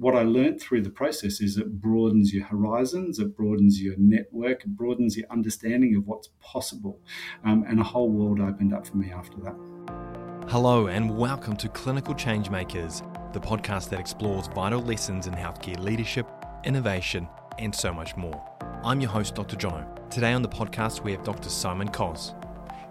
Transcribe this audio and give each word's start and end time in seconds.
what 0.00 0.16
I 0.16 0.22
learned 0.22 0.62
through 0.62 0.80
the 0.80 0.88
process 0.88 1.42
is 1.42 1.58
it 1.58 1.78
broadens 1.78 2.32
your 2.32 2.46
horizons, 2.46 3.18
it 3.18 3.36
broadens 3.36 3.82
your 3.82 3.96
network, 3.98 4.62
it 4.62 4.74
broadens 4.74 5.14
your 5.14 5.26
understanding 5.30 5.94
of 5.94 6.06
what's 6.06 6.30
possible. 6.40 6.98
Um, 7.44 7.66
and 7.68 7.78
a 7.78 7.82
whole 7.82 8.08
world 8.08 8.40
opened 8.40 8.72
up 8.72 8.86
for 8.86 8.96
me 8.96 9.12
after 9.12 9.36
that. 9.42 10.48
Hello, 10.48 10.86
and 10.86 11.18
welcome 11.18 11.54
to 11.58 11.68
Clinical 11.68 12.14
Changemakers, 12.14 13.02
the 13.34 13.40
podcast 13.40 13.90
that 13.90 14.00
explores 14.00 14.46
vital 14.46 14.80
lessons 14.80 15.26
in 15.26 15.34
healthcare 15.34 15.78
leadership, 15.78 16.26
innovation, 16.64 17.28
and 17.58 17.74
so 17.74 17.92
much 17.92 18.16
more. 18.16 18.42
I'm 18.82 19.02
your 19.02 19.10
host, 19.10 19.34
Dr. 19.34 19.56
Jono. 19.56 20.08
Today 20.08 20.32
on 20.32 20.40
the 20.40 20.48
podcast, 20.48 21.04
we 21.04 21.12
have 21.12 21.24
Dr. 21.24 21.50
Simon 21.50 21.88
Kos. 21.88 22.32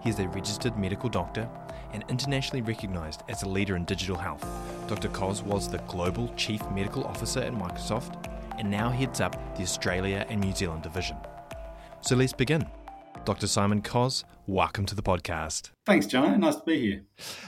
He 0.01 0.11
is 0.11 0.19
a 0.19 0.27
registered 0.27 0.77
medical 0.77 1.09
doctor 1.09 1.49
and 1.93 2.03
internationally 2.09 2.61
recognized 2.61 3.23
as 3.29 3.43
a 3.43 3.49
leader 3.49 3.75
in 3.75 3.85
digital 3.85 4.15
health. 4.15 4.45
Dr. 4.87 5.09
Kos 5.09 5.41
was 5.41 5.69
the 5.69 5.79
Global 5.79 6.33
Chief 6.35 6.61
Medical 6.71 7.03
Officer 7.03 7.41
at 7.41 7.53
Microsoft 7.53 8.29
and 8.57 8.69
now 8.69 8.89
heads 8.89 9.21
up 9.21 9.35
the 9.55 9.63
Australia 9.63 10.25
and 10.29 10.41
New 10.41 10.53
Zealand 10.53 10.83
division. 10.83 11.17
So 12.01 12.15
let's 12.15 12.33
begin. 12.33 12.65
Dr. 13.25 13.47
Simon 13.47 13.81
Kos, 13.81 14.23
welcome 14.47 14.85
to 14.85 14.95
the 14.95 15.03
podcast. 15.03 15.71
Thanks, 15.85 16.07
John. 16.07 16.39
Nice 16.39 16.55
to 16.55 16.63
be 16.65 16.79
here. 16.79 17.03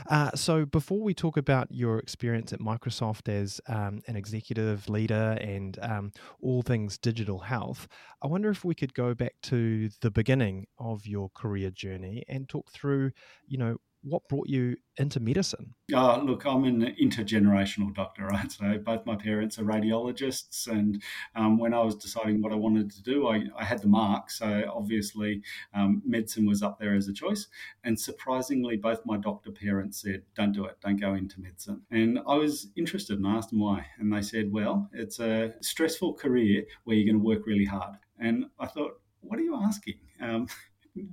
Uh, 0.10 0.32
so, 0.36 0.66
before 0.66 1.00
we 1.00 1.14
talk 1.14 1.38
about 1.38 1.68
your 1.72 1.98
experience 1.98 2.52
at 2.52 2.60
Microsoft 2.60 3.30
as 3.30 3.62
um, 3.68 4.02
an 4.08 4.16
executive 4.16 4.88
leader 4.90 5.38
and 5.40 5.80
um, 5.82 6.12
all 6.42 6.62
things 6.62 6.98
digital 6.98 7.40
health, 7.40 7.88
I 8.22 8.28
wonder 8.28 8.50
if 8.50 8.66
we 8.66 8.76
could 8.76 8.94
go 8.94 9.14
back 9.14 9.34
to 9.44 9.90
the 10.02 10.12
beginning 10.12 10.68
of 10.78 11.08
your 11.08 11.30
career 11.34 11.72
journey 11.72 12.24
and 12.28 12.48
talk 12.50 12.72
through, 12.72 13.12
you 13.48 13.58
know, 13.58 13.78
what 14.04 14.28
brought 14.28 14.48
you 14.48 14.78
into 14.98 15.20
medicine? 15.20 15.74
Uh, 15.94 16.18
look, 16.22 16.46
I'm 16.46 16.64
an 16.64 16.96
intergenerational 17.02 17.94
doctor, 17.94 18.26
right? 18.26 18.52
So 18.52 18.78
both 18.78 19.06
my 19.06 19.16
parents 19.16 19.60
are 19.60 19.64
radiologists, 19.64 20.68
and 20.68 21.02
um, 21.36 21.58
when 21.58 21.74
I 21.74 21.82
was 21.82 21.96
deciding 21.96 22.42
what 22.42 22.52
I 22.52 22.56
wanted 22.56 22.92
to 22.92 23.04
do, 23.04 23.28
I, 23.28 23.44
I 23.58 23.64
had 23.64 23.82
the 23.82 23.88
mark. 23.88 24.32
So 24.32 24.64
obviously, 24.74 25.42
um, 25.74 26.02
medicine 26.06 26.46
was 26.46 26.64
up 26.64 26.80
there 26.80 26.96
as 26.96 27.08
a 27.08 27.14
choice. 27.14 27.48
And 27.84 28.00
surprisingly, 28.00 28.78
both 28.78 29.06
my 29.06 29.18
doctor 29.18 29.52
parents 29.52 30.02
said, 30.02 30.24
"Don't 30.36 30.52
do 30.52 30.66
it. 30.66 30.78
Don't 30.82 31.00
go 31.00 31.14
into 31.14 31.40
medicine." 31.40 31.82
And 31.92 32.20
I 32.28 32.36
was 32.36 32.68
interested 32.76 33.18
and 33.18 33.28
I 33.28 33.36
asked 33.36 33.50
them 33.50 33.60
why, 33.60 33.86
and 34.00 34.12
they 34.12 34.22
said, 34.22 34.52
"Well, 34.52 34.90
it's 34.94 35.20
a 35.20 35.54
stressful 35.62 36.16
career 36.16 36.64
where 36.84 36.96
you're 36.96 37.12
going 37.12 37.22
to 37.22 37.28
work 37.28 37.46
really 37.46 37.66
hard." 37.66 37.96
And 38.20 38.46
I 38.60 38.68
thought, 38.68 39.02
what 39.22 39.40
are 39.40 39.44
you 39.44 39.56
asking? 39.56 39.96
Um, 40.20 40.48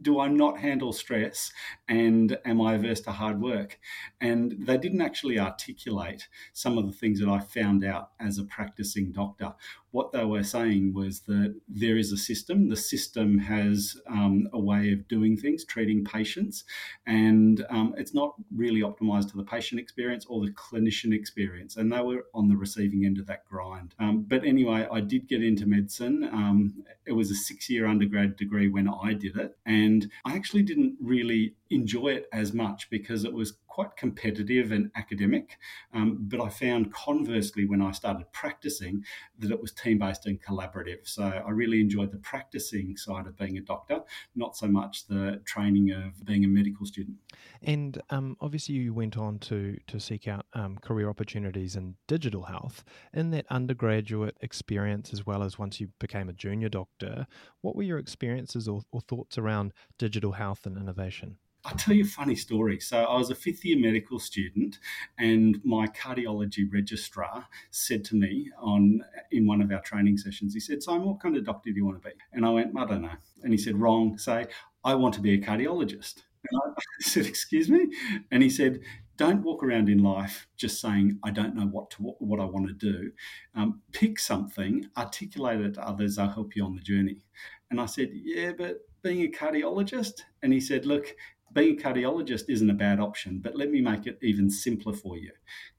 do 0.03 0.19
I 0.19 0.29
not 0.29 0.59
handle 0.59 0.93
stress 0.93 1.53
and 1.89 2.37
am 2.45 2.61
I 2.61 2.75
averse 2.75 3.01
to 3.03 3.13
hard 3.13 3.41
work? 3.41 3.79
And 4.21 4.57
they 4.59 4.77
didn't 4.77 5.01
actually 5.01 5.39
articulate 5.39 6.29
some 6.53 6.79
of 6.79 6.87
the 6.87 6.93
things 6.93 7.21
that 7.21 7.29
I 7.29 7.41
found 7.41 7.85
out 7.85 8.11
as 8.19 8.39
a 8.39 8.45
practicing 8.45 9.13
doctor 9.13 9.55
what 9.91 10.13
they 10.13 10.25
were 10.25 10.43
saying 10.43 10.93
was 10.95 11.21
that 11.21 11.55
there 11.69 11.97
is 11.97 12.13
a 12.13 12.17
system. 12.17 12.69
The 12.69 12.77
system 12.77 13.39
has 13.39 13.97
um, 14.07 14.49
a 14.53 14.59
way 14.59 14.93
of 14.93 15.09
doing 15.09 15.37
things, 15.37 15.65
treating 15.65 16.05
patients, 16.05 16.65
and 17.07 17.65
um, 17.71 17.95
it's 17.97 18.15
not 18.15 18.35
really 18.55 18.83
optimized 18.83 19.31
to 19.31 19.37
the 19.37 19.45
patient 19.45 19.81
experience 19.81 20.27
or 20.29 20.45
the 20.45 20.53
clinician 20.53 21.15
experience. 21.15 21.77
And 21.77 21.91
they 21.91 22.01
were 22.01 22.27
on 22.35 22.49
the 22.49 22.57
receiving 22.57 23.05
end 23.05 23.19
of 23.19 23.27
that 23.27 23.47
grind. 23.47 23.95
Um, 23.99 24.25
but 24.29 24.45
anyway, 24.45 24.87
I 24.91 25.01
did 25.01 25.27
get 25.27 25.43
into 25.43 25.67
medicine. 25.67 26.25
Um, 26.25 26.85
it 27.07 27.13
was 27.13 27.31
a 27.31 27.35
six 27.35 27.71
year 27.71 27.87
undergrad 27.87 28.37
degree 28.37 28.69
when 28.69 28.89
I 28.89 29.15
did 29.15 29.37
it. 29.37 29.57
And 29.65 30.11
I 30.25 30.35
actually 30.35 30.63
didn't 30.63 30.97
really 31.01 31.55
enjoy 31.71 32.09
it 32.09 32.29
as 32.33 32.53
much 32.53 32.91
because 32.91 33.25
it 33.25 33.33
was 33.33 33.55
quite 33.69 33.97
competitive 33.97 34.73
and 34.73 34.91
academic. 34.97 35.59
Um, 35.95 36.19
but 36.23 36.41
I 36.41 36.49
found 36.49 36.93
conversely, 36.93 37.67
when 37.67 37.81
I 37.81 37.93
started 37.93 38.31
practicing, 38.33 39.05
that 39.39 39.51
it 39.51 39.61
was 39.61 39.73
team 39.73 39.99
based 39.99 40.27
and 40.27 40.43
collaborative. 40.43 41.07
So 41.07 41.25
I 41.25 41.51
really 41.51 41.81
enjoyed 41.81 42.11
the 42.11 42.19
practicing 42.19 42.97
side 42.97 43.27
of 43.27 43.37
being 43.37 43.59
a 43.59 43.61
doctor, 43.61 44.01
not 44.35 44.57
so 44.57 44.67
much 44.67 45.07
the 45.07 45.41
training 45.45 45.93
of 45.93 46.25
being 46.25 46.45
a 46.45 46.49
medical 46.49 46.87
student. 46.87 47.17
And 47.63 48.01
um, 48.11 48.37
obviously, 48.41 48.75
you 48.75 48.93
went 48.95 49.17
on 49.17 49.39
to 49.41 49.77
to 49.87 50.01
seek 50.01 50.27
out 50.29 50.47
um, 50.55 50.79
career 50.79 51.09
opportunities 51.09 51.77
in 51.77 51.97
digital 52.07 52.45
health. 52.45 52.85
In 53.13 53.31
that 53.31 53.47
undergraduate 53.51 54.37
experience, 54.41 55.13
as 55.13 55.27
well 55.27 55.43
as 55.43 55.59
once 55.59 55.81
you 55.81 55.89
became 55.99 56.29
a 56.29 56.33
junior 56.33 56.69
doctor, 56.69 57.27
what 57.61 57.77
were 57.77 57.83
your 57.83 57.99
experiences 57.99 58.69
or, 58.69 58.83
or 58.91 59.01
thoughts 59.01 59.39
around 59.39 59.73
digital 59.99 60.33
health 60.33 60.67
and 60.67 60.77
innovation? 60.77 61.39
I'll 61.69 61.77
tell 61.77 61.95
you 61.95 62.05
a 62.05 62.07
funny 62.07 62.35
story. 62.35 62.81
So 62.81 63.05
I 63.05 63.19
was 63.19 63.29
a 63.29 63.35
fifth 63.35 63.63
year 63.63 63.79
medical 63.79 64.19
student, 64.19 64.79
and 65.19 65.61
my 65.65 65.87
cardiology 65.89 66.65
registrar 66.73 67.47
said 67.71 68.07
to 68.07 68.17
me 68.17 68.51
on 68.59 69.03
in 69.31 69.47
one 69.47 69.61
of 69.61 69.71
our 69.71 69.83
training 69.83 70.17
sessions, 70.17 70.55
he 70.55 70.61
said, 70.61 70.83
Simon, 70.83 71.07
what 71.07 71.21
kind 71.21 71.37
of 71.37 71.45
doctor 71.45 71.71
do 71.71 71.77
you 71.77 71.85
want 71.85 72.03
to 72.03 72.09
be? 72.09 72.15
And 72.33 72.47
I 72.47 72.51
went, 72.51 72.73
I 72.75 72.87
don't 72.87 73.03
know. 73.03 73.17
And 73.43 73.53
he 73.53 73.59
said, 73.59 73.77
wrong, 73.77 74.17
say, 74.17 74.47
I 74.83 74.95
want 74.95 75.13
to 75.15 75.21
be 75.21 75.35
a 75.35 75.39
cardiologist. 75.39 76.23
And 76.51 76.61
I 76.79 76.83
said, 77.01 77.27
excuse 77.27 77.69
me? 77.69 77.89
And 78.31 78.43
he 78.43 78.49
said, 78.49 78.81
don't 79.19 79.43
walk 79.43 79.63
around 79.63 79.91
in 79.91 80.03
life 80.03 80.49
just 80.57 80.81
saying 80.81 81.19
I 81.23 81.33
don't 81.33 81.55
know 81.55 81.67
what 81.67 81.91
to 81.93 82.03
what 82.03 82.41
I 82.41 82.45
want 82.45 82.69
to 82.69 82.73
do. 82.73 83.13
Um, 83.55 83.83
pick 83.93 84.19
something, 84.19 84.87
articulate 84.97 85.61
it 85.61 85.75
to 85.75 85.87
others. 85.87 86.17
I'll 86.17 86.31
help 86.31 86.57
you 86.57 86.65
on 86.65 86.77
the 86.77 86.81
journey. 86.81 87.25
And 87.71 87.79
I 87.79 87.87
said, 87.87 88.09
yeah, 88.15 88.53
but 88.57 88.79
being 89.03 89.23
a 89.23 89.29
cardiologist, 89.29 90.23
and 90.43 90.53
he 90.53 90.61
said, 90.61 90.87
look, 90.87 91.15
being 91.53 91.79
a 91.79 91.83
cardiologist 91.83 92.45
isn't 92.49 92.71
a 92.71 92.75
bad 92.75 93.01
option, 93.01 93.41
but 93.43 93.57
let 93.57 93.71
me 93.71 93.81
make 93.81 94.07
it 94.07 94.19
even 94.23 94.51
simpler 94.51 94.93
for 94.93 95.17
you. 95.17 95.33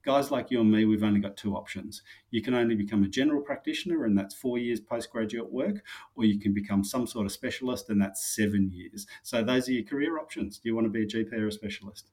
Guys 0.04 0.30
like 0.30 0.50
you 0.50 0.60
and 0.60 0.70
me, 0.70 0.84
we've 0.84 1.02
only 1.02 1.20
got 1.20 1.36
two 1.36 1.54
options. 1.54 2.02
You 2.30 2.42
can 2.42 2.54
only 2.54 2.74
become 2.74 3.02
a 3.02 3.08
general 3.08 3.42
practitioner, 3.42 4.04
and 4.04 4.16
that's 4.16 4.34
four 4.34 4.58
years 4.58 4.80
postgraduate 4.80 5.52
work, 5.52 5.82
or 6.16 6.24
you 6.24 6.40
can 6.40 6.52
become 6.52 6.84
some 6.84 7.06
sort 7.06 7.26
of 7.26 7.32
specialist, 7.32 7.90
and 7.90 8.00
that's 8.00 8.34
seven 8.34 8.70
years. 8.72 9.06
So 9.22 9.42
those 9.42 9.68
are 9.68 9.72
your 9.72 9.84
career 9.84 10.18
options. 10.18 10.58
Do 10.58 10.68
you 10.68 10.74
want 10.74 10.86
to 10.86 10.90
be 10.90 11.02
a 11.02 11.06
GP 11.06 11.32
or 11.32 11.48
a 11.48 11.52
specialist? 11.52 12.10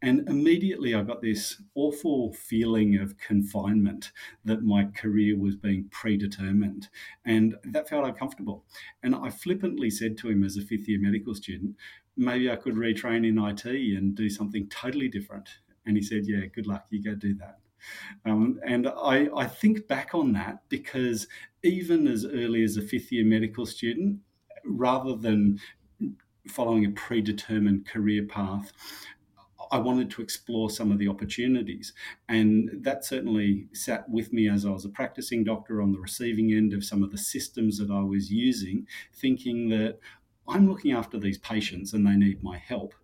And 0.00 0.28
immediately 0.28 0.94
I 0.94 1.02
got 1.02 1.22
this 1.22 1.62
awful 1.74 2.32
feeling 2.32 2.96
of 2.96 3.18
confinement 3.18 4.10
that 4.44 4.62
my 4.62 4.86
career 4.86 5.38
was 5.38 5.54
being 5.54 5.88
predetermined. 5.90 6.88
And 7.24 7.56
that 7.64 7.88
felt 7.88 8.06
uncomfortable. 8.06 8.64
And 9.02 9.14
I 9.14 9.30
flippantly 9.30 9.90
said 9.90 10.18
to 10.18 10.28
him 10.28 10.42
as 10.42 10.56
a 10.56 10.62
fifth 10.62 10.88
year 10.88 11.00
medical 11.00 11.34
student, 11.34 11.76
maybe 12.16 12.50
I 12.50 12.56
could 12.56 12.74
retrain 12.74 13.26
in 13.26 13.38
IT 13.38 13.64
and 13.64 14.14
do 14.14 14.28
something 14.28 14.68
totally 14.68 15.08
different. 15.08 15.48
And 15.86 15.96
he 15.96 16.02
said, 16.02 16.26
Yeah, 16.26 16.46
good 16.46 16.66
luck. 16.66 16.86
You 16.90 17.02
go 17.02 17.14
do 17.14 17.34
that. 17.36 17.58
Um, 18.24 18.60
and 18.64 18.88
I, 18.88 19.28
I 19.36 19.46
think 19.46 19.88
back 19.88 20.14
on 20.14 20.32
that 20.34 20.62
because 20.68 21.26
even 21.64 22.06
as 22.06 22.24
early 22.24 22.62
as 22.62 22.76
a 22.76 22.82
fifth 22.82 23.10
year 23.10 23.24
medical 23.24 23.66
student, 23.66 24.20
rather 24.64 25.16
than 25.16 25.58
following 26.48 26.84
a 26.84 26.90
predetermined 26.90 27.86
career 27.86 28.24
path, 28.24 28.72
I 29.70 29.78
wanted 29.78 30.10
to 30.10 30.22
explore 30.22 30.68
some 30.70 30.92
of 30.92 30.98
the 30.98 31.08
opportunities. 31.08 31.94
And 32.28 32.70
that 32.82 33.04
certainly 33.04 33.68
sat 33.72 34.08
with 34.08 34.32
me 34.32 34.48
as 34.48 34.66
I 34.66 34.70
was 34.70 34.84
a 34.84 34.90
practicing 34.90 35.44
doctor 35.44 35.80
on 35.80 35.92
the 35.92 35.98
receiving 35.98 36.52
end 36.52 36.74
of 36.74 36.84
some 36.84 37.02
of 37.02 37.10
the 37.10 37.18
systems 37.18 37.78
that 37.78 37.90
I 37.90 38.02
was 38.02 38.30
using, 38.30 38.86
thinking 39.14 39.70
that 39.70 39.98
I'm 40.48 40.68
looking 40.68 40.92
after 40.92 41.18
these 41.18 41.38
patients 41.38 41.92
and 41.92 42.06
they 42.06 42.16
need 42.16 42.42
my 42.42 42.58
help. 42.58 42.94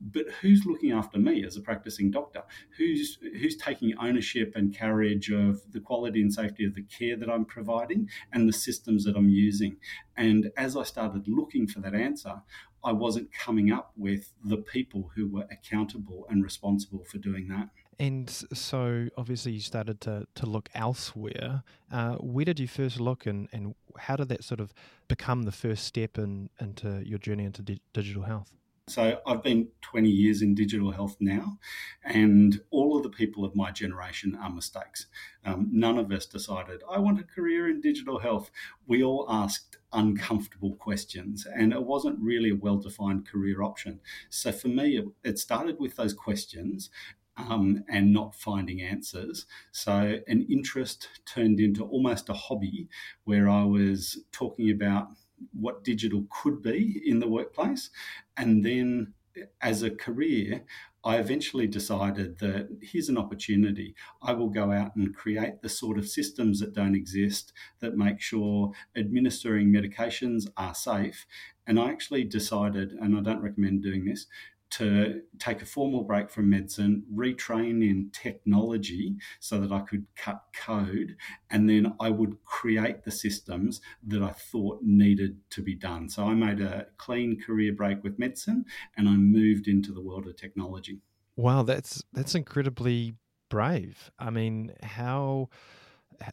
But 0.00 0.26
who's 0.40 0.64
looking 0.64 0.92
after 0.92 1.18
me 1.18 1.44
as 1.44 1.56
a 1.56 1.60
practicing 1.60 2.10
doctor? 2.10 2.42
Who's 2.78 3.18
who's 3.20 3.56
taking 3.56 3.96
ownership 3.98 4.52
and 4.56 4.74
carriage 4.74 5.30
of 5.30 5.60
the 5.72 5.80
quality 5.80 6.22
and 6.22 6.32
safety 6.32 6.64
of 6.64 6.74
the 6.74 6.82
care 6.82 7.16
that 7.16 7.30
I'm 7.30 7.44
providing 7.44 8.08
and 8.32 8.48
the 8.48 8.52
systems 8.52 9.04
that 9.04 9.16
I'm 9.16 9.28
using? 9.28 9.76
And 10.16 10.50
as 10.56 10.76
I 10.76 10.84
started 10.84 11.28
looking 11.28 11.66
for 11.66 11.80
that 11.80 11.94
answer, 11.94 12.42
I 12.82 12.92
wasn't 12.92 13.32
coming 13.32 13.72
up 13.72 13.92
with 13.96 14.32
the 14.44 14.58
people 14.58 15.10
who 15.14 15.28
were 15.28 15.46
accountable 15.50 16.26
and 16.30 16.42
responsible 16.42 17.04
for 17.04 17.18
doing 17.18 17.48
that. 17.48 17.68
And 17.98 18.28
so, 18.28 19.08
obviously, 19.16 19.52
you 19.52 19.60
started 19.60 20.02
to, 20.02 20.26
to 20.34 20.46
look 20.46 20.68
elsewhere. 20.74 21.62
Uh, 21.90 22.16
where 22.16 22.44
did 22.44 22.60
you 22.60 22.68
first 22.68 23.00
look, 23.00 23.24
and, 23.24 23.48
and 23.52 23.74
how 23.98 24.16
did 24.16 24.28
that 24.28 24.44
sort 24.44 24.60
of 24.60 24.74
become 25.08 25.44
the 25.44 25.52
first 25.52 25.84
step 25.84 26.18
in, 26.18 26.50
into 26.60 27.02
your 27.06 27.18
journey 27.18 27.44
into 27.44 27.62
di- 27.62 27.80
digital 27.94 28.24
health? 28.24 28.52
So, 28.88 29.18
I've 29.26 29.42
been 29.42 29.68
20 29.80 30.08
years 30.08 30.42
in 30.42 30.54
digital 30.54 30.92
health 30.92 31.16
now, 31.18 31.58
and 32.04 32.60
all 32.70 32.96
of 32.96 33.02
the 33.02 33.08
people 33.08 33.44
of 33.44 33.56
my 33.56 33.72
generation 33.72 34.38
are 34.40 34.50
mistakes. 34.50 35.06
Um, 35.44 35.68
none 35.72 35.98
of 35.98 36.12
us 36.12 36.24
decided, 36.26 36.82
I 36.88 37.00
want 37.00 37.18
a 37.18 37.24
career 37.24 37.68
in 37.68 37.80
digital 37.80 38.20
health. 38.20 38.50
We 38.86 39.02
all 39.02 39.26
asked 39.28 39.78
uncomfortable 39.92 40.76
questions, 40.76 41.48
and 41.52 41.72
it 41.72 41.82
wasn't 41.82 42.20
really 42.20 42.50
a 42.50 42.54
well 42.56 42.76
defined 42.76 43.26
career 43.26 43.60
option. 43.62 43.98
So, 44.30 44.52
for 44.52 44.68
me, 44.68 44.98
it, 44.98 45.06
it 45.24 45.38
started 45.40 45.80
with 45.80 45.96
those 45.96 46.14
questions 46.14 46.90
um, 47.36 47.84
and 47.88 48.12
not 48.12 48.34
finding 48.34 48.80
answers. 48.80 49.46
So, 49.72 50.18
an 50.26 50.46
interest 50.50 51.08
turned 51.24 51.60
into 51.60 51.84
almost 51.84 52.28
a 52.28 52.34
hobby 52.34 52.88
where 53.24 53.48
I 53.48 53.64
was 53.64 54.24
talking 54.32 54.70
about 54.70 55.08
what 55.52 55.84
digital 55.84 56.26
could 56.30 56.62
be 56.62 57.02
in 57.04 57.18
the 57.18 57.28
workplace. 57.28 57.90
And 58.36 58.64
then, 58.64 59.14
as 59.60 59.82
a 59.82 59.90
career, 59.90 60.64
I 61.04 61.18
eventually 61.18 61.68
decided 61.68 62.38
that 62.40 62.68
here's 62.82 63.08
an 63.08 63.16
opportunity. 63.16 63.94
I 64.20 64.32
will 64.32 64.48
go 64.48 64.72
out 64.72 64.96
and 64.96 65.14
create 65.14 65.62
the 65.62 65.68
sort 65.68 65.98
of 65.98 66.08
systems 66.08 66.58
that 66.58 66.74
don't 66.74 66.96
exist 66.96 67.52
that 67.78 67.96
make 67.96 68.20
sure 68.20 68.72
administering 68.96 69.68
medications 69.68 70.48
are 70.56 70.74
safe. 70.74 71.24
And 71.64 71.78
I 71.78 71.90
actually 71.90 72.24
decided, 72.24 72.92
and 72.92 73.16
I 73.16 73.20
don't 73.20 73.42
recommend 73.42 73.84
doing 73.84 74.04
this, 74.04 74.26
to 74.70 75.22
take 75.38 75.62
a 75.62 75.66
formal 75.66 76.02
break 76.02 76.30
from 76.30 76.50
medicine, 76.50 77.04
retrain 77.14 77.88
in 77.88 78.10
technology 78.12 79.16
so 79.40 79.60
that 79.60 79.72
I 79.72 79.80
could 79.80 80.06
cut 80.16 80.42
code, 80.54 81.16
and 81.50 81.68
then 81.68 81.94
I 82.00 82.10
would 82.10 82.42
create 82.44 83.04
the 83.04 83.10
systems 83.10 83.80
that 84.06 84.22
I 84.22 84.30
thought 84.30 84.80
needed 84.82 85.38
to 85.50 85.62
be 85.62 85.74
done. 85.74 86.08
So 86.08 86.24
I 86.24 86.34
made 86.34 86.60
a 86.60 86.86
clean 86.96 87.40
career 87.40 87.72
break 87.72 88.02
with 88.02 88.18
medicine 88.18 88.64
and 88.96 89.08
I 89.08 89.12
moved 89.12 89.68
into 89.68 89.92
the 89.92 90.02
world 90.02 90.26
of 90.26 90.36
technology. 90.36 91.00
Wow, 91.36 91.62
that's 91.62 92.02
that's 92.12 92.34
incredibly 92.34 93.14
brave. 93.50 94.10
I 94.18 94.30
mean, 94.30 94.72
how 94.82 95.50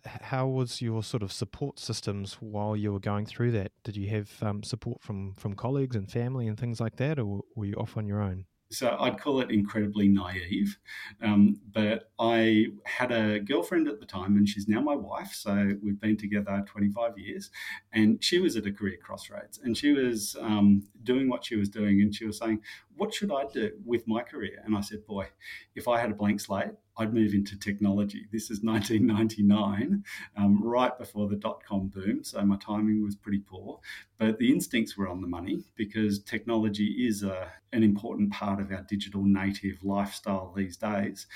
how 0.04 0.48
was 0.48 0.82
your 0.82 1.04
sort 1.04 1.24
of 1.24 1.32
support 1.32 1.80
systems 1.80 2.36
while 2.36 2.76
you 2.76 2.92
were 2.92 3.00
going 3.00 3.26
through 3.26 3.52
that? 3.52 3.72
Did 3.84 3.98
you 3.98 4.10
have 4.10 4.32
um, 4.42 4.64
support 4.64 5.02
from 5.02 5.36
from 5.36 5.56
colleagues 5.56 5.96
and 5.96 6.10
family 6.12 6.48
and 6.48 6.60
things 6.60 6.80
like 6.80 6.98
that, 6.98 7.20
or 7.20 7.42
were 7.56 7.66
you 7.66 7.76
off 7.76 7.98
on 7.98 8.08
your 8.08 8.22
own? 8.22 8.46
So 8.74 8.98
I'd 9.00 9.20
call 9.20 9.40
it 9.40 9.52
incredibly 9.52 10.08
naive. 10.08 10.78
Um, 11.22 11.60
but 11.72 12.10
I 12.20 12.68
had 12.86 13.12
a 13.12 13.40
girlfriend 13.40 13.88
at 13.88 14.00
the 14.00 14.06
time, 14.06 14.36
and 14.36 14.50
she's 14.50 14.68
now 14.68 14.82
my 14.82 14.96
wife. 14.96 15.32
So 15.34 15.74
we've 15.82 16.00
been 16.00 16.18
together 16.18 16.64
25 16.66 17.18
years. 17.18 17.52
And 17.94 18.24
she 18.24 18.40
was 18.40 18.58
at 18.58 18.66
a 18.66 18.72
career 18.72 18.98
crossroads, 19.02 19.60
and 19.64 19.78
she 19.78 19.94
was 19.94 20.36
um, 20.42 20.84
doing 21.04 21.30
what 21.30 21.46
she 21.46 21.56
was 21.56 21.70
doing, 21.70 22.02
and 22.02 22.14
she 22.14 22.26
was 22.26 22.40
saying, 22.40 22.62
"What 22.96 23.14
should 23.14 23.32
I 23.32 23.46
do 23.46 23.72
with 23.86 24.08
my 24.08 24.22
career?" 24.22 24.62
And 24.66 24.76
I 24.76 24.82
said, 24.82 25.06
"Boy, 25.06 25.28
if 25.76 25.88
I 25.88 26.00
had 26.00 26.12
a 26.12 26.16
blank 26.16 26.40
slate, 26.40 26.72
I'd 26.98 27.14
move 27.14 27.34
into 27.34 27.58
technology. 27.58 28.28
This 28.32 28.52
is 28.52 28.60
1999, 28.64 30.04
um, 30.38 30.64
right 30.64 30.98
before 30.98 31.28
the 31.28 31.36
dot 31.36 31.64
com 31.64 31.88
boom. 31.88 32.24
So 32.24 32.44
my 32.46 32.58
timing 32.58 33.04
was 33.04 33.16
pretty 33.16 33.40
poor, 33.40 33.80
but 34.18 34.38
the 34.38 34.52
instincts 34.52 34.98
were 34.98 35.08
on 35.08 35.22
the 35.22 35.28
money 35.28 35.64
because 35.76 36.20
technology 36.20 37.08
is 37.08 37.24
a, 37.24 37.52
an 37.72 37.84
important 37.84 38.32
part 38.32 38.60
of 38.60 38.72
our 38.72 38.82
digital 38.84 39.24
native 39.24 39.84
lifestyle 39.84 40.54
these 40.56 40.78
days. 40.78 41.28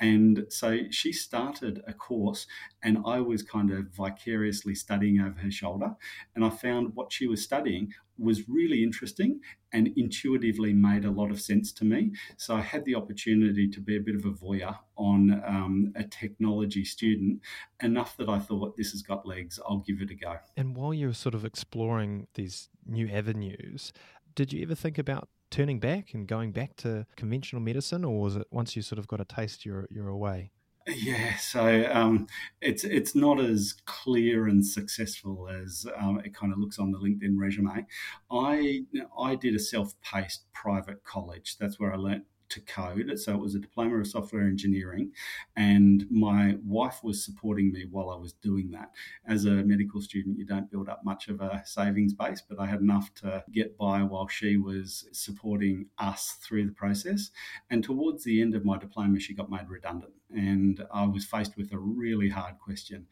And 0.00 0.46
so 0.48 0.78
she 0.90 1.12
started 1.12 1.82
a 1.86 1.92
course, 1.92 2.46
and 2.82 2.98
I 3.06 3.20
was 3.20 3.42
kind 3.42 3.70
of 3.70 3.86
vicariously 3.94 4.74
studying 4.74 5.20
over 5.20 5.40
her 5.40 5.50
shoulder. 5.50 5.96
And 6.34 6.44
I 6.44 6.50
found 6.50 6.94
what 6.94 7.12
she 7.12 7.26
was 7.26 7.42
studying 7.42 7.92
was 8.18 8.48
really 8.48 8.82
interesting 8.82 9.40
and 9.72 9.90
intuitively 9.96 10.72
made 10.72 11.04
a 11.04 11.10
lot 11.10 11.30
of 11.30 11.40
sense 11.40 11.72
to 11.72 11.84
me. 11.84 12.12
So 12.36 12.56
I 12.56 12.62
had 12.62 12.84
the 12.84 12.94
opportunity 12.94 13.68
to 13.68 13.80
be 13.80 13.96
a 13.96 14.00
bit 14.00 14.14
of 14.14 14.24
a 14.24 14.30
voyeur 14.30 14.78
on 14.96 15.42
um, 15.46 15.92
a 15.96 16.04
technology 16.04 16.84
student, 16.84 17.40
enough 17.82 18.16
that 18.16 18.28
I 18.28 18.38
thought 18.38 18.76
this 18.76 18.92
has 18.92 19.02
got 19.02 19.26
legs, 19.26 19.60
I'll 19.68 19.84
give 19.86 20.00
it 20.00 20.10
a 20.10 20.14
go. 20.14 20.36
And 20.56 20.76
while 20.76 20.94
you 20.94 21.08
were 21.08 21.14
sort 21.14 21.34
of 21.34 21.44
exploring 21.44 22.26
these 22.34 22.70
new 22.86 23.08
avenues, 23.08 23.92
did 24.34 24.52
you 24.52 24.62
ever 24.62 24.74
think 24.74 24.98
about 24.98 25.28
turning 25.50 25.80
back 25.80 26.14
and 26.14 26.26
going 26.26 26.52
back 26.52 26.76
to 26.76 27.06
conventional 27.16 27.62
medicine, 27.62 28.04
or 28.04 28.20
was 28.20 28.36
it 28.36 28.46
once 28.50 28.76
you 28.76 28.82
sort 28.82 28.98
of 28.98 29.06
got 29.06 29.20
a 29.20 29.24
taste, 29.24 29.64
you're 29.64 29.86
you're 29.90 30.08
away? 30.08 30.52
Yeah, 30.88 31.36
so 31.36 31.90
um, 31.92 32.28
it's 32.60 32.84
it's 32.84 33.16
not 33.16 33.40
as 33.40 33.74
clear 33.86 34.46
and 34.46 34.64
successful 34.64 35.48
as 35.48 35.84
um, 35.96 36.20
it 36.24 36.32
kind 36.32 36.52
of 36.52 36.60
looks 36.60 36.78
on 36.78 36.92
the 36.92 36.98
LinkedIn 36.98 37.34
resume. 37.36 37.86
I 38.30 38.84
I 39.18 39.34
did 39.34 39.56
a 39.56 39.58
self-paced 39.58 40.44
private 40.52 41.02
college. 41.02 41.56
That's 41.58 41.80
where 41.80 41.92
I 41.92 41.96
learnt 41.96 42.24
to 42.48 42.60
code. 42.60 43.12
So 43.18 43.34
it 43.34 43.40
was 43.40 43.54
a 43.54 43.58
diploma 43.58 43.96
of 43.98 44.06
software 44.06 44.42
engineering, 44.42 45.12
and 45.56 46.06
my 46.10 46.56
wife 46.64 47.00
was 47.02 47.24
supporting 47.24 47.72
me 47.72 47.86
while 47.90 48.10
I 48.10 48.16
was 48.16 48.32
doing 48.32 48.70
that. 48.72 48.90
As 49.26 49.44
a 49.44 49.50
medical 49.50 50.00
student, 50.00 50.38
you 50.38 50.44
don't 50.44 50.70
build 50.70 50.88
up 50.88 51.04
much 51.04 51.28
of 51.28 51.40
a 51.40 51.62
savings 51.64 52.14
base, 52.14 52.42
but 52.46 52.58
I 52.58 52.66
had 52.66 52.80
enough 52.80 53.14
to 53.16 53.44
get 53.50 53.76
by 53.76 54.02
while 54.02 54.28
she 54.28 54.56
was 54.56 55.08
supporting 55.12 55.86
us 55.98 56.36
through 56.40 56.66
the 56.66 56.72
process. 56.72 57.30
And 57.70 57.82
towards 57.82 58.24
the 58.24 58.40
end 58.40 58.54
of 58.54 58.64
my 58.64 58.78
diploma, 58.78 59.20
she 59.20 59.34
got 59.34 59.50
made 59.50 59.68
redundant, 59.68 60.14
and 60.30 60.84
I 60.92 61.06
was 61.06 61.24
faced 61.24 61.56
with 61.56 61.72
a 61.72 61.78
really 61.78 62.28
hard 62.28 62.58
question: 62.58 63.06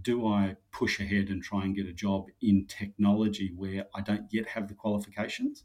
Do 0.00 0.26
I 0.26 0.56
push 0.72 1.00
ahead 1.00 1.28
and 1.28 1.42
try 1.42 1.64
and 1.64 1.74
get 1.74 1.86
a 1.86 1.92
job 1.92 2.26
in 2.40 2.66
technology 2.66 3.52
where 3.56 3.86
I 3.94 4.00
don't 4.00 4.32
yet 4.32 4.48
have 4.48 4.68
the 4.68 4.74
qualifications? 4.74 5.64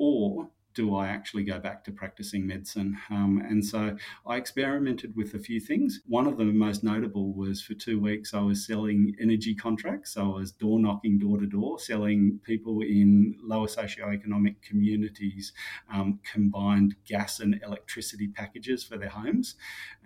Or 0.00 0.50
do 0.78 0.94
I 0.94 1.08
actually 1.08 1.42
go 1.42 1.58
back 1.58 1.82
to 1.82 1.90
practicing 1.90 2.46
medicine? 2.46 2.96
Um, 3.10 3.42
and 3.44 3.64
so 3.64 3.96
I 4.24 4.36
experimented 4.36 5.16
with 5.16 5.34
a 5.34 5.38
few 5.40 5.58
things. 5.58 6.02
One 6.06 6.28
of 6.28 6.36
the 6.36 6.44
most 6.44 6.84
notable 6.84 7.32
was 7.32 7.60
for 7.60 7.74
two 7.74 7.98
weeks 7.98 8.32
I 8.32 8.42
was 8.42 8.64
selling 8.64 9.16
energy 9.20 9.56
contracts. 9.56 10.12
So 10.12 10.22
I 10.22 10.38
was 10.38 10.52
door 10.52 10.78
knocking 10.78 11.18
door 11.18 11.36
to 11.38 11.46
door, 11.46 11.80
selling 11.80 12.38
people 12.44 12.82
in 12.82 13.34
lower 13.42 13.66
socioeconomic 13.66 14.62
communities 14.62 15.52
um, 15.92 16.20
combined 16.22 16.94
gas 17.04 17.40
and 17.40 17.60
electricity 17.64 18.28
packages 18.28 18.84
for 18.84 18.96
their 18.96 19.08
homes. 19.08 19.56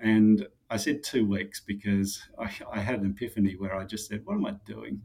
And 0.00 0.46
I 0.70 0.78
said 0.78 1.02
two 1.02 1.26
weeks 1.26 1.60
because 1.60 2.22
I, 2.38 2.50
I, 2.72 2.80
had 2.80 3.00
an 3.02 3.10
epiphany 3.10 3.56
where 3.58 3.76
I 3.76 3.84
just 3.84 4.08
said, 4.08 4.22
What 4.24 4.36
am 4.36 4.46
I 4.46 4.54
doing? 4.64 5.02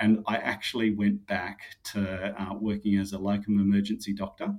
And 0.00 0.24
I 0.26 0.36
actually 0.36 0.94
went 0.94 1.26
back 1.26 1.60
to 1.92 2.34
uh, 2.40 2.54
working 2.54 2.98
as 2.98 3.12
a 3.12 3.18
locum 3.18 3.60
emergency 3.60 4.14
doctor. 4.14 4.54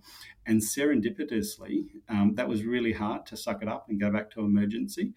And 0.46 0.62
serendipitously, 0.62 1.88
um, 2.08 2.36
that 2.36 2.48
was 2.48 2.64
really 2.64 2.94
hard 2.94 3.26
to 3.28 3.38
suck 3.38 3.64
it 3.64 3.68
up 3.68 3.88
and 3.90 4.00
go 4.00 4.12
back 4.12 4.30
to 4.32 4.42
emergency. 4.42 5.14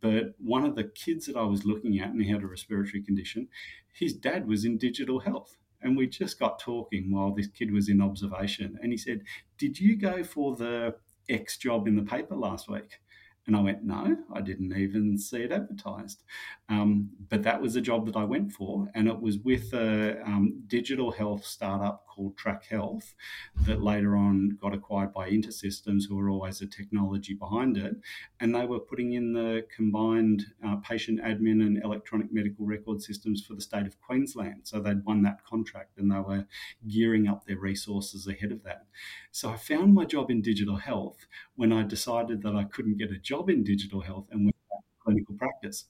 But 0.00 0.34
one 0.38 0.64
of 0.64 0.74
the 0.74 0.84
kids 0.84 1.26
that 1.26 1.36
I 1.36 1.44
was 1.44 1.64
looking 1.64 1.98
at, 2.00 2.10
and 2.10 2.20
he 2.20 2.30
had 2.30 2.42
a 2.42 2.46
respiratory 2.46 3.02
condition, 3.02 3.48
his 3.92 4.12
dad 4.14 4.48
was 4.48 4.64
in 4.64 4.78
digital 4.78 5.20
health. 5.20 5.56
And 5.80 5.96
we 5.96 6.08
just 6.08 6.40
got 6.40 6.58
talking 6.58 7.12
while 7.12 7.32
this 7.32 7.46
kid 7.46 7.72
was 7.72 7.88
in 7.88 8.02
observation. 8.02 8.78
And 8.82 8.90
he 8.90 8.98
said, 8.98 9.22
Did 9.58 9.78
you 9.78 9.96
go 9.96 10.24
for 10.24 10.56
the 10.56 10.96
X 11.28 11.56
job 11.56 11.86
in 11.86 11.94
the 11.94 12.02
paper 12.02 12.34
last 12.34 12.68
week? 12.68 12.98
And 13.48 13.56
I 13.56 13.60
went, 13.60 13.82
no, 13.82 14.14
I 14.30 14.42
didn't 14.42 14.76
even 14.76 15.16
see 15.16 15.38
it 15.38 15.52
advertised. 15.52 16.22
Um, 16.68 17.08
but 17.30 17.42
that 17.44 17.62
was 17.62 17.76
a 17.76 17.80
job 17.80 18.04
that 18.04 18.14
I 18.14 18.24
went 18.24 18.52
for. 18.52 18.88
And 18.94 19.08
it 19.08 19.22
was 19.22 19.38
with 19.38 19.72
a 19.72 20.20
um, 20.22 20.64
digital 20.66 21.10
health 21.10 21.46
startup 21.46 22.04
called 22.06 22.36
TrakHealth 22.36 23.14
that 23.62 23.82
later 23.82 24.16
on 24.16 24.58
got 24.60 24.74
acquired 24.74 25.14
by 25.14 25.30
InterSystems, 25.30 26.02
who 26.06 26.16
were 26.16 26.28
always 26.28 26.58
the 26.58 26.66
technology 26.66 27.32
behind 27.32 27.78
it. 27.78 27.96
And 28.38 28.54
they 28.54 28.66
were 28.66 28.80
putting 28.80 29.14
in 29.14 29.32
the 29.32 29.64
combined 29.74 30.44
uh, 30.62 30.76
patient 30.76 31.22
admin 31.22 31.62
and 31.66 31.82
electronic 31.82 32.30
medical 32.30 32.66
record 32.66 33.00
systems 33.00 33.42
for 33.42 33.54
the 33.54 33.62
state 33.62 33.86
of 33.86 33.98
Queensland. 33.98 34.62
So 34.64 34.78
they'd 34.78 35.06
won 35.06 35.22
that 35.22 35.42
contract 35.46 35.96
and 35.96 36.12
they 36.12 36.20
were 36.20 36.46
gearing 36.86 37.26
up 37.26 37.46
their 37.46 37.58
resources 37.58 38.26
ahead 38.26 38.52
of 38.52 38.62
that. 38.64 38.84
So 39.30 39.48
I 39.50 39.56
found 39.56 39.94
my 39.94 40.04
job 40.04 40.30
in 40.30 40.42
digital 40.42 40.76
health 40.76 41.26
when 41.56 41.72
I 41.72 41.82
decided 41.84 42.42
that 42.42 42.54
I 42.54 42.64
couldn't 42.64 42.98
get 42.98 43.10
a 43.10 43.18
job 43.18 43.37
job 43.38 43.50
in 43.50 43.64
digital 43.64 44.00
health 44.00 44.26
and 44.30 44.46
with 44.46 44.54
clinical 45.02 45.34
practice. 45.36 45.84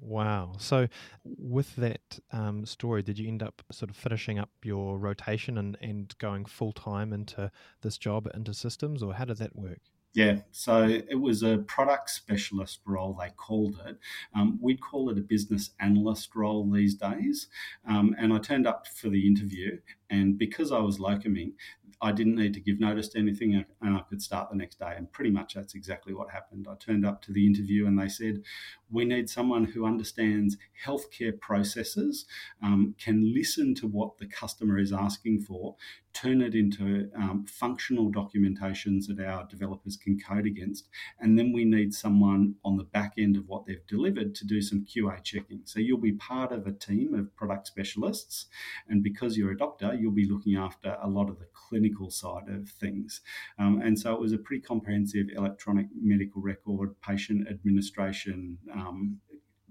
Wow. 0.00 0.54
So, 0.58 0.88
with 1.24 1.76
that 1.76 2.18
um, 2.32 2.66
story, 2.66 3.02
did 3.02 3.18
you 3.18 3.28
end 3.28 3.42
up 3.42 3.62
sort 3.70 3.88
of 3.88 3.96
finishing 3.96 4.38
up 4.38 4.50
your 4.64 4.98
rotation 4.98 5.58
and, 5.58 5.76
and 5.80 6.12
going 6.18 6.44
full 6.44 6.72
time 6.72 7.12
into 7.12 7.50
this 7.82 7.98
job 7.98 8.28
into 8.34 8.52
systems, 8.52 9.02
or 9.02 9.14
how 9.14 9.26
did 9.26 9.38
that 9.38 9.54
work? 9.54 9.78
Yeah, 10.14 10.40
so 10.50 10.82
it 10.82 11.18
was 11.18 11.42
a 11.42 11.58
product 11.58 12.10
specialist 12.10 12.80
role, 12.84 13.16
they 13.18 13.30
called 13.30 13.80
it. 13.86 13.96
Um, 14.36 14.58
we'd 14.60 14.80
call 14.80 15.08
it 15.08 15.16
a 15.16 15.22
business 15.22 15.70
analyst 15.80 16.36
role 16.36 16.70
these 16.70 16.94
days. 16.94 17.48
Um, 17.88 18.14
and 18.18 18.30
I 18.30 18.38
turned 18.38 18.66
up 18.66 18.86
for 18.86 19.08
the 19.08 19.26
interview, 19.26 19.78
and 20.12 20.36
because 20.36 20.70
I 20.72 20.78
was 20.78 20.98
locuming, 20.98 21.54
I 22.02 22.10
didn't 22.10 22.34
need 22.34 22.52
to 22.54 22.60
give 22.60 22.80
notice 22.80 23.08
to 23.10 23.18
anything 23.18 23.64
and 23.80 23.96
I 23.96 24.00
could 24.00 24.20
start 24.20 24.50
the 24.50 24.56
next 24.56 24.80
day. 24.80 24.92
And 24.96 25.10
pretty 25.10 25.30
much 25.30 25.54
that's 25.54 25.74
exactly 25.74 26.12
what 26.12 26.30
happened. 26.30 26.66
I 26.68 26.74
turned 26.74 27.06
up 27.06 27.22
to 27.22 27.32
the 27.32 27.46
interview 27.46 27.86
and 27.86 27.98
they 27.98 28.08
said, 28.08 28.42
We 28.90 29.04
need 29.04 29.30
someone 29.30 29.64
who 29.64 29.86
understands 29.86 30.56
healthcare 30.84 31.38
processes, 31.38 32.26
um, 32.62 32.96
can 32.98 33.32
listen 33.32 33.74
to 33.76 33.86
what 33.86 34.18
the 34.18 34.26
customer 34.26 34.78
is 34.78 34.92
asking 34.92 35.42
for, 35.42 35.76
turn 36.12 36.42
it 36.42 36.54
into 36.54 37.10
um, 37.16 37.46
functional 37.46 38.10
documentations 38.10 39.06
that 39.06 39.24
our 39.24 39.46
developers 39.46 39.96
can 39.96 40.18
code 40.18 40.46
against. 40.46 40.88
And 41.20 41.38
then 41.38 41.52
we 41.52 41.64
need 41.64 41.94
someone 41.94 42.56
on 42.64 42.76
the 42.76 42.84
back 42.84 43.14
end 43.16 43.36
of 43.36 43.48
what 43.48 43.66
they've 43.66 43.86
delivered 43.86 44.34
to 44.36 44.46
do 44.46 44.60
some 44.60 44.84
QA 44.84 45.22
checking. 45.22 45.60
So 45.64 45.78
you'll 45.78 45.98
be 45.98 46.12
part 46.12 46.52
of 46.52 46.66
a 46.66 46.72
team 46.72 47.14
of 47.14 47.34
product 47.36 47.66
specialists. 47.66 48.46
And 48.88 49.02
because 49.02 49.36
you're 49.36 49.52
a 49.52 49.56
doctor, 49.56 49.94
you'll 50.02 50.12
be 50.12 50.28
looking 50.28 50.56
after 50.56 50.96
a 51.02 51.08
lot 51.08 51.30
of 51.30 51.38
the 51.38 51.46
clinical 51.52 52.10
side 52.10 52.48
of 52.48 52.68
things. 52.68 53.20
Um, 53.58 53.80
and 53.80 53.98
so 53.98 54.12
it 54.12 54.20
was 54.20 54.32
a 54.32 54.38
pretty 54.38 54.62
comprehensive 54.62 55.28
electronic 55.34 55.86
medical 55.94 56.42
record, 56.42 57.00
patient 57.00 57.48
administration, 57.48 58.58
um, 58.74 59.20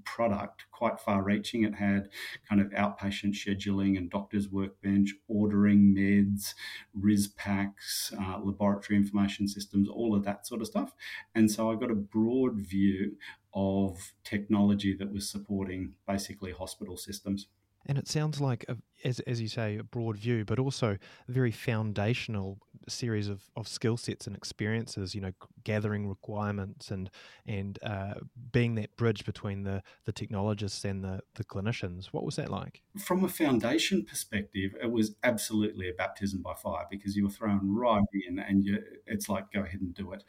product 0.03 0.65
quite 0.71 0.99
far 0.99 1.23
reaching. 1.23 1.63
It 1.63 1.75
had 1.75 2.09
kind 2.47 2.61
of 2.61 2.69
outpatient 2.71 3.33
scheduling 3.33 3.97
and 3.97 4.09
doctor's 4.09 4.49
workbench, 4.49 5.13
ordering 5.27 5.95
meds, 5.95 6.53
RIS 6.93 7.29
PACS, 7.29 8.13
uh, 8.19 8.39
laboratory 8.39 8.97
information 8.97 9.47
systems, 9.47 9.87
all 9.89 10.15
of 10.15 10.23
that 10.25 10.47
sort 10.47 10.61
of 10.61 10.67
stuff. 10.67 10.93
And 11.35 11.51
so 11.51 11.71
I 11.71 11.75
got 11.75 11.91
a 11.91 11.95
broad 11.95 12.59
view 12.59 13.17
of 13.53 14.13
technology 14.23 14.95
that 14.95 15.11
was 15.11 15.29
supporting 15.29 15.93
basically 16.07 16.51
hospital 16.51 16.97
systems. 16.97 17.47
And 17.87 17.97
it 17.97 18.07
sounds 18.07 18.39
like, 18.39 18.65
a, 18.67 18.77
as, 19.03 19.19
as 19.21 19.41
you 19.41 19.47
say, 19.47 19.77
a 19.77 19.83
broad 19.83 20.17
view, 20.17 20.45
but 20.45 20.59
also 20.59 20.97
a 21.27 21.31
very 21.31 21.51
foundational 21.51 22.59
series 22.87 23.27
of, 23.27 23.41
of 23.55 23.67
skill 23.67 23.97
sets 23.97 24.27
and 24.27 24.35
experiences, 24.35 25.15
you 25.15 25.21
know, 25.21 25.31
gathering 25.63 26.07
requirements 26.07 26.91
and 26.91 27.09
and 27.47 27.79
uh, 27.83 28.15
being 28.51 28.75
that 28.75 28.95
bridge 28.97 29.25
between 29.25 29.63
the, 29.63 29.81
the 30.05 30.11
technologists 30.11 30.85
and 30.85 31.03
the, 31.03 31.21
the 31.35 31.43
clinicians. 31.43 32.07
What 32.07 32.23
was 32.23 32.35
that 32.35 32.49
like? 32.49 32.81
From 32.99 33.23
a 33.23 33.29
foundation 33.29 34.05
perspective, 34.05 34.75
it 34.81 34.91
was 34.91 35.15
absolutely 35.23 35.89
a 35.89 35.93
baptism 35.93 36.41
by 36.41 36.53
fire 36.53 36.85
because 36.89 37.15
you 37.15 37.23
were 37.23 37.31
thrown 37.31 37.73
right 37.73 38.03
in 38.27 38.39
and 38.39 38.63
you, 38.63 38.83
it's 39.07 39.29
like, 39.29 39.51
go 39.51 39.61
ahead 39.61 39.81
and 39.81 39.93
do 39.93 40.13
it 40.13 40.23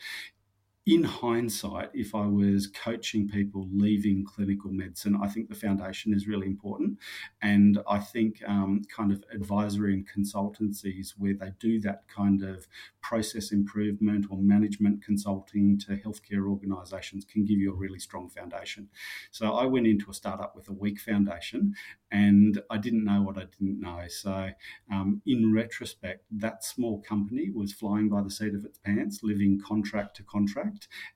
in 0.84 1.04
hindsight, 1.04 1.90
if 1.94 2.12
I 2.12 2.26
was 2.26 2.66
coaching 2.66 3.28
people 3.28 3.68
leaving 3.72 4.24
clinical 4.24 4.72
medicine, 4.72 5.16
I 5.22 5.28
think 5.28 5.48
the 5.48 5.54
foundation 5.54 6.12
is 6.12 6.26
really 6.26 6.48
important. 6.48 6.98
And 7.40 7.78
I 7.88 8.00
think 8.00 8.42
um, 8.48 8.82
kind 8.94 9.12
of 9.12 9.22
advisory 9.32 9.94
and 9.94 10.08
consultancies 10.08 11.14
where 11.16 11.34
they 11.34 11.52
do 11.60 11.80
that 11.82 12.08
kind 12.08 12.42
of 12.42 12.66
process 13.00 13.52
improvement 13.52 14.26
or 14.28 14.38
management 14.38 15.04
consulting 15.04 15.78
to 15.80 15.96
healthcare 15.98 16.48
organizations 16.48 17.24
can 17.24 17.44
give 17.44 17.58
you 17.58 17.72
a 17.72 17.76
really 17.76 18.00
strong 18.00 18.28
foundation. 18.28 18.88
So 19.30 19.52
I 19.52 19.66
went 19.66 19.86
into 19.86 20.10
a 20.10 20.14
startup 20.14 20.56
with 20.56 20.68
a 20.68 20.72
weak 20.72 20.98
foundation 20.98 21.76
and 22.12 22.60
I 22.70 22.76
didn't 22.76 23.04
know 23.04 23.22
what 23.22 23.38
I 23.38 23.44
didn't 23.58 23.80
know. 23.80 24.04
So, 24.08 24.50
um, 24.92 25.22
in 25.26 25.52
retrospect, 25.52 26.24
that 26.30 26.62
small 26.62 27.00
company 27.00 27.50
was 27.50 27.72
flying 27.72 28.10
by 28.10 28.22
the 28.22 28.30
seat 28.30 28.54
of 28.54 28.64
its 28.66 28.78
pants, 28.78 29.20
living 29.22 29.60
contract 29.66 30.16
to 30.16 30.22
contract, 30.22 30.71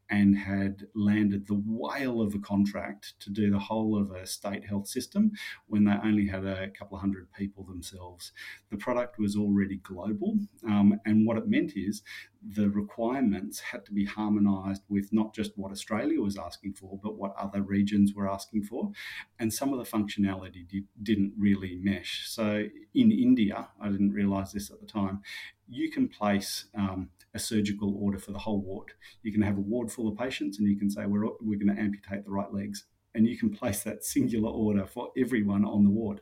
and 0.08 0.36
had 0.36 0.86
landed 0.94 1.46
the 1.46 1.60
whale 1.66 2.20
of 2.20 2.34
a 2.34 2.38
contract 2.38 3.14
to 3.20 3.30
do 3.30 3.50
the 3.50 3.58
whole 3.58 4.00
of 4.00 4.10
a 4.12 4.26
state 4.26 4.64
health 4.64 4.86
system 4.86 5.32
when 5.66 5.84
they 5.84 5.94
only 6.04 6.26
had 6.26 6.44
a 6.44 6.70
couple 6.70 6.96
of 6.96 7.00
hundred 7.00 7.32
people 7.32 7.64
themselves. 7.64 8.32
The 8.70 8.76
product 8.76 9.18
was 9.18 9.36
already 9.36 9.76
global, 9.76 10.38
um, 10.64 11.00
and 11.04 11.26
what 11.26 11.38
it 11.38 11.48
meant 11.48 11.72
is 11.76 12.02
the 12.48 12.70
requirements 12.70 13.58
had 13.58 13.84
to 13.86 13.92
be 13.92 14.04
harmonized 14.04 14.82
with 14.88 15.12
not 15.12 15.34
just 15.34 15.52
what 15.56 15.72
Australia 15.72 16.20
was 16.20 16.38
asking 16.38 16.74
for, 16.74 16.98
but 17.02 17.16
what 17.16 17.34
other 17.36 17.62
regions 17.62 18.14
were 18.14 18.30
asking 18.30 18.62
for. 18.62 18.92
And 19.38 19.52
some 19.52 19.72
of 19.72 19.78
the 19.78 19.90
functionality 19.90 20.66
did, 20.68 20.84
didn't 21.02 21.32
really 21.36 21.76
mesh. 21.82 22.28
So 22.28 22.64
in 22.94 23.10
India, 23.10 23.68
I 23.80 23.88
didn't 23.88 24.12
realize 24.12 24.52
this 24.52 24.70
at 24.70 24.80
the 24.80 24.86
time, 24.86 25.22
you 25.68 25.90
can 25.90 26.08
place 26.08 26.66
um, 26.78 27.08
a 27.36 27.38
surgical 27.38 27.96
order 28.00 28.18
for 28.18 28.32
the 28.32 28.38
whole 28.38 28.60
ward. 28.60 28.92
You 29.22 29.32
can 29.32 29.42
have 29.42 29.56
a 29.56 29.60
ward 29.60 29.92
full 29.92 30.08
of 30.08 30.18
patients 30.18 30.58
and 30.58 30.68
you 30.68 30.76
can 30.76 30.90
say, 30.90 31.06
we're, 31.06 31.26
we're 31.40 31.58
going 31.58 31.74
to 31.74 31.80
amputate 31.80 32.24
the 32.24 32.30
right 32.30 32.52
legs. 32.52 32.84
And 33.14 33.26
you 33.26 33.38
can 33.38 33.50
place 33.50 33.82
that 33.84 34.04
singular 34.04 34.50
order 34.50 34.86
for 34.86 35.10
everyone 35.16 35.64
on 35.64 35.84
the 35.84 35.90
ward. 35.90 36.20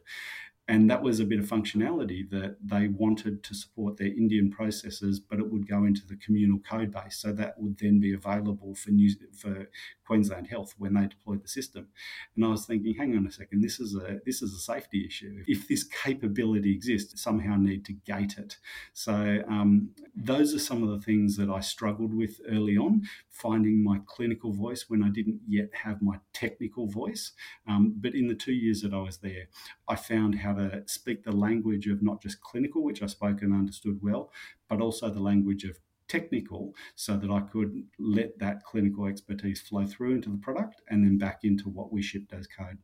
And 0.67 0.89
that 0.89 1.03
was 1.03 1.21
a 1.21 1.25
bit 1.25 1.41
of 1.41 1.47
functionality 1.47 2.29
that 2.31 2.57
they 2.65 2.89
wanted 2.89 3.43
to 3.45 3.55
support 3.55 3.99
their 3.99 4.09
Indian 4.09 4.51
processes, 4.51 5.21
but 5.21 5.39
it 5.39 5.51
would 5.51 5.69
go 5.69 5.85
into 5.85 6.07
the 6.07 6.17
communal 6.17 6.59
code 6.61 6.91
base. 6.91 7.17
So 7.17 7.33
that 7.33 7.55
would 7.59 7.79
then 7.79 8.01
be 8.01 8.15
available 8.15 8.75
for 8.75 8.91
New, 8.91 9.11
for 9.37 9.69
Queensland 10.07 10.49
Health 10.49 10.75
when 10.79 10.95
they 10.95 11.07
deployed 11.07 11.43
the 11.43 11.49
system. 11.49 11.89
And 12.37 12.45
I 12.45 12.49
was 12.49 12.67
thinking, 12.67 12.95
hang 12.95 13.17
on 13.17 13.27
a 13.27 13.33
second, 13.33 13.63
this 13.63 13.81
is 13.81 13.95
a 13.95 14.21
this 14.25 14.43
is 14.43 14.55
a 14.55 14.59
safety 14.59 15.05
issue. 15.07 15.43
If 15.47 15.69
this 15.69 15.85
capability 15.85 16.73
exists, 16.73 17.23
somehow 17.23 17.57
need 17.57 17.85
to 17.87 17.93
gate 17.93 18.37
it. 18.39 18.59
So 18.93 19.43
um, 19.49 19.91
those 20.15 20.55
are 20.55 20.59
some 20.59 20.83
of 20.83 20.91
the 20.91 21.01
things 21.01 21.37
that 21.37 21.51
I 21.51 21.61
struggled 21.61 22.15
with 22.15 22.41
early 22.49 22.77
on, 22.77 23.03
finding 23.31 23.83
my 23.83 24.01
clinical 24.07 24.53
voice 24.53 24.85
when 24.89 25.03
I 25.03 25.09
didn't 25.09 25.41
yet 25.49 25.71
have 25.73 26.03
my 26.03 26.19
technical 26.33 26.87
voice. 26.87 27.33
Um, 27.67 27.95
but 27.97 28.15
in 28.15 28.29
the 28.29 28.35
two 28.35 28.53
years 28.53 28.83
that 28.83 28.95
I 28.95 29.01
was 29.01 29.19
there, 29.19 29.49
I 29.89 29.97
found 29.97 30.37
how 30.37 30.55
to 30.55 30.83
speak 30.87 31.25
the 31.25 31.33
language 31.33 31.87
of 31.87 32.03
not 32.03 32.23
just 32.23 32.41
clinical, 32.41 32.83
which 32.83 33.03
I 33.03 33.07
spoke 33.07 33.43
and 33.43 33.53
understood 33.53 34.01
well, 34.03 34.31
but 34.69 34.81
also 34.81 35.11
the 35.11 35.21
language 35.21 35.65
of 35.65 35.79
technical 36.15 36.75
so 36.95 37.17
that 37.17 37.31
I 37.31 37.41
could 37.41 37.83
let 37.99 38.39
that 38.39 38.65
clinical 38.65 39.07
expertise 39.07 39.61
flow 39.61 39.87
through 39.87 40.15
into 40.15 40.31
the 40.31 40.39
product 40.39 40.83
and 40.89 41.05
then 41.05 41.19
back 41.19 41.41
into 41.43 41.69
what 41.69 41.93
we 41.93 42.03
shipped 42.03 42.33
as 42.33 42.47
code. 42.47 42.79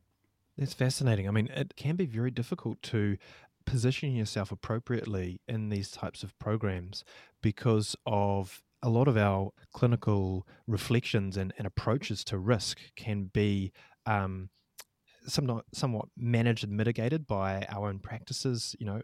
That's 0.57 0.73
fascinating. 0.73 1.27
I 1.27 1.31
mean, 1.31 1.47
it 1.47 1.75
can 1.75 1.95
be 1.95 2.05
very 2.05 2.31
difficult 2.31 2.81
to 2.83 3.17
position 3.65 4.13
yourself 4.13 4.51
appropriately 4.51 5.39
in 5.47 5.69
these 5.69 5.91
types 5.91 6.23
of 6.23 6.37
programs 6.39 7.03
because 7.41 7.95
of 8.05 8.63
a 8.83 8.89
lot 8.89 9.07
of 9.07 9.15
our 9.15 9.51
clinical 9.73 10.47
reflections 10.67 11.37
and, 11.37 11.53
and 11.57 11.67
approaches 11.67 12.23
to 12.25 12.37
risk 12.37 12.79
can 12.95 13.25
be 13.25 13.71
um, 14.05 14.49
somewhat, 15.27 15.65
somewhat 15.73 16.09
managed 16.17 16.63
and 16.63 16.75
mitigated 16.75 17.27
by 17.27 17.65
our 17.69 17.87
own 17.87 17.99
practices, 17.99 18.75
you 18.79 18.85
know, 18.85 19.01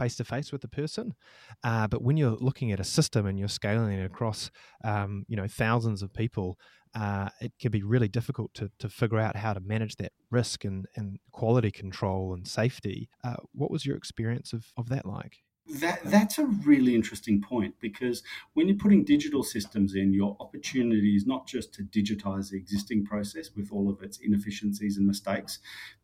face 0.00 0.16
to 0.16 0.24
face 0.24 0.50
with 0.50 0.62
the 0.62 0.68
person. 0.68 1.14
Uh, 1.62 1.86
but 1.86 2.02
when 2.02 2.16
you're 2.16 2.36
looking 2.40 2.72
at 2.72 2.80
a 2.80 2.84
system 2.84 3.26
and 3.26 3.38
you're 3.38 3.48
scaling 3.48 3.92
it 3.98 4.04
across, 4.04 4.50
um, 4.82 5.24
you 5.28 5.36
know, 5.36 5.46
thousands 5.46 6.02
of 6.02 6.12
people, 6.14 6.58
uh, 6.94 7.28
it 7.40 7.52
can 7.60 7.70
be 7.70 7.82
really 7.82 8.08
difficult 8.08 8.52
to, 8.54 8.70
to 8.78 8.88
figure 8.88 9.18
out 9.18 9.36
how 9.36 9.52
to 9.52 9.60
manage 9.60 9.96
that 9.96 10.12
risk 10.30 10.64
and, 10.64 10.86
and 10.96 11.18
quality 11.32 11.70
control 11.70 12.32
and 12.32 12.48
safety. 12.48 13.10
Uh, 13.22 13.36
what 13.52 13.70
was 13.70 13.84
your 13.84 13.96
experience 13.96 14.52
of, 14.54 14.72
of 14.76 14.88
that 14.88 15.04
like? 15.04 15.38
That, 15.66 16.00
that's 16.04 16.38
a 16.38 16.46
really 16.46 16.96
interesting 16.96 17.40
point 17.40 17.74
because 17.80 18.24
when 18.54 18.66
you're 18.66 18.76
putting 18.76 19.04
digital 19.04 19.44
systems 19.44 19.94
in, 19.94 20.12
your 20.12 20.36
opportunity 20.40 21.14
is 21.14 21.26
not 21.26 21.46
just 21.46 21.72
to 21.74 21.82
digitize 21.82 22.50
the 22.50 22.56
existing 22.56 23.04
process 23.04 23.50
with 23.54 23.68
all 23.70 23.88
of 23.88 24.02
its 24.02 24.18
inefficiencies 24.18 24.96
and 24.96 25.06
mistakes, 25.06 25.60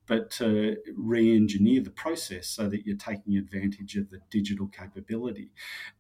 but 0.07 0.31
to 0.31 0.77
re 0.97 1.35
engineer 1.35 1.83
the 1.83 1.91
process 1.91 2.49
so 2.49 2.69
that 2.69 2.87
you're 2.87 2.97
taking 2.97 3.37
advantage 3.37 3.97
of 3.97 4.11
the 4.11 4.21
digital 4.31 4.69
capability. 4.69 5.51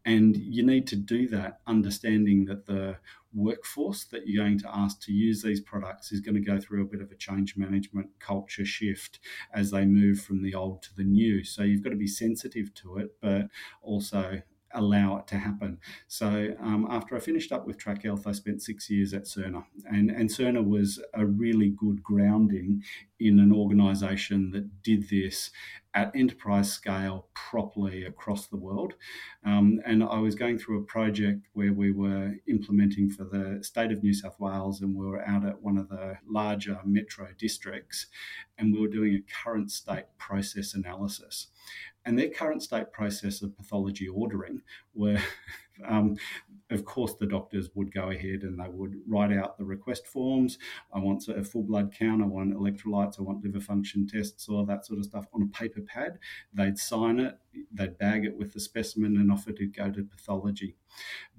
And 0.05 0.37
you 0.37 0.65
need 0.65 0.87
to 0.89 0.97
do 0.97 1.29
that 1.29 1.61
understanding 1.67 2.45
that 2.47 2.67
the 2.67 2.97
workforce 3.35 4.05
that 4.05 4.27
you're 4.27 4.45
going 4.45 4.59
to 4.59 4.75
ask 4.75 5.01
to 5.03 5.13
use 5.13 5.43
these 5.43 5.61
products 5.61 6.11
is 6.11 6.21
going 6.21 6.35
to 6.35 6.41
go 6.41 6.59
through 6.59 6.83
a 6.83 6.87
bit 6.87 7.03
of 7.03 7.11
a 7.11 7.17
change 7.17 7.57
management 7.57 8.09
culture 8.19 8.65
shift 8.65 9.21
as 9.53 9.71
they 9.71 9.85
move 9.85 10.21
from 10.21 10.43
the 10.43 10.55
old 10.55 10.83
to 10.83 10.95
the 10.97 11.05
new. 11.05 11.45
So 11.45 11.63
you've 11.63 11.83
got 11.83 11.91
to 11.91 11.97
be 11.97 12.07
sensitive 12.07 12.73
to 12.75 12.99
it, 12.99 13.15
but 13.21 13.49
also 13.83 14.41
allow 14.77 15.17
it 15.19 15.27
to 15.29 15.37
happen. 15.37 15.79
So 16.07 16.55
um, 16.61 16.87
after 16.91 17.17
I 17.17 17.21
finished 17.21 17.53
up 17.53 17.67
with 17.67 17.79
TrakHealth, 17.79 18.27
I 18.27 18.33
spent 18.33 18.63
six 18.63 18.89
years 18.89 19.13
at 19.15 19.25
Cerner, 19.25 19.65
and 19.87 20.11
and 20.11 20.29
Cerner 20.31 20.65
was 20.65 21.03
a 21.15 21.27
really 21.27 21.71
good 21.71 22.03
grounding 22.03 22.83
in 23.19 23.39
an 23.41 23.53
organisation 23.53 24.51
that 24.51 24.83
did 24.83 25.09
this 25.09 25.51
at 25.97 26.15
enterprise 26.15 26.71
scale 26.71 27.27
properly 27.33 28.05
across 28.05 28.47
the 28.47 28.57
world. 28.57 28.93
Um, 29.47 29.81
and 29.87 30.05
I 30.05 30.19
was 30.19 30.35
going 30.35 30.59
through 30.59 30.81
a 30.81 30.85
project 30.85 31.47
where 31.55 31.73
we 31.73 31.91
were 31.91 32.35
implementing 32.47 33.09
for 33.09 33.25
the 33.25 33.65
state 33.65 33.91
of 33.91 34.03
New 34.03 34.13
South 34.13 34.39
Wales, 34.39 34.83
and 34.83 34.95
we 34.95 35.07
were 35.07 35.25
out 35.25 35.47
at 35.47 35.63
one 35.63 35.79
of 35.79 35.89
the 35.89 36.19
larger 36.29 36.79
metro 36.85 37.29
districts, 37.39 38.07
and 38.59 38.75
we 38.75 38.81
were 38.81 38.89
doing 38.89 39.15
a 39.15 39.43
current 39.43 39.73
state 39.73 40.05
process 40.19 40.75
analysis. 40.75 41.47
And 42.05 42.19
their 42.19 42.29
current 42.29 42.63
state 42.63 42.93
process 42.93 43.41
of 43.41 43.57
pathology 43.57 44.07
ordering 44.07 44.61
were, 44.95 45.19
um, 45.89 46.17
of 46.71 46.85
course, 46.85 47.15
the 47.15 47.27
doctors 47.27 47.71
would 47.75 47.95
go 47.95 48.11
ahead 48.11 48.43
and 48.43 48.59
they 48.59 48.69
would 48.69 48.97
write 49.07 49.33
out 49.33 49.57
the 49.57 49.65
request 49.65 50.07
forms. 50.07 50.59
I 50.93 50.99
want 50.99 51.29
a 51.29 51.45
full 51.45 51.63
blood 51.63 51.95
count, 51.97 52.23
I 52.23 52.27
want 52.27 52.55
electrolytes, 52.55 53.19
I 53.19 53.23
want 53.23 53.45
liver 53.45 53.61
function 53.61 54.07
tests, 54.07 54.49
all 54.49 54.65
that 54.67 54.85
sort 54.85 54.99
of 54.99 55.05
stuff 55.05 55.27
on 55.33 55.43
a 55.43 55.47
paper 55.47 55.81
pad. 55.81 56.19
They'd 56.53 56.79
sign 56.79 57.21
it, 57.21 57.39
they'd 57.73 57.99
bag 57.99 58.25
it 58.25 58.37
with 58.37 58.53
the 58.53 58.61
specimen, 58.61 59.17
and 59.17 59.31
offer 59.31 59.53
to 59.53 59.67
go 59.67 59.91
to 59.91 60.03
pathology. 60.03 60.77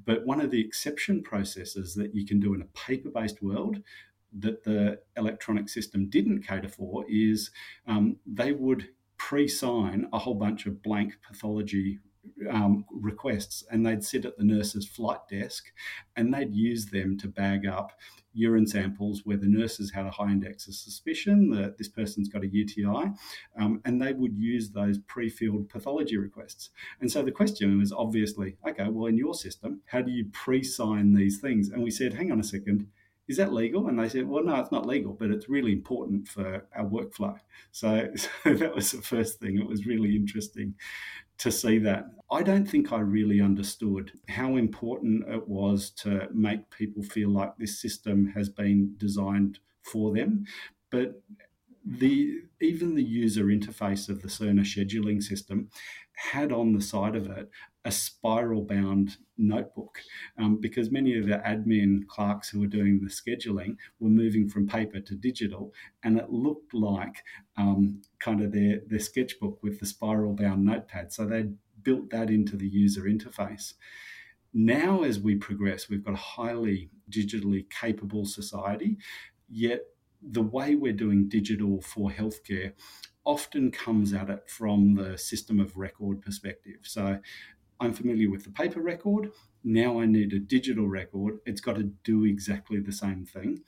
But 0.06 0.26
one 0.26 0.40
of 0.40 0.50
the 0.50 0.62
exception 0.62 1.24
processes 1.24 1.94
that 1.96 2.16
you 2.16 2.26
can 2.26 2.40
do 2.40 2.54
in 2.54 2.62
a 2.62 2.78
paper 2.80 3.10
based 3.10 3.42
world 3.42 3.82
that 4.40 4.64
the 4.64 5.00
electronic 5.18 5.68
system 5.68 6.10
didn't 6.10 6.44
cater 6.44 6.70
for 6.70 7.06
is 7.10 7.52
um, 7.88 8.18
they 8.26 8.52
would 8.52 8.90
pre-sign 9.18 10.08
a 10.14 10.20
whole 10.20 10.36
bunch 10.36 10.66
of 10.66 10.82
blank 10.84 11.18
pathology 11.28 12.00
um, 12.50 12.86
requests 12.92 13.64
and 13.72 13.86
they'd 13.86 14.04
sit 14.04 14.26
at 14.26 14.38
the 14.38 14.44
nurse's 14.44 14.88
flight 14.88 15.20
desk 15.30 15.66
and 16.16 16.34
they'd 16.34 16.56
use 16.56 16.88
them 16.88 17.18
to 17.18 17.28
bag 17.28 17.66
up 17.66 17.92
urine 18.38 18.68
samples 18.68 19.22
where 19.26 19.38
the 19.38 19.48
nurses 19.48 19.92
had 19.92 20.06
a 20.06 20.12
high 20.12 20.32
index 20.32 20.68
of 20.68 20.76
suspicion 20.76 21.50
that 21.50 21.78
this 21.78 21.90
person's 21.90 22.30
got 22.30 22.44
a 22.44 22.48
UTI, 22.48 23.12
um, 23.60 23.82
and 23.84 24.02
they 24.02 24.14
would 24.14 24.38
use 24.38 24.70
those 24.70 25.00
pre-filled 25.00 25.68
pathology 25.70 26.18
requests. 26.18 26.70
And 27.02 27.12
so 27.12 27.24
the 27.24 27.32
question 27.32 27.80
was 27.80 27.92
obviously, 27.92 28.58
okay, 28.68 28.88
well, 28.90 29.08
in 29.08 29.18
your 29.18 29.34
system, 29.34 29.82
how 29.88 30.02
do 30.02 30.12
you 30.12 30.26
pre-sign 30.32 31.14
these 31.14 31.40
things? 31.40 31.70
And 31.70 31.84
we 31.84 31.92
said, 31.92 32.14
hang 32.14 32.32
on 32.32 32.40
a 32.40 32.44
second, 32.44 32.88
is 33.28 33.38
that 33.38 33.52
legal? 33.52 33.88
And 33.88 34.00
they 34.00 34.08
said, 34.08 34.28
well, 34.28 34.44
no, 34.44 34.56
it's 34.56 34.72
not 34.72 34.86
legal, 34.86 35.14
but 35.14 35.32
it's 35.32 35.50
really 35.50 35.74
important 35.74 36.28
for 36.28 36.66
our 36.76 36.86
workflow. 36.86 37.38
So, 37.72 38.10
so 38.16 38.54
that 38.54 38.74
was 38.74 38.92
the 38.92 39.02
first 39.02 39.40
thing. 39.40 39.58
It 39.58 39.68
was 39.68 39.86
really 39.86 40.16
interesting 40.16 40.76
to 41.39 41.51
see 41.51 41.77
that. 41.79 42.06
I 42.29 42.44
don't 42.44 42.65
think 42.65 42.91
I 42.91 43.00
really 43.00 43.39
understood 43.41 44.12
how 44.27 44.58
important 44.58 45.27
it 45.29 45.48
was 45.48 45.91
to 46.01 46.27
make 46.34 46.70
people 46.70 47.03
feel 47.03 47.29
like 47.29 47.56
this 47.58 47.82
system 47.82 48.27
has 48.36 48.50
been 48.50 48.96
designed 48.98 49.60
for 49.84 50.13
them. 50.13 50.46
But 50.89 51.22
the 51.86 52.41
even 52.60 52.96
the 52.96 53.03
user 53.03 53.46
interface 53.46 54.10
of 54.10 54.22
the 54.22 54.27
Cerner 54.27 54.62
scheduling 54.62 55.24
system 55.24 55.70
had 56.18 56.52
on 56.52 56.74
the 56.74 56.82
side 56.82 57.16
of 57.16 57.28
it 57.28 57.48
a 57.86 57.92
spiral 57.92 58.64
bound 58.64 59.18
notebook 59.38 60.00
um, 60.40 60.60
because 60.60 60.90
many 60.92 61.16
of 61.16 61.28
the 61.28 61.38
admin 61.38 62.06
clerks 62.08 62.50
who 62.50 62.60
were 62.60 62.66
doing 62.66 63.00
the 63.00 63.08
scheduling 63.08 63.78
were 64.00 64.10
moving 64.10 64.50
from 64.50 64.68
paper 64.68 65.00
to 65.00 65.14
digital 65.14 65.72
and 66.04 66.18
it 66.18 66.32
looked 66.32 66.74
like 66.74 67.24
um, 67.56 68.02
kind 68.20 68.42
of 68.42 68.52
their, 68.52 68.82
their 68.88 69.00
sketchbook 69.00 69.62
with 69.62 69.80
the 69.80 69.86
spiral 69.86 70.34
bound 70.34 70.66
notepad. 70.66 71.14
So 71.14 71.26
they 71.26 71.50
built 71.84 72.10
that 72.10 72.32
into 72.32 72.58
the 72.58 72.68
user 72.68 73.04
interface. 73.04 73.76
Now 74.54 75.04
as 75.04 75.20
we 75.20 75.36
progress 75.36 75.88
we've 75.88 76.04
got 76.04 76.16
a 76.16 76.18
highly 76.18 76.90
digitally 77.12 77.70
capable 77.70 78.26
society 78.26 78.98
yet 79.48 79.82
the 80.22 80.42
way 80.42 80.74
we're 80.74 80.94
doing 80.94 81.30
digital 81.30 81.80
for 81.82 82.10
healthcare 82.10 82.74
often 83.28 83.70
comes 83.70 84.14
at 84.14 84.30
it 84.30 84.50
from 84.50 84.96
the 84.96 85.18
system 85.18 85.60
of 85.60 85.76
record 85.76 86.22
perspective. 86.22 86.80
So 86.84 87.20
I'm 87.80 87.94
familiar 87.94 88.32
with 88.32 88.46
the 88.46 88.52
paper 88.52 88.82
record. 88.82 89.32
Now 89.66 90.00
I 90.00 90.06
need 90.06 90.32
a 90.32 90.40
digital 90.40 90.88
record. 90.88 91.40
It's 91.46 91.60
got 91.60 91.76
to 91.76 91.92
do 92.06 92.24
exactly 92.24 92.80
the 92.80 92.94
same 92.94 93.26
thing. 93.26 93.64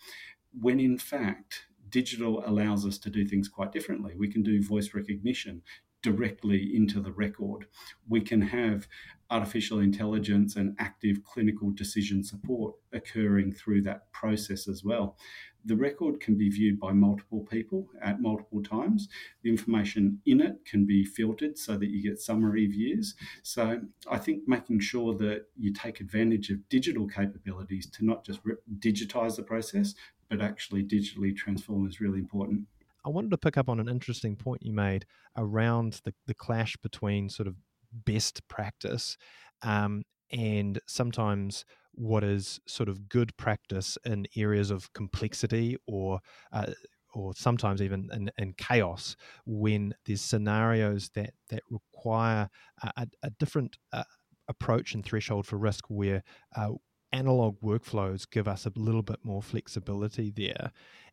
When 0.58 0.80
in 0.80 0.98
fact, 0.98 1.66
digital 1.90 2.42
allows 2.48 2.86
us 2.86 2.98
to 3.00 3.10
do 3.10 3.26
things 3.26 3.50
quite 3.50 3.74
differently. 3.74 4.14
We 4.18 4.32
can 4.32 4.44
do 4.44 4.64
voice 4.64 4.94
recognition 4.94 5.62
directly 6.02 6.74
into 6.74 7.02
the 7.02 7.12
record. 7.12 7.66
We 8.08 8.22
can 8.22 8.42
have 8.42 8.88
artificial 9.30 9.80
intelligence 9.80 10.56
and 10.56 10.76
active 10.80 11.26
clinical 11.26 11.72
decision 11.72 12.24
support 12.24 12.76
occurring 12.94 13.52
through 13.52 13.82
that 13.82 14.10
process 14.14 14.70
as 14.70 14.86
well. 14.86 15.18
The 15.66 15.76
record 15.76 16.20
can 16.20 16.38
be 16.38 16.50
viewed 16.50 16.80
by 16.80 16.94
multiple 16.94 17.46
people 17.50 17.88
at 18.02 18.22
multiple 18.22 18.64
times. 18.64 19.10
The 19.44 19.50
information 19.50 20.22
in 20.26 20.42
it 20.42 20.66
can 20.66 20.86
be 20.86 21.04
filtered 21.04 21.58
so 21.58 21.78
that 21.78 21.90
you 21.90 22.02
get 22.02 22.20
summary 22.20 22.68
views. 22.68 23.16
So 23.44 23.82
I 24.10 24.18
think 24.18 24.48
making 24.48 24.80
sure 24.80 25.14
that 25.16 25.46
you 25.58 25.74
take 25.74 26.00
advantage 26.00 26.50
of 26.50 26.68
digital 26.70 27.08
capabilities 27.08 27.90
to 27.92 28.06
not 28.06 28.26
just 28.26 28.40
re- 28.44 28.56
digitize 28.80 29.36
the 29.36 29.44
process, 29.44 29.96
but 30.30 30.42
actually 30.42 30.84
digitally 30.84 31.36
transform 31.36 31.88
is 31.88 32.00
really 32.00 32.20
important. 32.20 32.68
I 33.06 33.10
wanted 33.10 33.32
to 33.32 33.38
pick 33.38 33.58
up 33.58 33.70
on 33.70 33.80
an 33.80 33.90
interesting 33.90 34.36
point 34.36 34.64
you 34.64 34.74
made 34.74 35.06
around 35.38 36.02
the, 36.04 36.14
the 36.28 36.34
clash 36.34 36.76
between 36.78 37.30
sort 37.30 37.48
of 37.48 37.56
best 37.92 38.48
practice 38.48 39.18
um, 39.62 40.04
and 40.32 40.80
sometimes 40.86 41.66
what 41.94 42.24
is 42.24 42.60
sort 42.68 42.90
of 42.90 43.10
good 43.10 43.36
practice 43.38 43.98
in 44.06 44.26
areas 44.36 44.72
of 44.72 44.92
complexity 44.94 45.78
or 45.88 46.20
uh, 46.52 46.72
or 47.14 47.34
sometimes 47.36 47.82
even 47.82 48.08
in, 48.14 48.32
in, 48.38 48.54
chaos 48.54 49.16
when 49.46 49.94
there's 50.06 50.22
scenarios 50.22 51.10
that 51.16 51.32
that 51.50 51.64
require 51.72 52.50
a, 52.84 53.08
a 53.24 53.30
different 53.32 53.78
uh, 53.94 54.04
approach 54.48 54.94
and 54.94 55.04
threshold 55.04 55.46
for 55.46 55.58
risk 55.58 55.86
where 55.90 56.24
uh, 56.56 56.70
analog 57.12 57.60
workflows 57.62 58.30
give 58.30 58.48
us 58.48 58.66
a 58.66 58.72
little 58.76 59.02
bit 59.02 59.20
more 59.24 59.42
flexibility 59.42 60.32
there. 60.36 60.72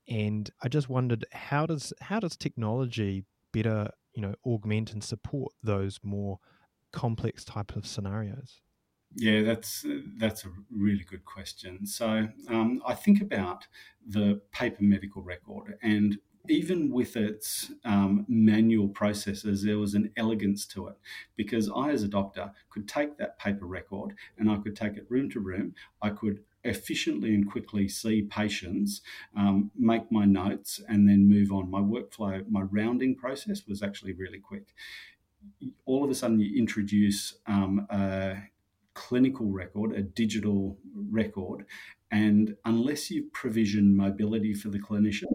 And 0.08 0.50
i 0.62 0.68
just 0.68 0.88
wondered 0.88 1.24
how 1.32 1.66
does 1.66 1.92
how 2.00 2.20
does 2.20 2.36
technology 2.36 3.24
better 3.52 3.90
you 4.14 4.22
know 4.22 4.34
augment 4.44 4.92
and 4.92 5.02
support 5.02 5.52
those 5.62 5.98
more 6.02 6.38
complex 6.92 7.44
type 7.44 7.74
of 7.74 7.86
scenarios 7.86 8.60
yeah, 9.16 9.42
that's 9.42 9.84
that's 10.18 10.44
a 10.44 10.48
really 10.70 11.04
good 11.04 11.24
question. 11.24 11.86
So 11.86 12.28
um, 12.48 12.82
I 12.86 12.94
think 12.94 13.22
about 13.22 13.66
the 14.06 14.40
paper 14.52 14.82
medical 14.82 15.22
record, 15.22 15.78
and 15.82 16.18
even 16.48 16.90
with 16.90 17.16
its 17.16 17.72
um, 17.84 18.24
manual 18.28 18.88
processes, 18.88 19.62
there 19.62 19.78
was 19.78 19.94
an 19.94 20.12
elegance 20.16 20.66
to 20.66 20.88
it 20.88 20.96
because 21.34 21.70
I, 21.74 21.90
as 21.90 22.02
a 22.02 22.08
doctor, 22.08 22.52
could 22.70 22.88
take 22.88 23.18
that 23.18 23.38
paper 23.38 23.66
record 23.66 24.14
and 24.38 24.50
I 24.50 24.56
could 24.56 24.76
take 24.76 24.96
it 24.96 25.06
room 25.08 25.30
to 25.30 25.40
room. 25.40 25.74
I 26.02 26.10
could 26.10 26.40
efficiently 26.64 27.34
and 27.34 27.50
quickly 27.50 27.88
see 27.88 28.22
patients, 28.22 29.00
um, 29.36 29.70
make 29.76 30.10
my 30.10 30.24
notes, 30.24 30.80
and 30.88 31.08
then 31.08 31.28
move 31.28 31.52
on. 31.52 31.70
My 31.70 31.80
workflow, 31.80 32.48
my 32.50 32.62
rounding 32.62 33.14
process 33.16 33.62
was 33.66 33.82
actually 33.82 34.12
really 34.12 34.38
quick. 34.38 34.74
All 35.84 36.04
of 36.04 36.10
a 36.10 36.14
sudden, 36.14 36.40
you 36.40 36.58
introduce 36.58 37.34
um, 37.46 37.86
clinical 39.06 39.46
record, 39.46 39.92
a 39.92 40.02
digital 40.02 40.76
record, 41.10 41.64
and 42.10 42.56
unless 42.64 43.08
you've 43.08 43.32
provisioned 43.32 43.96
mobility 43.96 44.52
for 44.52 44.68
the 44.68 44.80
clinician, 44.80 45.30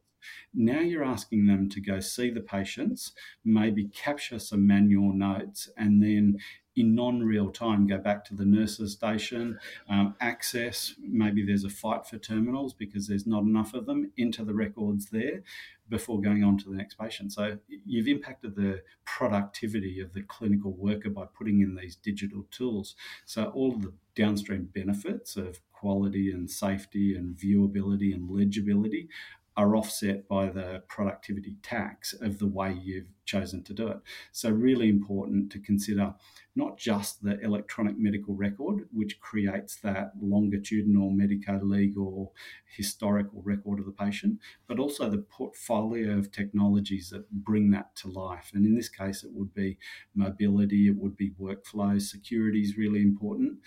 now 0.54 0.82
you're 0.82 1.06
asking 1.06 1.46
them 1.46 1.70
to 1.70 1.80
go 1.80 2.02
see 2.02 2.30
the 2.30 2.42
patients, 2.42 3.14
maybe 3.46 3.86
capture 3.86 4.40
some 4.40 4.68
manual 4.68 5.14
notes, 5.14 5.70
and 5.78 6.04
then 6.04 6.38
in 6.76 6.96
non 6.96 7.22
real 7.22 7.50
time 7.52 7.88
go 7.88 7.98
back 7.98 8.24
to 8.26 8.36
the 8.36 8.46
nurses 8.46 8.94
station, 8.94 9.60
um, 9.90 10.16
access, 10.22 10.94
maybe 11.02 11.46
there's 11.46 11.64
a 11.64 11.70
fight 11.70 12.06
for 12.06 12.18
terminals 12.18 12.74
because 12.74 13.08
there's 13.08 13.28
not 13.28 13.44
enough 13.44 13.74
of 13.74 13.86
them, 13.86 14.12
into 14.18 14.44
the 14.44 14.54
records 14.54 15.08
there 15.08 15.42
before 15.90 16.22
going 16.22 16.44
on 16.44 16.58
to 16.58 16.70
the 16.70 16.76
next 16.76 16.96
patient. 16.96 17.34
So 17.34 17.58
you've 17.68 18.08
impacted 18.08 18.56
the 18.56 18.82
productivity 19.06 20.00
of 20.00 20.14
the 20.14 20.22
clinical 20.24 20.72
worker 20.72 21.10
by 21.10 21.26
putting 21.38 21.62
in 21.62 21.76
these 21.76 21.98
digital 21.98 22.46
tools. 22.50 22.96
So 23.26 23.46
all 23.46 23.74
the 23.74 23.94
downstream 24.16 24.70
benefits 24.74 25.36
of 25.36 25.60
quality 25.74 26.32
and 26.32 26.50
safety 26.50 27.16
and 27.16 27.36
viewability 27.36 28.14
and 28.14 28.30
legibility 28.30 29.10
are 29.58 29.76
offset 29.76 30.28
by 30.28 30.48
the 30.48 30.82
productivity 30.88 31.58
tax 31.62 32.14
of 32.14 32.40
the 32.40 32.48
way 32.48 32.74
you've 32.82 33.10
chosen 33.26 33.64
to 33.64 33.74
do 33.74 33.88
it. 33.90 33.98
So, 34.32 34.50
really 34.50 34.90
important 34.90 35.52
to 35.52 35.60
consider 35.60 36.14
not 36.56 36.78
just 36.78 37.24
the 37.24 37.40
electronic 37.42 37.98
medical 37.98 38.36
record, 38.36 38.88
which 38.92 39.20
creates 39.20 39.78
that 39.78 40.12
longitudinal 40.22 41.10
medico 41.10 41.60
legal 41.64 42.34
historical 42.66 43.42
record 43.42 43.80
of 43.80 43.86
the 43.86 43.92
patient, 43.92 44.38
but 44.68 44.80
also 44.80 45.10
the 45.10 45.18
portfolio 45.18 46.18
of 46.18 46.32
technologies 46.32 47.10
that 47.10 47.30
bring 47.32 47.72
that 47.72 47.96
to 47.96 48.10
life. 48.10 48.52
And 48.54 48.66
in 48.66 48.76
this 48.76 48.90
case, 48.90 49.24
it 49.24 49.32
would 49.34 49.54
be 49.54 49.78
mobility, 50.14 50.88
it 50.88 50.98
would 50.98 51.16
be 51.16 51.32
workflow, 51.40 52.02
security 52.02 52.62
is 52.62 52.78
really 52.78 53.02
important 53.02 53.60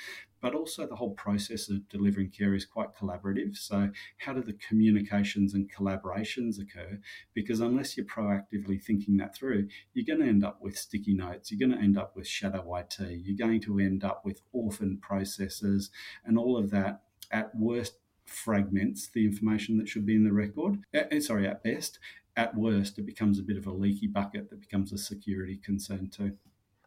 but 0.44 0.54
also 0.54 0.86
the 0.86 0.94
whole 0.94 1.14
process 1.14 1.70
of 1.70 1.88
delivering 1.88 2.28
care 2.28 2.54
is 2.54 2.66
quite 2.66 2.94
collaborative. 2.94 3.56
So, 3.56 3.88
how 4.18 4.34
do 4.34 4.42
the 4.42 4.52
communications 4.52 5.54
and 5.54 5.72
collaborations 5.72 6.60
occur? 6.60 7.00
Because 7.32 7.60
unless 7.60 7.96
you're 7.96 8.04
proactively 8.04 8.78
thinking 8.78 9.16
that 9.16 9.34
through, 9.34 9.68
you're 9.94 10.04
going 10.04 10.22
to 10.22 10.30
end 10.30 10.44
up 10.44 10.60
with 10.60 10.76
sticky 10.76 11.14
notes, 11.14 11.50
you're 11.50 11.66
going 11.66 11.74
to 11.74 11.82
end 11.82 11.96
up 11.96 12.14
with 12.14 12.28
shadow 12.28 12.60
IT, 12.78 12.98
you're 13.00 13.36
going 13.36 13.60
to 13.62 13.78
end 13.78 14.04
up 14.04 14.24
with 14.24 14.40
orphan 14.52 14.98
processes, 14.98 15.90
and 16.24 16.38
all 16.38 16.56
of 16.56 16.70
that 16.70 17.02
at 17.30 17.54
worst 17.54 17.94
fragments 18.24 19.08
the 19.08 19.24
information 19.24 19.76
that 19.78 19.88
should 19.88 20.06
be 20.06 20.14
in 20.14 20.24
the 20.24 20.32
record. 20.32 20.78
Uh, 20.94 21.20
sorry, 21.20 21.46
at 21.46 21.62
best. 21.62 21.98
At 22.36 22.56
worst, 22.56 22.98
it 22.98 23.06
becomes 23.06 23.38
a 23.38 23.42
bit 23.42 23.56
of 23.56 23.66
a 23.66 23.72
leaky 23.72 24.08
bucket 24.08 24.50
that 24.50 24.60
becomes 24.60 24.92
a 24.92 24.98
security 24.98 25.56
concern 25.56 26.08
too. 26.08 26.32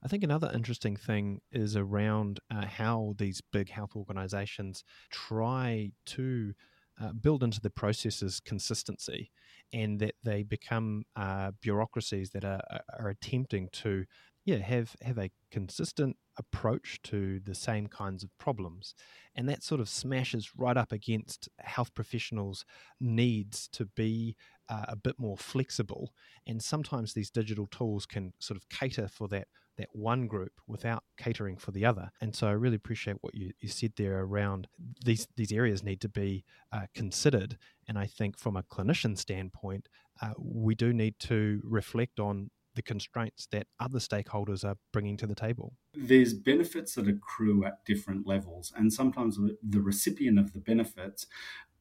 I 0.03 0.07
think 0.07 0.23
another 0.23 0.51
interesting 0.53 0.95
thing 0.95 1.41
is 1.51 1.75
around 1.75 2.39
uh, 2.51 2.65
how 2.65 3.15
these 3.17 3.41
big 3.41 3.69
health 3.69 3.95
organizations 3.95 4.83
try 5.09 5.91
to 6.07 6.53
uh, 7.01 7.13
build 7.13 7.43
into 7.43 7.61
the 7.61 7.69
processes 7.69 8.39
consistency 8.39 9.31
and 9.73 9.99
that 9.99 10.15
they 10.23 10.43
become 10.43 11.03
uh, 11.15 11.51
bureaucracies 11.61 12.31
that 12.31 12.45
are, 12.45 12.61
are 12.97 13.09
attempting 13.09 13.69
to 13.71 14.05
yeah 14.47 14.57
have 14.57 14.95
have 15.01 15.19
a 15.19 15.29
consistent 15.51 16.15
approach 16.39 16.99
to 17.03 17.39
the 17.41 17.53
same 17.53 17.87
kinds 17.87 18.23
of 18.23 18.35
problems 18.39 18.95
and 19.35 19.47
that 19.47 19.61
sort 19.61 19.81
of 19.81 19.89
smashes 19.89 20.51
right 20.55 20.77
up 20.77 20.91
against 20.91 21.49
health 21.59 21.93
professionals 21.93 22.65
needs 22.99 23.67
to 23.67 23.85
be 23.85 24.35
uh, 24.69 24.85
a 24.87 24.95
bit 24.95 25.15
more 25.19 25.37
flexible 25.37 26.13
and 26.47 26.63
sometimes 26.63 27.13
these 27.13 27.29
digital 27.29 27.67
tools 27.67 28.05
can 28.05 28.33
sort 28.39 28.57
of 28.57 28.67
cater 28.69 29.07
for 29.07 29.27
that 29.27 29.47
that 29.77 29.89
one 29.91 30.27
group 30.27 30.53
without 30.65 31.03
catering 31.17 31.55
for 31.55 31.71
the 31.71 31.85
other. 31.85 32.09
And 32.19 32.35
so 32.35 32.47
I 32.47 32.51
really 32.51 32.75
appreciate 32.75 33.17
what 33.21 33.35
you, 33.35 33.51
you 33.59 33.69
said 33.69 33.93
there 33.95 34.19
around 34.21 34.67
these 35.05 35.27
these 35.35 35.51
areas 35.51 35.83
need 35.83 36.01
to 36.01 36.09
be 36.09 36.43
uh, 36.71 36.87
considered. 36.93 37.57
And 37.87 37.97
I 37.97 38.07
think 38.07 38.37
from 38.37 38.57
a 38.57 38.63
clinician 38.63 39.17
standpoint, 39.17 39.87
uh, 40.21 40.31
we 40.37 40.75
do 40.75 40.93
need 40.93 41.19
to 41.19 41.61
reflect 41.63 42.19
on 42.19 42.49
the 42.77 42.83
constraints 42.83 43.47
that 43.51 43.67
other 43.79 43.99
stakeholders 43.99 44.63
are 44.63 44.77
bringing 44.93 45.17
to 45.17 45.27
the 45.27 45.35
table. 45.35 45.73
There's 45.95 46.33
benefits 46.33 46.93
that 46.95 47.09
accrue 47.09 47.65
at 47.65 47.83
different 47.83 48.25
levels, 48.25 48.71
and 48.77 48.93
sometimes 48.93 49.37
the 49.67 49.81
recipient 49.81 50.39
of 50.39 50.53
the 50.53 50.59
benefits 50.59 51.25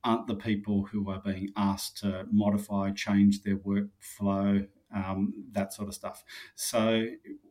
aren't 0.02 0.26
the 0.26 0.34
people 0.34 0.86
who 0.90 1.10
are 1.10 1.20
being 1.20 1.50
asked 1.54 1.98
to 1.98 2.26
modify, 2.32 2.90
change 2.92 3.42
their 3.42 3.56
workflow, 3.56 4.66
um, 4.94 5.34
that 5.52 5.74
sort 5.74 5.88
of 5.88 5.94
stuff. 5.94 6.24
So 6.54 7.06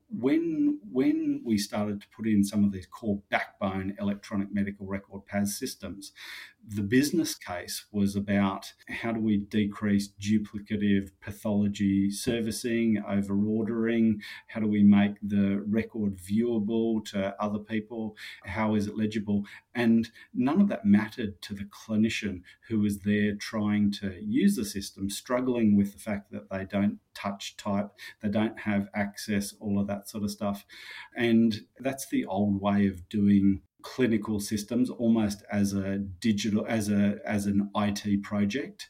when 0.10 0.80
when 0.92 1.42
we 1.44 1.58
started 1.58 2.02
to 2.02 2.08
put 2.16 2.28
in 2.28 2.44
some 2.44 2.64
of 2.64 2.72
these 2.72 2.86
core 2.86 3.22
backbone 3.30 3.96
electronic 4.00 4.54
medical 4.54 4.88
record 4.88 5.26
PAS 5.26 5.58
systems, 5.58 6.14
the 6.68 6.82
business 6.82 7.36
case 7.36 7.86
was 7.92 8.16
about 8.16 8.74
how 8.90 9.12
do 9.12 9.20
we 9.20 9.38
decrease 9.38 10.10
duplicative 10.20 11.10
pathology 11.22 12.10
servicing, 12.10 13.04
over 13.08 13.36
ordering? 13.36 14.22
How 14.48 14.62
do 14.62 14.68
we 14.68 14.84
make 14.84 15.16
the 15.22 15.64
record 15.68 16.18
viewable 16.18 17.06
to 17.12 17.36
other 17.42 17.60
people? 17.60 18.16
How 18.46 18.76
is 18.76 18.88
it 18.88 18.98
legible? 18.98 19.44
And 19.76 20.10
none 20.34 20.60
of 20.60 20.68
that 20.70 20.86
mattered 20.86 21.42
to 21.44 21.54
the 21.54 21.66
clinician 21.66 22.42
who 22.68 22.80
was 22.80 23.00
there 23.00 23.36
trying 23.36 23.92
to 23.94 24.16
use 24.22 24.56
the 24.56 24.66
system, 24.66 25.10
struggling 25.10 25.76
with 25.76 25.94
the 25.94 26.00
fact 26.00 26.32
that 26.32 26.50
they 26.50 26.66
don't 26.66 27.00
touch 27.14 27.58
type, 27.58 27.90
they 28.22 28.30
don't 28.30 28.60
have 28.62 28.90
access, 28.96 29.54
all 29.60 29.80
of 29.80 29.88
that 29.88 30.10
sort 30.10 30.24
of 30.24 30.32
stuff. 30.32 30.66
And 31.16 31.62
that's 31.80 32.08
the 32.08 32.26
old 32.26 32.62
way 32.62 32.88
of 32.88 33.08
doing 33.10 33.62
clinical 33.86 34.40
systems 34.40 34.90
almost 34.90 35.44
as 35.52 35.74
a 35.74 36.00
digital 36.00 36.66
as 36.68 36.90
a 36.90 37.20
as 37.24 37.46
an 37.46 37.70
IT 37.76 38.24
project. 38.24 38.90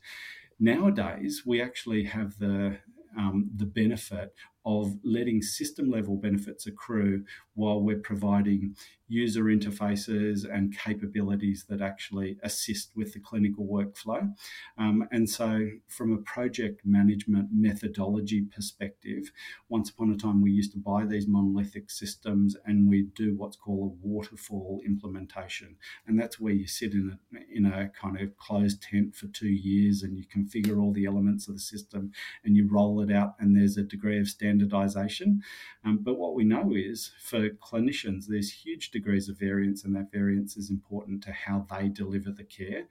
Nowadays, 0.58 1.44
we 1.46 1.62
actually 1.62 2.06
have 2.06 2.40
the 2.40 2.80
um, 3.18 3.52
the 3.54 3.66
benefit 3.66 4.34
of 4.66 4.96
letting 5.04 5.42
system 5.42 5.90
level 5.90 6.16
benefits 6.16 6.66
accrue 6.66 7.24
while 7.54 7.82
we're 7.82 7.98
providing 7.98 8.76
user 9.08 9.44
interfaces 9.44 10.46
and 10.52 10.78
capabilities 10.78 11.66
that 11.70 11.82
actually 11.82 12.38
assist 12.44 12.92
with 12.96 13.14
the 13.14 13.20
clinical 13.20 13.66
workflow. 13.66 14.34
Um, 14.78 15.08
and 15.12 15.30
so, 15.30 15.70
from 15.88 16.12
a 16.12 16.18
project 16.18 16.82
management 16.84 17.50
methodology 17.52 18.42
perspective, 18.42 19.32
once 19.70 19.90
upon 19.90 20.12
a 20.12 20.18
time 20.18 20.42
we 20.42 20.52
used 20.52 20.72
to 20.72 20.80
buy 20.80 21.06
these 21.06 21.28
monolithic 21.28 21.92
systems 21.92 22.56
and 22.66 22.90
we 22.90 23.04
do 23.16 23.36
what's 23.36 23.58
called 23.58 23.92
a 23.92 24.08
waterfall 24.08 24.82
implementation. 24.86 25.76
And 26.08 26.20
that's 26.20 26.40
where 26.40 26.54
you 26.54 26.68
sit 26.68 26.94
in 26.94 27.18
a, 27.34 27.38
in 27.56 27.66
a 27.66 27.90
kind 27.90 28.20
of 28.20 28.36
closed 28.38 28.82
tent 28.82 29.16
for 29.16 29.28
two 29.28 29.48
years 29.48 30.02
and 30.02 30.18
you 30.18 30.24
configure 30.26 30.82
all 30.82 30.94
the 30.94 31.06
elements 31.06 31.48
of 31.48 31.56
the 31.56 31.60
system 31.60 32.12
and 32.44 32.56
you 32.56 32.68
roll 32.68 33.02
it 33.02 33.12
out, 33.12 33.36
and 33.40 33.56
there's 33.56 33.78
a 33.78 33.84
degree 33.84 34.20
of 34.20 34.28
standardization. 34.56 35.42
Um, 35.84 36.00
but 36.02 36.18
what 36.18 36.36
we 36.36 36.44
know 36.44 36.74
is 36.76 37.12
for 37.20 37.50
clinicians, 37.50 38.26
there's 38.28 38.52
huge 38.52 38.92
degrees 38.92 39.30
of 39.30 39.38
variance, 39.38 39.84
and 39.84 39.96
that 39.96 40.12
variance 40.12 40.58
is 40.58 40.70
important 40.70 41.24
to 41.24 41.32
how 41.32 41.66
they 41.70 41.90
deliver 41.90 42.32
the 42.32 42.44
care. 42.44 42.86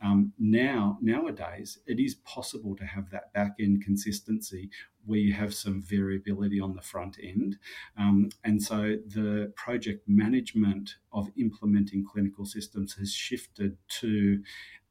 Um, 0.00 0.32
now, 0.38 0.98
nowadays, 1.00 1.78
it 1.86 1.98
is 1.98 2.14
possible 2.14 2.76
to 2.76 2.84
have 2.84 3.10
that 3.10 3.32
back 3.32 3.56
end 3.58 3.82
consistency 3.84 4.70
where 5.04 5.18
you 5.18 5.32
have 5.32 5.54
some 5.54 5.82
variability 5.82 6.60
on 6.60 6.74
the 6.74 6.82
front 6.82 7.16
end. 7.22 7.58
Um, 7.96 8.30
and 8.42 8.60
so 8.60 8.96
the 9.06 9.52
project 9.54 10.08
management 10.08 10.96
of 11.12 11.28
implementing 11.38 12.04
clinical 12.04 12.44
systems 12.44 12.94
has 12.94 13.12
shifted 13.12 13.76
to 14.00 14.42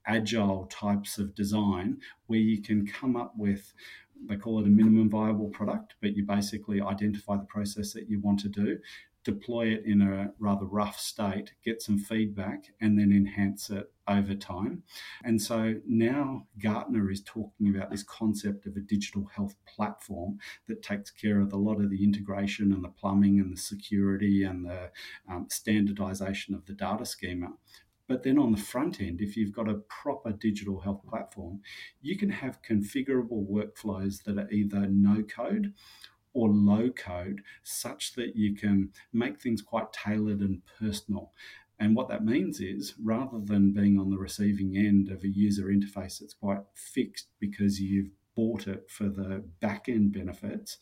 agile 0.08 0.68
types 0.68 1.18
of 1.18 1.36
design 1.36 1.98
where 2.28 2.40
you 2.40 2.62
can 2.62 2.86
come 2.86 3.16
up 3.16 3.34
with 3.38 3.74
they 4.28 4.36
call 4.36 4.60
it 4.60 4.68
a 4.68 4.70
minimum 4.70 5.10
viable 5.10 5.50
product, 5.50 5.96
but 6.02 6.16
you 6.16 6.26
basically 6.26 6.82
identify 6.82 7.38
the 7.38 7.46
process 7.46 7.94
that 7.94 8.10
you 8.10 8.20
want 8.20 8.40
to 8.42 8.50
do, 8.50 8.78
deploy 9.26 9.68
it 9.68 9.84
in 9.86 10.02
a 10.02 10.32
rather 10.40 10.66
rough 10.66 11.00
state, 11.00 11.54
get 11.66 11.82
some 11.82 11.98
feedback, 11.98 12.66
and 12.80 12.98
then 12.98 13.12
enhance 13.12 13.70
it 13.70 13.92
over 14.08 14.36
time. 14.36 14.84
And 15.24 15.42
so 15.42 15.76
now 15.88 16.46
Gartner 16.62 17.10
is 17.10 17.24
talking 17.24 17.76
about 17.76 17.90
this 17.90 18.04
concept 18.04 18.68
of 18.68 18.78
a 18.78 18.82
digital 18.82 19.26
health 19.36 19.56
platform 19.66 20.38
that 20.68 20.84
takes 20.84 21.10
care 21.10 21.42
of 21.42 21.54
a 21.54 21.58
lot 21.58 21.82
of 21.82 21.90
the 21.90 22.04
integration 22.04 22.72
and 22.72 22.84
the 22.84 22.90
plumbing 22.90 23.40
and 23.40 23.52
the 23.52 23.60
security 23.60 24.44
and 24.44 24.66
the 24.66 24.92
um, 25.28 25.48
standardization 25.50 26.54
of 26.54 26.66
the 26.68 26.74
data 26.74 27.06
schema. 27.06 27.48
But 28.08 28.24
then 28.24 28.38
on 28.38 28.52
the 28.52 28.62
front 28.62 29.02
end, 29.02 29.22
if 29.22 29.36
you've 29.36 29.52
got 29.52 29.70
a 29.70 29.82
proper 29.90 30.32
digital 30.32 30.80
health 30.80 31.02
platform, 31.10 31.62
you 32.02 32.18
can 32.18 32.30
have 32.30 32.62
configurable 32.62 33.50
workflows 33.50 34.24
that 34.24 34.38
are 34.38 34.52
either 34.52 34.88
no 34.88 35.24
code 35.24 35.74
or 36.34 36.50
low 36.50 36.90
code 36.92 37.42
such 37.64 38.14
that 38.14 38.36
you 38.36 38.56
can 38.56 38.92
make 39.14 39.42
things 39.42 39.62
quite 39.62 39.92
tailored 39.94 40.42
and 40.42 40.62
personal. 40.80 41.32
And 41.80 41.96
what 41.96 42.08
that 42.10 42.24
means 42.24 42.60
is 42.60 42.94
rather 43.02 43.40
than 43.40 43.74
being 43.74 44.00
on 44.00 44.10
the 44.10 44.18
receiving 44.18 44.78
end 44.78 45.10
of 45.10 45.24
a 45.24 45.28
user 45.28 45.66
interface 45.66 46.20
that's 46.20 46.34
quite 46.34 46.62
fixed 46.74 47.28
because 47.40 47.82
you've 47.82 48.12
bought 48.36 48.68
it 48.68 48.90
for 48.90 49.06
the 49.06 49.44
back 49.62 49.88
end 49.88 50.12
benefits, 50.12 50.78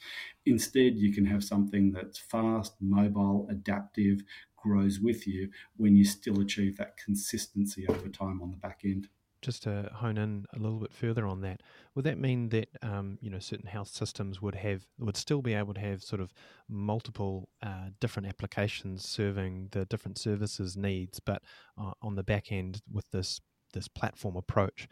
instead 0.45 0.97
you 0.97 1.13
can 1.13 1.25
have 1.25 1.43
something 1.43 1.91
that's 1.91 2.17
fast, 2.17 2.73
mobile, 2.81 3.47
adaptive, 3.49 4.23
grows 4.63 4.99
with 4.99 5.27
you 5.27 5.49
when 5.77 5.95
you 5.95 6.05
still 6.05 6.39
achieve 6.39 6.77
that 6.77 6.95
consistency 6.97 7.87
over 7.87 8.07
time 8.07 8.41
on 8.41 8.49
the 8.49 8.57
back 8.57 8.81
end 8.83 9.07
just 9.43 9.63
to 9.63 9.91
hone 9.93 10.17
in 10.17 10.45
a 10.53 10.57
little 10.57 10.79
bit 10.79 10.93
further 10.93 11.27
on 11.27 11.41
that, 11.41 11.61
would 11.93 12.05
that 12.05 12.17
mean 12.17 12.49
that 12.49 12.69
um, 12.81 13.17
you 13.21 13.29
know 13.29 13.39
certain 13.39 13.67
health 13.67 13.89
systems 13.89 14.41
would 14.41 14.55
have 14.55 14.87
would 14.97 15.17
still 15.17 15.41
be 15.41 15.53
able 15.53 15.73
to 15.73 15.81
have 15.81 16.01
sort 16.01 16.21
of 16.21 16.33
multiple 16.69 17.49
uh, 17.61 17.89
different 17.99 18.27
applications 18.27 19.07
serving 19.07 19.67
the 19.71 19.85
different 19.85 20.17
services 20.17 20.75
needs, 20.75 21.19
but 21.19 21.43
uh, 21.77 21.91
on 22.01 22.15
the 22.15 22.23
back 22.23 22.51
end 22.51 22.81
with 22.91 23.11
this 23.11 23.39
this 23.73 23.87
platform 23.87 24.35
approach 24.37 24.87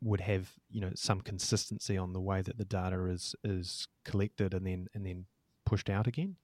would 0.00 0.20
have 0.20 0.50
you 0.70 0.80
know 0.80 0.90
some 0.94 1.20
consistency 1.20 1.96
on 1.96 2.12
the 2.12 2.20
way 2.20 2.40
that 2.40 2.56
the 2.56 2.64
data 2.64 3.04
is 3.04 3.36
is 3.44 3.86
collected 4.04 4.54
and 4.54 4.66
then 4.66 4.88
and 4.94 5.06
then 5.06 5.26
pushed 5.66 5.90
out 5.90 6.06
again? 6.06 6.36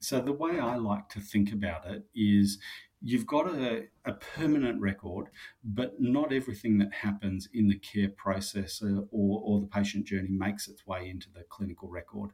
So 0.00 0.20
the 0.20 0.32
way 0.32 0.58
I 0.58 0.76
like 0.76 1.08
to 1.10 1.20
think 1.20 1.52
about 1.52 1.86
it 1.86 2.04
is 2.14 2.58
you've 3.02 3.26
got 3.26 3.46
a, 3.46 3.84
a 4.04 4.12
permanent 4.12 4.80
record, 4.80 5.28
but 5.64 6.00
not 6.00 6.32
everything 6.32 6.78
that 6.78 6.92
happens 6.92 7.48
in 7.52 7.68
the 7.68 7.78
care 7.78 8.08
process 8.08 8.82
or, 8.82 9.06
or 9.10 9.60
the 9.60 9.66
patient 9.66 10.06
journey 10.06 10.28
makes 10.30 10.68
its 10.68 10.86
way 10.86 11.08
into 11.08 11.28
the 11.30 11.42
clinical 11.44 11.88
record. 11.88 12.30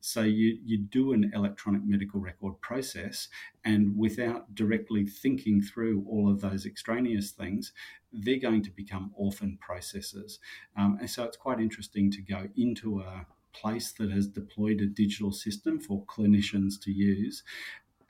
So 0.00 0.22
you, 0.22 0.58
you 0.64 0.78
do 0.78 1.12
an 1.12 1.30
electronic 1.34 1.82
medical 1.84 2.20
record 2.20 2.60
process, 2.60 3.28
and 3.64 3.96
without 3.96 4.54
directly 4.54 5.06
thinking 5.06 5.62
through 5.62 6.04
all 6.08 6.30
of 6.30 6.40
those 6.40 6.66
extraneous 6.66 7.30
things, 7.30 7.72
they're 8.12 8.38
going 8.38 8.62
to 8.64 8.70
become 8.70 9.12
orphan 9.14 9.58
processes. 9.60 10.38
Um, 10.76 10.98
and 11.00 11.08
so 11.08 11.24
it's 11.24 11.36
quite 11.36 11.60
interesting 11.60 12.10
to 12.12 12.22
go 12.22 12.48
into 12.56 13.00
a 13.00 13.26
place 13.52 13.92
that 13.92 14.10
has 14.10 14.26
deployed 14.26 14.80
a 14.80 14.86
digital 14.86 15.32
system 15.32 15.78
for 15.78 16.04
clinicians 16.04 16.80
to 16.82 16.90
use 16.90 17.42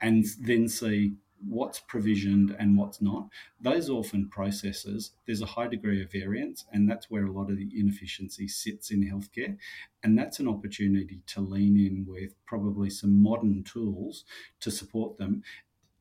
and 0.01 0.25
then 0.39 0.67
see 0.67 1.13
what's 1.47 1.79
provisioned 1.79 2.55
and 2.59 2.77
what's 2.77 3.01
not. 3.01 3.27
Those 3.59 3.89
orphan 3.89 4.29
processes, 4.29 5.11
there's 5.25 5.41
a 5.41 5.47
high 5.47 5.67
degree 5.67 6.01
of 6.03 6.11
variance, 6.11 6.65
and 6.71 6.89
that's 6.89 7.09
where 7.09 7.25
a 7.25 7.31
lot 7.31 7.49
of 7.49 7.57
the 7.57 7.69
inefficiency 7.75 8.47
sits 8.47 8.91
in 8.91 9.03
healthcare. 9.03 9.57
And 10.03 10.17
that's 10.17 10.39
an 10.39 10.47
opportunity 10.47 11.21
to 11.27 11.41
lean 11.41 11.77
in 11.77 12.05
with 12.07 12.33
probably 12.45 12.89
some 12.89 13.21
modern 13.21 13.63
tools 13.63 14.23
to 14.59 14.71
support 14.71 15.17
them. 15.17 15.43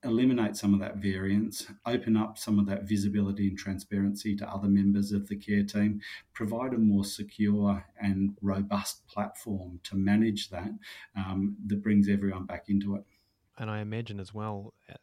Eliminate 0.02 0.56
some 0.56 0.72
of 0.72 0.80
that 0.80 0.96
variance, 0.96 1.66
open 1.84 2.16
up 2.16 2.38
some 2.38 2.58
of 2.58 2.66
that 2.66 2.84
visibility 2.84 3.48
and 3.48 3.58
transparency 3.58 4.34
to 4.36 4.48
other 4.48 4.68
members 4.68 5.12
of 5.12 5.28
the 5.28 5.36
care 5.36 5.62
team, 5.62 6.00
provide 6.32 6.72
a 6.72 6.78
more 6.78 7.04
secure 7.04 7.84
and 8.00 8.36
robust 8.40 9.06
platform 9.06 9.78
to 9.84 9.96
manage 9.96 10.48
that 10.48 10.70
um, 11.16 11.56
that 11.66 11.82
brings 11.82 12.08
everyone 12.08 12.46
back 12.46 12.64
into 12.68 12.96
it. 12.96 13.04
And 13.58 13.70
I 13.70 13.80
imagine 13.80 14.20
as 14.20 14.32
well, 14.32 14.72
uh, 14.88 14.94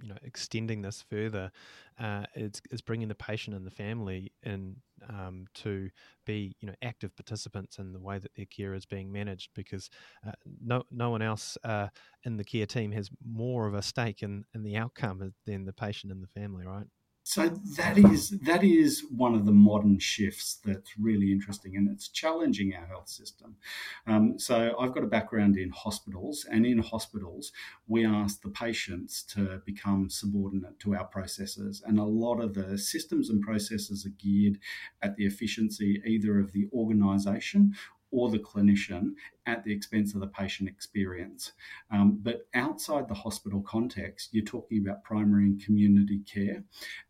you 0.00 0.08
know, 0.08 0.18
extending 0.22 0.82
this 0.82 1.02
further, 1.02 1.50
uh, 1.98 2.26
it's, 2.34 2.62
it's 2.70 2.80
bringing 2.80 3.08
the 3.08 3.14
patient 3.16 3.56
and 3.56 3.66
the 3.66 3.72
family 3.72 4.30
in 4.44 4.76
um, 5.08 5.46
to 5.54 5.90
be, 6.26 6.54
you 6.60 6.68
know, 6.68 6.74
active 6.82 7.14
participants 7.16 7.78
in 7.78 7.92
the 7.92 8.00
way 8.00 8.18
that 8.18 8.34
their 8.36 8.46
care 8.46 8.74
is 8.74 8.86
being 8.86 9.10
managed, 9.12 9.50
because 9.54 9.90
uh, 10.26 10.32
no 10.64 10.82
no 10.90 11.10
one 11.10 11.22
else 11.22 11.56
uh, 11.64 11.88
in 12.24 12.36
the 12.36 12.44
care 12.44 12.66
team 12.66 12.92
has 12.92 13.10
more 13.26 13.66
of 13.66 13.74
a 13.74 13.82
stake 13.82 14.22
in 14.22 14.44
in 14.54 14.62
the 14.62 14.76
outcome 14.76 15.32
than 15.46 15.64
the 15.64 15.72
patient 15.72 16.12
and 16.12 16.22
the 16.22 16.40
family, 16.40 16.64
right? 16.64 16.86
So 17.26 17.48
that 17.78 17.96
is 17.96 18.38
that 18.42 18.62
is 18.62 19.02
one 19.10 19.34
of 19.34 19.46
the 19.46 19.52
modern 19.52 19.98
shifts 19.98 20.58
that's 20.62 20.90
really 20.98 21.32
interesting, 21.32 21.74
and 21.74 21.90
it's 21.90 22.08
challenging 22.08 22.74
our 22.74 22.86
health 22.86 23.08
system. 23.08 23.56
Um, 24.06 24.38
so 24.38 24.76
I've 24.78 24.92
got 24.92 25.04
a 25.04 25.06
background 25.06 25.56
in 25.56 25.70
hospitals, 25.70 26.46
and 26.50 26.66
in 26.66 26.78
hospitals 26.80 27.50
we 27.88 28.04
ask 28.04 28.42
the 28.42 28.50
patients 28.50 29.22
to 29.34 29.62
become 29.64 30.10
subordinate 30.10 30.78
to 30.80 30.94
our 30.94 31.06
processes, 31.06 31.82
and 31.86 31.98
a 31.98 32.04
lot 32.04 32.40
of 32.40 32.52
the 32.52 32.76
systems 32.76 33.30
and 33.30 33.40
processes 33.40 34.04
are 34.04 34.22
geared 34.22 34.58
at 35.00 35.16
the 35.16 35.24
efficiency 35.24 36.02
either 36.06 36.38
of 36.38 36.52
the 36.52 36.68
organisation 36.74 37.74
or 38.14 38.30
the 38.30 38.38
clinician 38.38 39.14
at 39.44 39.64
the 39.64 39.72
expense 39.72 40.14
of 40.14 40.20
the 40.20 40.26
patient 40.28 40.68
experience. 40.68 41.52
Um, 41.90 42.20
but 42.22 42.46
outside 42.54 43.08
the 43.08 43.14
hospital 43.14 43.60
context, 43.60 44.28
you're 44.32 44.44
talking 44.44 44.78
about 44.78 45.02
primary 45.02 45.46
and 45.46 45.62
community 45.62 46.20
care. 46.20 46.62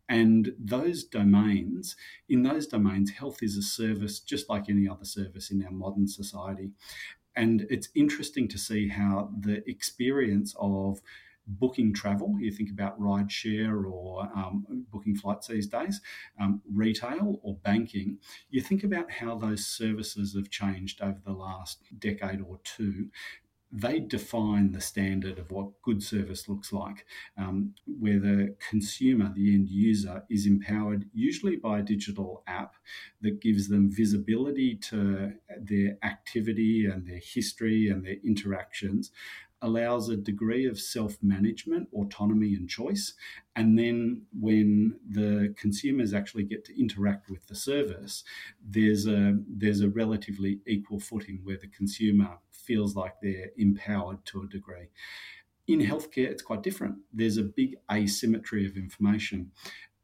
And 0.09 0.53
those 0.57 1.03
domains, 1.03 1.95
in 2.27 2.41
those 2.41 2.65
domains, 2.65 3.11
health 3.11 3.43
is 3.43 3.55
a 3.55 3.61
service 3.61 4.19
just 4.19 4.49
like 4.49 4.67
any 4.67 4.87
other 4.87 5.05
service 5.05 5.51
in 5.51 5.63
our 5.63 5.71
modern 5.71 6.07
society. 6.07 6.71
And 7.35 7.67
it's 7.69 7.89
interesting 7.93 8.47
to 8.47 8.57
see 8.57 8.87
how 8.87 9.29
the 9.39 9.67
experience 9.69 10.55
of 10.57 11.01
booking 11.47 11.93
travel, 11.93 12.35
you 12.39 12.51
think 12.51 12.69
about 12.71 12.99
rideshare 12.99 13.85
or 13.89 14.23
um, 14.35 14.85
booking 14.91 15.15
flights 15.15 15.47
these 15.47 15.67
days, 15.67 16.01
um, 16.39 16.61
retail 16.71 17.39
or 17.43 17.55
banking, 17.63 18.17
you 18.49 18.61
think 18.61 18.83
about 18.83 19.11
how 19.11 19.37
those 19.37 19.65
services 19.65 20.35
have 20.35 20.49
changed 20.49 21.01
over 21.01 21.19
the 21.25 21.33
last 21.33 21.83
decade 21.99 22.41
or 22.41 22.59
two. 22.63 23.09
They 23.71 23.99
define 23.99 24.71
the 24.71 24.79
standard 24.79 25.37
of 25.37 25.51
what 25.51 25.81
good 25.81 26.01
service 26.01 26.47
looks 26.47 26.71
like, 26.71 27.05
um, 27.37 27.73
where 27.85 28.19
the 28.19 28.55
consumer, 28.69 29.33
the 29.35 29.53
end 29.53 29.67
user, 29.67 30.23
is 30.29 30.45
empowered 30.45 31.09
usually 31.13 31.57
by 31.57 31.79
a 31.79 31.83
digital 31.83 32.43
app 32.47 32.75
that 33.21 33.41
gives 33.41 33.67
them 33.67 33.91
visibility 33.91 34.75
to 34.75 35.33
their 35.59 35.97
activity 36.03 36.85
and 36.85 37.05
their 37.05 37.19
history 37.21 37.89
and 37.89 38.05
their 38.05 38.17
interactions 38.23 39.11
allows 39.65 40.09
a 40.09 40.15
degree 40.15 40.65
of 40.65 40.79
self 40.79 41.17
management, 41.21 41.89
autonomy, 41.91 42.53
and 42.53 42.69
choice. 42.69 43.13
And 43.55 43.77
then 43.77 44.23
when 44.39 44.99
the 45.09 45.53
consumers 45.57 46.13
actually 46.13 46.43
get 46.43 46.63
to 46.65 46.79
interact 46.79 47.29
with 47.29 47.47
the 47.47 47.55
service, 47.55 48.23
there's 48.63 49.07
a, 49.07 49.37
there's 49.47 49.81
a 49.81 49.89
relatively 49.89 50.59
equal 50.67 50.99
footing 50.99 51.39
where 51.43 51.57
the 51.57 51.67
consumer 51.67 52.37
feels 52.51 52.95
like 52.95 53.15
they're 53.21 53.49
empowered 53.57 54.23
to 54.25 54.43
a 54.43 54.47
degree. 54.47 54.89
In 55.67 55.79
healthcare, 55.79 56.29
it's 56.29 56.43
quite 56.43 56.61
different. 56.61 56.97
There's 57.11 57.37
a 57.37 57.43
big 57.43 57.75
asymmetry 57.91 58.67
of 58.67 58.77
information 58.77 59.51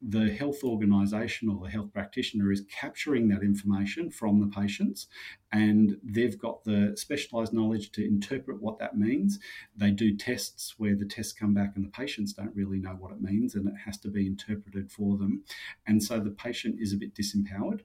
the 0.02 0.32
health 0.32 0.64
organisation 0.64 1.48
or 1.48 1.64
the 1.64 1.70
health 1.70 1.94
practitioner 1.94 2.52
is 2.52 2.64
capturing 2.72 3.28
that 3.30 3.44
information 3.44 4.10
from 4.10 4.40
the 4.40 4.48
patients 4.48 5.08
and 5.52 5.98
they've 6.04 6.40
got 6.40 6.64
the 6.64 6.94
specialised 6.96 7.54
knowledge 7.54 7.92
to 7.92 8.04
interpret 8.04 8.62
what 8.62 8.80
that 8.80 8.98
means. 8.98 9.38
They 9.76 9.92
do 9.92 10.16
tests 10.16 10.76
where 10.78 10.96
the 10.96 11.06
tests 11.06 11.34
come 11.34 11.54
back 11.54 11.74
and 11.76 11.86
the 11.86 11.90
patients 11.90 12.34
don't 12.34 12.56
really 12.56 12.80
know 12.80 12.96
what 12.98 13.12
it 13.12 13.22
means 13.22 13.54
and 13.54 13.68
it 13.68 13.76
has 13.86 13.98
to 14.00 14.08
be 14.08 14.26
interpreted 14.26 14.92
for 14.92 15.18
them. 15.18 15.44
And 15.86 16.02
so 16.02 16.20
the 16.20 16.32
patient 16.32 16.78
is 16.80 16.94
a 16.94 16.98
bit 16.98 17.14
disempowered. 17.14 17.82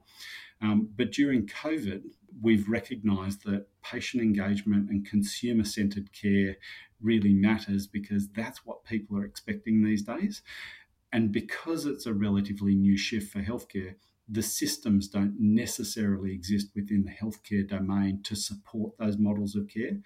Um, 0.63 0.89
but 0.97 1.13
during 1.13 1.47
COVID, 1.47 2.03
we've 2.41 2.69
recognised 2.69 3.45
that 3.45 3.67
patient 3.83 4.23
engagement 4.23 4.89
and 4.89 5.07
consumer 5.07 5.65
centred 5.65 6.13
care 6.13 6.57
really 7.01 7.35
matters 7.35 7.87
because 7.87 8.29
that's 8.29 8.65
what 8.65 8.85
people 8.85 9.19
are 9.19 9.25
expecting 9.25 9.85
these 9.85 10.03
days. 10.03 10.43
And 11.13 11.33
because 11.33 11.87
it's 11.87 12.07
a 12.07 12.15
relatively 12.15 12.75
new 12.75 12.97
shift 12.97 13.33
for 13.33 13.41
healthcare, 13.41 13.95
the 14.29 14.43
systems 14.43 15.09
don't 15.09 15.37
necessarily 15.39 16.33
exist 16.33 16.69
within 16.75 17.05
the 17.05 17.13
healthcare 17.13 17.67
domain 17.67 18.21
to 18.25 18.35
support 18.35 18.99
those 18.99 19.19
models 19.19 19.55
of 19.55 19.69
care, 19.69 19.99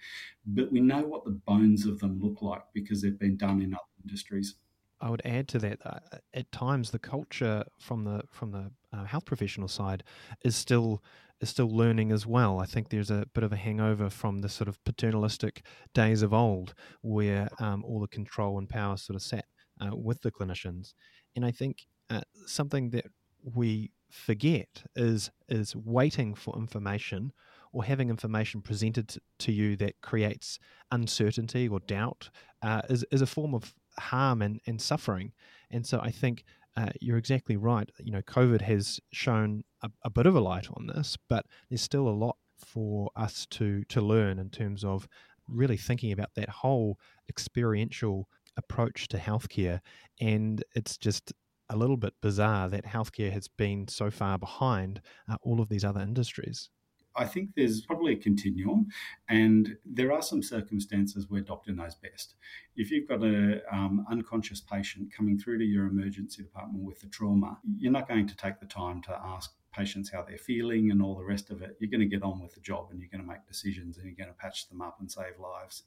but 0.45 0.71
we 0.71 0.79
know 0.79 1.01
what 1.01 1.25
the 1.25 1.31
bones 1.31 1.85
of 1.85 1.99
them 1.99 2.19
look 2.21 2.41
like 2.41 2.61
because 2.73 3.01
they've 3.01 3.17
been 3.17 3.37
done 3.37 3.61
in 3.61 3.73
other 3.73 3.81
industries. 4.03 4.55
I 5.01 5.09
would 5.09 5.23
add 5.25 5.47
to 5.49 5.59
that. 5.59 5.79
Uh, 5.83 5.99
at 6.35 6.51
times, 6.51 6.91
the 6.91 6.99
culture 6.99 7.63
from 7.79 8.03
the 8.03 8.21
from 8.29 8.51
the 8.51 8.71
uh, 8.93 9.05
health 9.05 9.25
professional 9.25 9.67
side 9.67 10.03
is 10.45 10.55
still 10.55 11.03
is 11.41 11.49
still 11.49 11.75
learning 11.75 12.11
as 12.11 12.27
well. 12.27 12.59
I 12.59 12.67
think 12.67 12.89
there's 12.89 13.09
a 13.09 13.25
bit 13.33 13.43
of 13.43 13.51
a 13.51 13.55
hangover 13.55 14.11
from 14.11 14.39
the 14.39 14.49
sort 14.49 14.67
of 14.67 14.83
paternalistic 14.83 15.65
days 15.95 16.21
of 16.21 16.33
old, 16.33 16.75
where 17.01 17.49
um, 17.59 17.83
all 17.83 17.99
the 17.99 18.07
control 18.07 18.59
and 18.59 18.69
power 18.69 18.95
sort 18.95 19.15
of 19.15 19.23
sat 19.23 19.45
uh, 19.81 19.95
with 19.95 20.21
the 20.21 20.31
clinicians. 20.31 20.93
And 21.35 21.45
I 21.45 21.51
think 21.51 21.87
uh, 22.09 22.21
something 22.45 22.91
that 22.91 23.05
we 23.43 23.91
forget 24.09 24.83
is 24.95 25.31
is 25.49 25.75
waiting 25.75 26.35
for 26.35 26.55
information 26.57 27.31
or 27.73 27.83
having 27.83 28.09
information 28.09 28.61
presented 28.61 29.15
to 29.39 29.51
you 29.51 29.77
that 29.77 30.01
creates 30.01 30.59
uncertainty 30.91 31.67
or 31.69 31.79
doubt 31.79 32.29
uh, 32.61 32.81
is, 32.89 33.05
is 33.11 33.21
a 33.21 33.25
form 33.25 33.55
of 33.55 33.73
harm 33.97 34.41
and, 34.41 34.59
and 34.67 34.81
suffering. 34.81 35.31
And 35.69 35.85
so 35.85 36.01
I 36.01 36.11
think 36.11 36.43
uh, 36.75 36.89
you're 36.99 37.17
exactly 37.17 37.55
right. 37.55 37.89
You 37.99 38.11
know, 38.11 38.21
COVID 38.21 38.61
has 38.61 38.99
shown 39.13 39.63
a, 39.81 39.89
a, 40.03 40.09
bit 40.09 40.25
of 40.25 40.35
a 40.35 40.41
light 40.41 40.67
on 40.73 40.87
this, 40.87 41.17
but 41.29 41.45
there's 41.69 41.81
still 41.81 42.07
a 42.07 42.09
lot 42.09 42.37
for 42.57 43.09
us 43.15 43.47
to 43.49 43.83
to 43.85 44.01
learn 44.01 44.37
in 44.37 44.49
terms 44.49 44.83
of 44.83 45.07
really 45.47 45.77
thinking 45.77 46.11
about 46.11 46.29
that 46.35 46.49
whole 46.49 46.97
experiential 47.29 48.27
approach 48.57 49.07
to 49.09 49.17
healthcare. 49.17 49.79
And 50.19 50.63
it's 50.75 50.97
just 50.97 51.33
a 51.69 51.77
little 51.77 51.97
bit 51.97 52.13
bizarre 52.21 52.69
that 52.69 52.85
healthcare 52.85 53.31
has 53.31 53.47
been 53.47 53.87
so 53.87 54.11
far 54.11 54.37
behind 54.37 55.01
uh, 55.29 55.37
all 55.41 55.61
of 55.61 55.69
these 55.69 55.85
other 55.85 56.01
industries. 56.01 56.69
I 57.15 57.25
think 57.25 57.49
there's 57.55 57.81
probably 57.81 58.13
a 58.13 58.17
continuum, 58.17 58.87
and 59.27 59.75
there 59.85 60.11
are 60.13 60.21
some 60.21 60.41
circumstances 60.41 61.29
where 61.29 61.41
doctor 61.41 61.73
knows 61.73 61.95
best. 61.95 62.35
If 62.75 62.89
you've 62.89 63.07
got 63.07 63.21
an 63.21 63.61
um, 63.71 64.05
unconscious 64.09 64.61
patient 64.61 65.11
coming 65.13 65.37
through 65.37 65.59
to 65.59 65.65
your 65.65 65.87
emergency 65.87 66.43
department 66.43 66.85
with 66.85 67.03
a 67.03 67.07
trauma, 67.07 67.57
you're 67.77 67.91
not 67.91 68.07
going 68.07 68.27
to 68.27 68.35
take 68.35 68.59
the 68.59 68.65
time 68.65 69.01
to 69.03 69.11
ask 69.11 69.51
patients 69.73 70.11
how 70.11 70.21
they're 70.21 70.37
feeling 70.37 70.91
and 70.91 71.01
all 71.01 71.15
the 71.15 71.23
rest 71.23 71.49
of 71.49 71.61
it. 71.61 71.77
You're 71.79 71.91
going 71.91 72.01
to 72.01 72.05
get 72.05 72.23
on 72.23 72.41
with 72.41 72.53
the 72.53 72.59
job 72.61 72.87
and 72.91 72.99
you're 72.99 73.09
going 73.09 73.21
to 73.21 73.27
make 73.27 73.45
decisions 73.47 73.97
and 73.97 74.05
you're 74.05 74.15
going 74.15 74.33
to 74.33 74.41
patch 74.41 74.67
them 74.69 74.81
up 74.81 74.97
and 74.99 75.09
save 75.09 75.39
lives. 75.39 75.83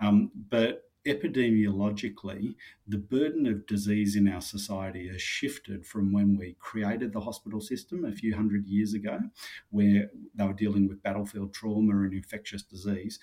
Um, 0.00 0.30
but 0.50 0.90
epidemiologically, 1.06 2.54
the 2.86 2.98
burden 2.98 3.46
of 3.46 3.66
disease 3.66 4.16
in 4.16 4.28
our 4.28 4.40
society 4.40 5.08
has 5.08 5.22
shifted 5.22 5.86
from 5.86 6.12
when 6.12 6.36
we 6.36 6.56
created 6.58 7.12
the 7.12 7.20
hospital 7.20 7.60
system 7.60 8.04
a 8.04 8.12
few 8.12 8.34
hundred 8.34 8.66
years 8.66 8.92
ago, 8.92 9.18
where 9.70 10.10
they 10.34 10.44
were 10.44 10.52
dealing 10.52 10.88
with 10.88 11.02
battlefield 11.02 11.54
trauma 11.54 11.96
and 12.02 12.12
infectious 12.12 12.62
disease. 12.62 13.18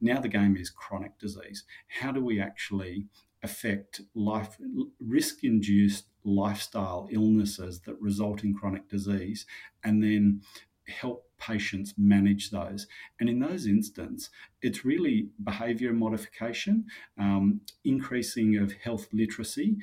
Now 0.00 0.20
the 0.20 0.28
game 0.28 0.56
is 0.56 0.70
chronic 0.70 1.18
disease. 1.18 1.64
How 2.00 2.12
do 2.12 2.24
we 2.24 2.40
actually 2.40 3.06
affect 3.42 4.00
life 4.14 4.56
risk 4.98 5.44
induced 5.44 6.06
lifestyle 6.24 7.06
illnesses 7.12 7.80
that 7.82 8.00
result 8.00 8.42
in 8.42 8.54
chronic 8.54 8.88
disease 8.88 9.46
and 9.84 10.02
then 10.02 10.40
help 10.88 11.25
patients 11.38 11.94
manage 11.96 12.50
those. 12.50 12.86
And 13.20 13.28
in 13.28 13.38
those 13.38 13.66
instances, 13.66 14.30
it's 14.62 14.84
really 14.84 15.28
behaviour 15.42 15.92
modification, 15.92 16.86
um, 17.18 17.60
increasing 17.84 18.56
of 18.56 18.72
health 18.72 19.08
literacy, 19.12 19.76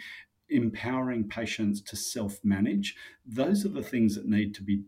empowering 0.50 1.28
patients 1.28 1.82
to 1.82 1.96
self 1.96 2.39
manage. 2.44 2.96
Those 3.26 3.66
are 3.66 3.70
the 3.70 3.84
things 3.84 4.16
that 4.16 4.28
need 4.28 4.54
to 4.56 4.62
be 4.62 4.84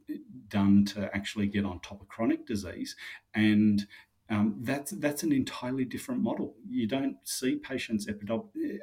done 0.47 0.85
to 0.85 1.09
actually 1.15 1.47
get 1.47 1.65
on 1.65 1.79
top 1.79 2.01
of 2.01 2.07
chronic 2.07 2.45
disease. 2.45 2.95
And 3.33 3.87
um, 4.29 4.55
that's 4.61 4.91
that's 4.91 5.23
an 5.23 5.31
entirely 5.31 5.85
different 5.85 6.21
model. 6.21 6.55
You 6.67 6.87
don't 6.87 7.17
see 7.23 7.57
patients 7.57 8.07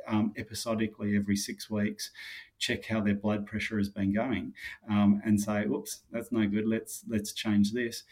um, 0.07 0.33
episodically 0.37 1.17
every 1.17 1.37
six 1.37 1.69
weeks, 1.69 2.11
check 2.59 2.87
how 2.87 3.01
their 3.01 3.15
blood 3.15 3.47
pressure 3.47 3.79
has 3.79 3.89
been 3.89 4.13
going, 4.13 4.55
um, 4.89 5.21
and 5.25 5.41
say, 5.41 5.65
"Oops, 5.65 6.03
that's 6.13 6.31
no 6.31 6.47
good. 6.47 6.67
Let's 6.67 7.05
let's 7.09 7.33
change 7.33 7.73
this." 7.73 8.05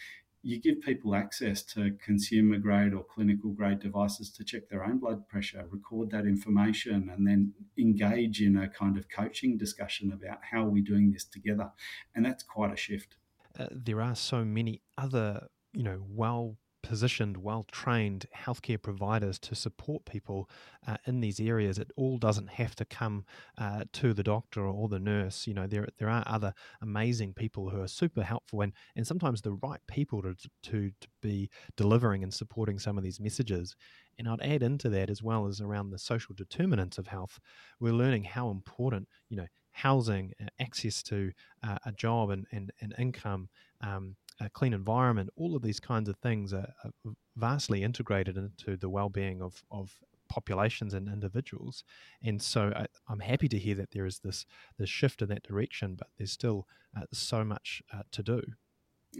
You 0.43 0.59
give 0.59 0.81
people 0.81 1.15
access 1.15 1.63
to 1.65 1.97
consumer 2.03 2.57
grade 2.57 2.95
or 2.95 3.05
clinical 3.05 3.51
grade 3.51 3.79
devices 3.79 4.31
to 4.33 4.43
check 4.43 4.71
their 4.71 4.85
own 4.85 4.99
blood 4.99 5.29
pressure, 5.29 5.67
record 5.71 6.11
that 6.13 6.25
information, 6.25 7.11
and 7.15 7.27
then 7.27 7.53
engage 7.79 8.41
in 8.41 8.57
a 8.57 8.67
kind 8.67 8.97
of 8.97 9.09
coaching 9.09 9.59
discussion 9.59 10.13
about 10.13 10.39
how 10.51 10.65
we're 10.65 10.71
we 10.71 10.81
doing 10.81 11.13
this 11.13 11.25
together, 11.25 11.71
and 12.17 12.25
that's 12.25 12.43
quite 12.43 12.73
a 12.73 12.77
shift. 12.77 13.17
Uh, 13.57 13.67
there 13.71 14.01
are 14.01 14.17
so 14.17 14.45
many 14.45 14.81
other, 14.97 15.47
you 15.73 15.83
know, 15.83 16.03
well 16.09 16.57
positioned, 16.83 17.37
well 17.37 17.67
trained 17.71 18.27
healthcare 18.37 18.81
providers 18.81 19.39
to 19.41 19.55
support 19.55 20.05
people 20.05 20.49
uh, 20.87 20.97
in 21.07 21.21
these 21.21 21.41
areas. 21.41 21.79
It 21.79 21.91
all 21.97 22.19
doesn't 22.19 22.51
have 22.51 22.75
to 22.77 22.85
come 22.85 23.25
uh, 23.59 23.85
to 23.95 24.15
the 24.15 24.23
doctor 24.23 24.67
or 24.67 24.89
the 24.89 24.99
nurse. 24.99 25.47
You 25.47 25.55
know, 25.55 25.67
there 25.67 25.89
there 25.99 26.09
are 26.09 26.25
other 26.27 26.55
amazing 26.81 27.35
people 27.35 27.71
who 27.71 27.81
are 27.81 27.89
super 27.89 28.23
helpful 28.23 28.63
and, 28.63 28.73
and 28.97 29.07
sometimes 29.07 29.41
the 29.41 29.53
right 29.53 29.81
people 29.87 30.23
to, 30.23 30.35
to, 30.63 30.91
to 31.01 31.09
be 31.23 31.51
delivering 31.77 32.23
and 32.23 32.33
supporting 32.33 32.79
some 32.79 32.97
of 32.99 33.05
these 33.05 33.21
messages. 33.21 33.77
And 34.19 34.29
I'd 34.29 34.43
add 34.43 34.63
into 34.63 34.89
that 34.91 35.11
as 35.11 35.23
well 35.23 35.47
as 35.47 35.61
around 35.61 35.91
the 35.91 35.99
social 35.99 36.35
determinants 36.35 36.99
of 36.99 37.07
health. 37.07 37.39
We're 37.79 37.93
learning 37.93 38.25
how 38.25 38.51
important, 38.51 39.09
you 39.29 39.37
know, 39.37 39.47
housing, 39.73 40.33
uh, 40.41 40.47
access 40.61 41.03
to 41.05 41.33
uh, 41.63 41.79
a 41.87 41.93
job 41.93 42.31
and, 42.31 42.47
and, 42.53 42.73
and 42.81 42.95
income, 42.99 43.49
um, 43.81 44.17
a 44.41 44.51
clean 44.51 44.73
environment, 44.73 45.31
all 45.37 45.55
of 45.55 45.63
these 45.63 45.81
kinds 45.81 46.09
of 46.09 46.17
things 46.17 46.53
are, 46.53 46.73
are 46.85 47.13
vastly 47.37 47.83
integrated 47.83 48.37
into 48.37 48.77
the 48.77 48.89
well-being 48.89 49.43
of, 49.43 49.63
of 49.71 50.01
populations 50.29 50.95
and 50.95 51.09
individuals. 51.09 51.85
And 52.23 52.41
so 52.41 52.73
I, 52.75 52.87
am 53.13 53.21
happy 53.21 53.49
to 53.49 53.59
hear 53.59 53.75
that 53.75 53.91
there 53.91 54.07
is 54.07 54.21
this 54.21 54.47
this 54.79 54.89
shift 54.89 55.21
in 55.21 55.29
that 55.29 55.43
direction, 55.43 55.97
but 55.97 56.09
there's 56.17 56.33
still 56.33 56.67
uh, 56.97 57.03
so 57.13 57.45
much 57.45 57.83
uh, 57.93 58.03
to 58.13 58.23
do. 58.23 58.43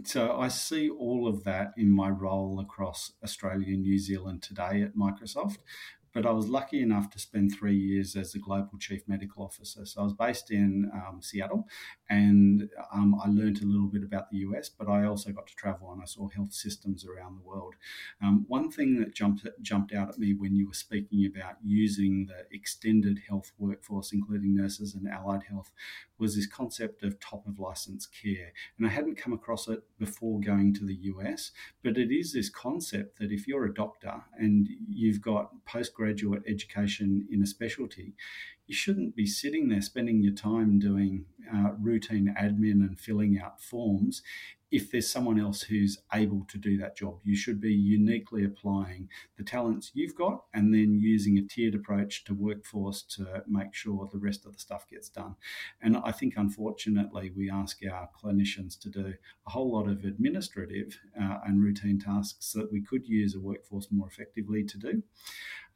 so 0.03 0.39
I 0.39 0.47
see 0.47 0.89
all 0.89 1.27
of 1.27 1.43
that 1.43 1.73
in 1.77 1.91
my 1.91 2.09
role 2.09 2.59
across 2.59 3.11
Australia 3.23 3.67
and 3.67 3.83
New 3.83 3.99
Zealand 3.99 4.41
today 4.41 4.81
at 4.81 4.95
Microsoft. 4.95 5.57
But 6.13 6.25
I 6.25 6.31
was 6.31 6.49
lucky 6.49 6.81
enough 6.81 7.09
to 7.11 7.19
spend 7.19 7.53
three 7.53 7.77
years 7.77 8.15
as 8.17 8.33
the 8.33 8.39
global 8.39 8.77
chief 8.77 9.03
medical 9.07 9.43
officer. 9.43 9.85
So 9.85 10.01
I 10.01 10.03
was 10.03 10.13
based 10.13 10.51
in 10.51 10.91
um, 10.93 11.21
Seattle, 11.21 11.67
and 12.11 12.69
um, 12.93 13.15
I 13.23 13.29
learned 13.29 13.61
a 13.61 13.65
little 13.65 13.87
bit 13.87 14.03
about 14.03 14.29
the 14.29 14.39
US. 14.39 14.67
But 14.67 14.89
I 14.89 15.05
also 15.05 15.31
got 15.31 15.47
to 15.47 15.55
travel 15.55 15.93
and 15.93 16.01
I 16.01 16.05
saw 16.05 16.27
health 16.27 16.51
systems 16.51 17.05
around 17.05 17.37
the 17.37 17.47
world. 17.47 17.75
Um, 18.21 18.43
one 18.49 18.69
thing 18.69 18.99
that 18.99 19.15
jumped 19.15 19.47
jumped 19.61 19.93
out 19.93 20.09
at 20.09 20.19
me 20.19 20.33
when 20.33 20.53
you 20.53 20.67
were 20.67 20.73
speaking 20.73 21.25
about 21.25 21.55
using 21.63 22.27
the 22.27 22.53
extended 22.55 23.21
health 23.29 23.53
workforce, 23.57 24.11
including 24.11 24.53
nurses 24.53 24.93
and 24.93 25.07
allied 25.07 25.43
health, 25.49 25.71
was 26.19 26.35
this 26.35 26.47
concept 26.47 27.01
of 27.01 27.17
top 27.21 27.47
of 27.47 27.59
license 27.59 28.05
care. 28.05 28.51
And 28.77 28.85
I 28.85 28.89
hadn't 28.89 29.15
come 29.15 29.31
across 29.31 29.69
it 29.69 29.81
before 29.97 30.41
going 30.41 30.73
to 30.75 30.85
the 30.85 30.95
US, 31.13 31.51
but 31.81 31.97
it 31.97 32.11
is 32.11 32.33
this 32.33 32.49
concept 32.49 33.19
that 33.19 33.31
if 33.31 33.47
you're 33.47 33.65
a 33.65 33.73
doctor 33.73 34.21
and 34.37 34.67
you've 34.89 35.21
got 35.21 35.63
postgraduate 35.65 36.43
education 36.45 37.25
in 37.31 37.41
a 37.41 37.47
specialty, 37.47 38.15
you 38.71 38.75
shouldn't 38.75 39.17
be 39.17 39.25
sitting 39.25 39.67
there 39.67 39.81
spending 39.81 40.23
your 40.23 40.33
time 40.33 40.79
doing 40.79 41.25
uh, 41.53 41.71
routine 41.77 42.33
admin 42.39 42.79
and 42.87 42.97
filling 42.97 43.37
out 43.37 43.61
forms 43.61 44.21
if 44.71 44.89
there's 44.89 45.11
someone 45.11 45.37
else 45.37 45.63
who's 45.63 46.01
able 46.13 46.45
to 46.47 46.57
do 46.57 46.77
that 46.77 46.95
job. 46.95 47.19
You 47.25 47.35
should 47.35 47.59
be 47.59 47.73
uniquely 47.73 48.45
applying 48.45 49.09
the 49.37 49.43
talents 49.43 49.91
you've 49.93 50.15
got 50.15 50.45
and 50.53 50.73
then 50.73 50.97
using 50.97 51.37
a 51.37 51.41
tiered 51.41 51.75
approach 51.75 52.23
to 52.23 52.33
workforce 52.33 53.01
to 53.17 53.43
make 53.45 53.73
sure 53.73 54.07
the 54.09 54.17
rest 54.17 54.45
of 54.45 54.53
the 54.53 54.59
stuff 54.59 54.87
gets 54.89 55.09
done. 55.09 55.35
And 55.81 55.97
I 55.97 56.13
think, 56.13 56.35
unfortunately, 56.37 57.29
we 57.35 57.49
ask 57.51 57.79
our 57.91 58.07
clinicians 58.23 58.79
to 58.79 58.89
do 58.89 59.13
a 59.45 59.49
whole 59.49 59.73
lot 59.73 59.89
of 59.89 60.05
administrative 60.05 60.97
uh, 61.21 61.39
and 61.45 61.61
routine 61.61 61.99
tasks 61.99 62.53
that 62.53 62.71
we 62.71 62.81
could 62.81 63.05
use 63.05 63.35
a 63.35 63.41
workforce 63.41 63.89
more 63.91 64.07
effectively 64.07 64.63
to 64.63 64.77
do. 64.77 65.03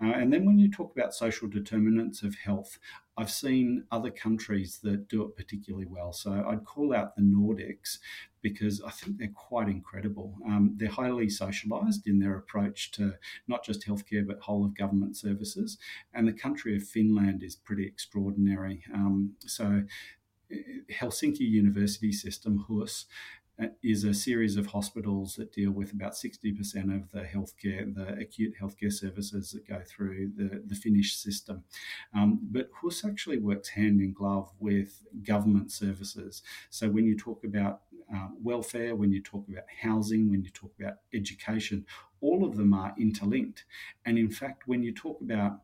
Uh, 0.03 0.11
and 0.11 0.31
then 0.31 0.45
when 0.45 0.59
you 0.59 0.69
talk 0.69 0.91
about 0.95 1.13
social 1.13 1.47
determinants 1.47 2.21
of 2.21 2.35
health, 2.35 2.77
I've 3.17 3.31
seen 3.31 3.85
other 3.91 4.11
countries 4.11 4.79
that 4.83 5.07
do 5.07 5.23
it 5.23 5.37
particularly 5.37 5.85
well. 5.85 6.11
So 6.11 6.31
I'd 6.47 6.65
call 6.65 6.93
out 6.93 7.15
the 7.15 7.21
Nordics 7.21 7.99
because 8.41 8.81
I 8.81 8.91
think 8.91 9.17
they're 9.17 9.29
quite 9.29 9.69
incredible. 9.69 10.35
Um, 10.45 10.73
they're 10.75 10.89
highly 10.89 11.27
socialised 11.27 12.07
in 12.07 12.19
their 12.19 12.35
approach 12.35 12.91
to 12.91 13.13
not 13.47 13.63
just 13.63 13.87
healthcare 13.87 14.27
but 14.27 14.39
whole 14.39 14.65
of 14.65 14.75
government 14.75 15.15
services. 15.15 15.77
And 16.13 16.27
the 16.27 16.33
country 16.33 16.75
of 16.75 16.83
Finland 16.83 17.41
is 17.41 17.55
pretty 17.55 17.85
extraordinary. 17.85 18.83
Um, 18.93 19.35
so 19.39 19.83
eh, 20.51 20.55
Helsinki 20.91 21.39
University 21.39 22.11
System, 22.11 22.65
HUS, 22.67 23.05
is 23.81 24.03
a 24.03 24.13
series 24.13 24.57
of 24.57 24.67
hospitals 24.67 25.35
that 25.35 25.53
deal 25.53 25.71
with 25.71 25.93
about 25.93 26.13
60% 26.13 26.95
of 26.95 27.11
the 27.11 27.21
healthcare, 27.21 27.93
the 27.93 28.13
acute 28.19 28.53
healthcare 28.61 28.91
services 28.91 29.51
that 29.51 29.67
go 29.67 29.81
through 29.87 30.31
the, 30.35 30.61
the 30.65 30.75
Finnish 30.75 31.15
system. 31.15 31.63
Um, 32.13 32.39
but 32.51 32.69
HUS 32.81 33.05
actually 33.05 33.37
works 33.37 33.69
hand 33.69 34.01
in 34.01 34.13
glove 34.13 34.51
with 34.59 35.03
government 35.23 35.71
services. 35.71 36.41
So 36.69 36.89
when 36.89 37.05
you 37.05 37.17
talk 37.17 37.43
about 37.43 37.81
uh, 38.13 38.27
welfare, 38.41 38.95
when 38.95 39.11
you 39.11 39.21
talk 39.21 39.47
about 39.47 39.63
housing, 39.81 40.29
when 40.29 40.43
you 40.43 40.49
talk 40.49 40.73
about 40.79 40.95
education, 41.13 41.85
all 42.21 42.43
of 42.43 42.57
them 42.57 42.73
are 42.73 42.93
interlinked. 42.99 43.63
And 44.05 44.17
in 44.17 44.29
fact, 44.29 44.67
when 44.67 44.83
you 44.83 44.93
talk 44.93 45.21
about 45.21 45.61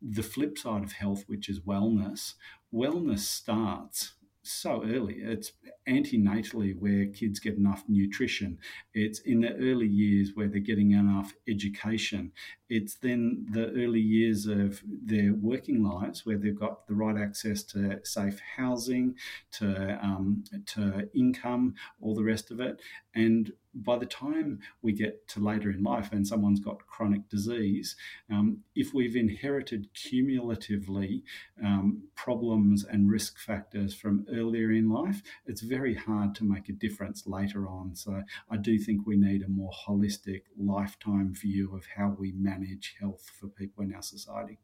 the 0.00 0.22
flip 0.22 0.58
side 0.58 0.84
of 0.84 0.92
health, 0.92 1.24
which 1.26 1.48
is 1.48 1.60
wellness, 1.60 2.34
wellness 2.72 3.20
starts 3.20 4.12
so 4.42 4.82
early. 4.84 5.16
It's 5.18 5.52
antenatally 5.88 6.78
where 6.78 7.06
kids 7.06 7.40
get 7.40 7.56
enough 7.56 7.84
nutrition. 7.88 8.58
It's 8.94 9.20
in 9.20 9.40
the 9.40 9.54
early 9.54 9.86
years 9.86 10.32
where 10.34 10.48
they're 10.48 10.60
getting 10.60 10.92
enough 10.92 11.32
education. 11.48 12.32
It's 12.68 12.96
then 12.96 13.46
the 13.50 13.70
early 13.72 14.00
years 14.00 14.46
of 14.46 14.82
their 14.86 15.32
working 15.32 15.82
lives 15.82 16.26
where 16.26 16.36
they've 16.36 16.58
got 16.58 16.86
the 16.86 16.94
right 16.94 17.16
access 17.16 17.62
to 17.64 18.00
safe 18.04 18.40
housing, 18.56 19.14
to 19.52 19.98
um, 20.02 20.44
to 20.66 21.08
income, 21.14 21.74
all 22.00 22.14
the 22.14 22.24
rest 22.24 22.50
of 22.50 22.60
it, 22.60 22.80
and 23.14 23.52
by 23.74 23.98
the 23.98 24.06
time 24.06 24.60
we 24.82 24.92
get 24.92 25.28
to 25.28 25.40
later 25.40 25.70
in 25.70 25.82
life 25.82 26.10
and 26.12 26.26
someone's 26.26 26.60
got 26.60 26.86
chronic 26.86 27.28
disease, 27.28 27.96
um, 28.30 28.58
if 28.74 28.94
we've 28.94 29.16
inherited 29.16 29.88
cumulatively 29.94 31.22
um, 31.64 32.02
problems 32.14 32.84
and 32.84 33.10
risk 33.10 33.38
factors 33.38 33.94
from 33.94 34.26
earlier 34.32 34.72
in 34.72 34.88
life, 34.88 35.22
it's 35.46 35.60
very 35.60 35.94
hard 35.94 36.34
to 36.36 36.44
make 36.44 36.68
a 36.68 36.72
difference 36.72 37.26
later 37.26 37.68
on. 37.68 37.94
So 37.94 38.22
I 38.50 38.56
do 38.56 38.78
think 38.78 39.06
we 39.06 39.16
need 39.16 39.42
a 39.42 39.48
more 39.48 39.72
holistic 39.86 40.42
lifetime 40.56 41.32
view 41.34 41.74
of 41.74 41.84
how 41.96 42.16
we 42.18 42.32
manage 42.32 42.57
health 43.00 43.30
for 43.38 43.48
people 43.48 43.84
in 43.84 43.94
our 43.94 44.02
society. 44.02 44.58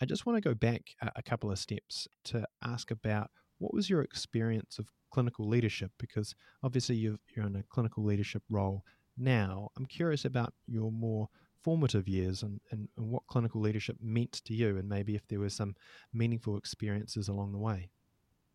I 0.00 0.04
just 0.04 0.26
want 0.26 0.36
to 0.36 0.48
go 0.48 0.54
back 0.54 0.94
a 1.16 1.22
couple 1.22 1.50
of 1.50 1.58
steps 1.58 2.06
to 2.24 2.46
ask 2.62 2.90
about 2.90 3.30
what 3.58 3.74
was 3.74 3.90
your 3.90 4.02
experience 4.02 4.78
of 4.78 4.86
clinical 5.10 5.48
leadership? 5.48 5.90
Because 5.98 6.34
obviously 6.62 6.96
you 6.96 7.18
are 7.36 7.46
in 7.46 7.56
a 7.56 7.64
clinical 7.64 8.04
leadership 8.04 8.42
role 8.48 8.84
now. 9.16 9.70
I'm 9.76 9.86
curious 9.86 10.24
about 10.24 10.52
your 10.66 10.92
more 10.92 11.28
formative 11.62 12.06
years 12.06 12.42
and, 12.42 12.60
and, 12.70 12.88
and 12.96 13.10
what 13.10 13.26
clinical 13.26 13.60
leadership 13.60 13.96
meant 14.00 14.40
to 14.44 14.54
you, 14.54 14.78
and 14.78 14.88
maybe 14.88 15.16
if 15.16 15.26
there 15.26 15.40
were 15.40 15.48
some 15.48 15.74
meaningful 16.12 16.56
experiences 16.56 17.28
along 17.28 17.52
the 17.52 17.58
way 17.58 17.90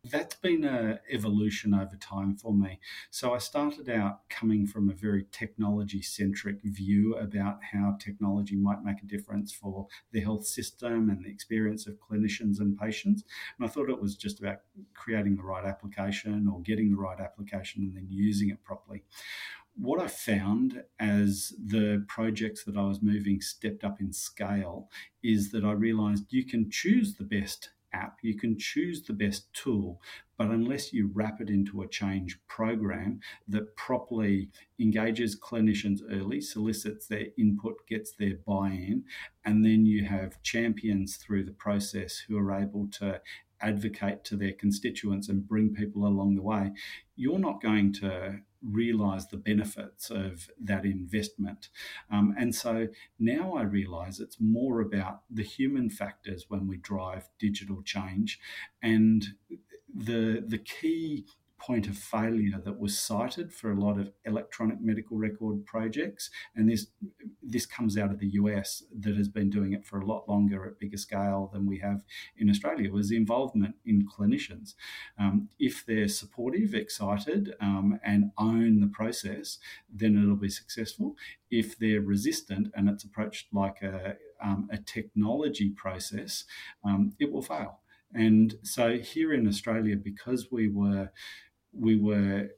that's 0.04 0.36
been 0.36 0.64
an 0.64 0.98
evolution 1.10 1.74
over 1.74 1.96
time 1.96 2.36
for 2.36 2.52
me. 2.52 2.78
So 3.10 3.34
I 3.34 3.38
started 3.38 3.88
out 3.88 4.28
coming 4.28 4.66
from 4.66 4.90
a 4.90 4.94
very 4.94 5.26
technology 5.32 6.02
centric 6.02 6.62
view 6.62 7.16
about 7.16 7.58
how 7.72 7.96
technology 7.98 8.56
might 8.56 8.84
make 8.84 9.02
a 9.02 9.06
difference 9.06 9.52
for 9.52 9.86
the 10.12 10.20
health 10.20 10.46
system 10.46 11.08
and 11.08 11.24
the 11.24 11.30
experience 11.30 11.86
of 11.86 11.98
clinicians 11.98 12.60
and 12.60 12.78
patients. 12.78 13.24
And 13.58 13.66
I 13.66 13.70
thought 13.70 13.88
it 13.88 14.00
was 14.00 14.14
just 14.14 14.40
about 14.40 14.58
creating 14.94 15.36
the 15.36 15.42
right 15.42 15.64
application 15.64 16.48
or 16.48 16.60
getting 16.60 16.90
the 16.90 17.00
right 17.00 17.20
application 17.20 17.82
and 17.84 17.96
then 17.96 18.06
using 18.10 18.50
it 18.50 18.62
properly 18.62 19.04
what 19.76 20.00
I 20.00 20.06
found 20.06 20.84
as 21.00 21.52
the 21.58 22.04
projects 22.06 22.62
that 22.64 22.76
I 22.76 22.82
was 22.82 23.02
moving 23.02 23.40
stepped 23.40 23.82
up 23.82 24.00
in 24.00 24.12
scale 24.12 24.88
is 25.22 25.50
that 25.50 25.64
I 25.64 25.72
realized 25.72 26.32
you 26.32 26.44
can 26.44 26.70
choose 26.70 27.16
the 27.16 27.24
best 27.24 27.70
app, 27.94 28.18
you 28.22 28.36
can 28.36 28.58
choose 28.58 29.02
the 29.02 29.12
best 29.12 29.52
tool, 29.54 30.00
but 30.36 30.48
unless 30.48 30.92
you 30.92 31.10
wrap 31.14 31.40
it 31.40 31.48
into 31.48 31.82
a 31.82 31.88
change 31.88 32.38
program 32.48 33.20
that 33.48 33.76
properly 33.76 34.50
engages 34.80 35.38
clinicians 35.38 36.00
early, 36.10 36.40
solicits 36.40 37.06
their 37.06 37.26
input, 37.38 37.74
gets 37.88 38.12
their 38.12 38.34
buy 38.46 38.70
in, 38.70 39.04
and 39.44 39.64
then 39.64 39.86
you 39.86 40.04
have 40.04 40.42
champions 40.42 41.16
through 41.16 41.44
the 41.44 41.52
process 41.52 42.18
who 42.26 42.36
are 42.36 42.52
able 42.52 42.88
to 42.88 43.20
advocate 43.60 44.24
to 44.24 44.36
their 44.36 44.52
constituents 44.52 45.28
and 45.28 45.48
bring 45.48 45.72
people 45.72 46.06
along 46.06 46.34
the 46.34 46.42
way, 46.42 46.72
you're 47.16 47.38
not 47.38 47.62
going 47.62 47.92
to 47.92 48.40
realize 48.64 49.28
the 49.28 49.36
benefits 49.36 50.10
of 50.10 50.48
that 50.60 50.84
investment. 50.84 51.68
Um, 52.10 52.34
and 52.38 52.54
so 52.54 52.88
now 53.18 53.54
I 53.54 53.62
realize 53.62 54.20
it's 54.20 54.40
more 54.40 54.80
about 54.80 55.22
the 55.30 55.42
human 55.42 55.90
factors 55.90 56.46
when 56.48 56.66
we 56.66 56.76
drive 56.76 57.28
digital 57.38 57.82
change. 57.82 58.40
And 58.82 59.26
the, 59.94 60.42
the 60.46 60.58
key 60.58 61.26
point 61.64 61.86
of 61.86 61.96
failure 61.96 62.60
that 62.62 62.78
was 62.78 62.98
cited 62.98 63.52
for 63.52 63.72
a 63.72 63.80
lot 63.80 63.98
of 63.98 64.12
electronic 64.26 64.80
medical 64.82 65.16
record 65.16 65.64
projects. 65.64 66.30
And 66.54 66.68
this 66.68 66.88
this 67.42 67.64
comes 67.64 67.96
out 67.96 68.10
of 68.10 68.18
the 68.18 68.32
US 68.32 68.82
that 69.00 69.16
has 69.16 69.28
been 69.28 69.48
doing 69.48 69.72
it 69.72 69.86
for 69.86 69.98
a 69.98 70.06
lot 70.06 70.28
longer 70.28 70.66
at 70.66 70.78
bigger 70.78 70.98
scale 70.98 71.50
than 71.52 71.66
we 71.66 71.78
have 71.78 72.02
in 72.36 72.50
Australia 72.50 72.90
was 72.90 73.08
the 73.08 73.16
involvement 73.16 73.76
in 73.86 74.06
clinicians. 74.06 74.74
Um, 75.18 75.48
if 75.58 75.86
they're 75.86 76.08
supportive, 76.08 76.74
excited, 76.74 77.54
um, 77.60 77.98
and 78.04 78.32
own 78.36 78.80
the 78.80 78.86
process, 78.86 79.58
then 79.92 80.16
it'll 80.20 80.36
be 80.36 80.50
successful. 80.50 81.16
If 81.50 81.78
they're 81.78 82.02
resistant 82.02 82.72
and 82.74 82.88
it's 82.88 83.04
approached 83.04 83.46
like 83.52 83.80
a, 83.82 84.16
um, 84.42 84.68
a 84.70 84.78
technology 84.78 85.70
process, 85.70 86.44
um, 86.84 87.14
it 87.18 87.32
will 87.32 87.42
fail. 87.42 87.80
And 88.14 88.54
so 88.62 88.98
here 88.98 89.32
in 89.32 89.48
Australia, 89.48 89.96
because 89.96 90.48
we 90.52 90.68
were 90.68 91.10
we 91.78 91.96
were 91.96 92.48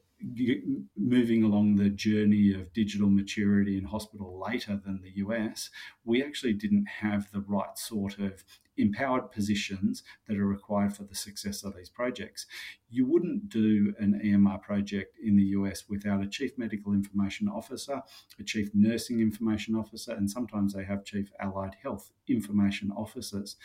moving 0.95 1.43
along 1.43 1.75
the 1.75 1.89
journey 1.89 2.51
of 2.51 2.73
digital 2.73 3.09
maturity 3.09 3.77
in 3.77 3.83
hospital 3.83 4.43
later 4.49 4.79
than 4.83 5.01
the 5.01 5.11
US, 5.17 5.69
we 6.05 6.23
actually 6.23 6.53
didn't 6.53 6.87
have 6.87 7.31
the 7.31 7.41
right 7.41 7.77
sort 7.77 8.17
of 8.17 8.43
empowered 8.77 9.31
positions 9.31 10.03
that 10.27 10.37
are 10.37 10.45
required 10.45 10.95
for 10.95 11.03
the 11.03 11.15
success 11.15 11.63
of 11.63 11.75
these 11.75 11.89
projects. 11.89 12.45
You 12.89 13.05
wouldn't 13.05 13.49
do 13.49 13.93
an 13.99 14.21
EMR 14.23 14.61
project 14.61 15.17
in 15.21 15.35
the 15.35 15.43
US 15.45 15.85
without 15.89 16.23
a 16.23 16.27
chief 16.27 16.57
medical 16.57 16.93
information 16.93 17.47
officer, 17.47 18.01
a 18.39 18.43
chief 18.43 18.69
nursing 18.73 19.19
information 19.19 19.75
officer, 19.75 20.13
and 20.13 20.29
sometimes 20.29 20.73
they 20.73 20.85
have 20.85 21.05
chief 21.05 21.31
allied 21.39 21.75
health 21.81 22.11
information 22.27 22.91
officers. 22.91 23.55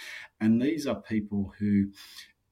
And 0.41 0.61
these 0.61 0.87
are 0.87 1.01
people 1.01 1.53
who 1.59 1.91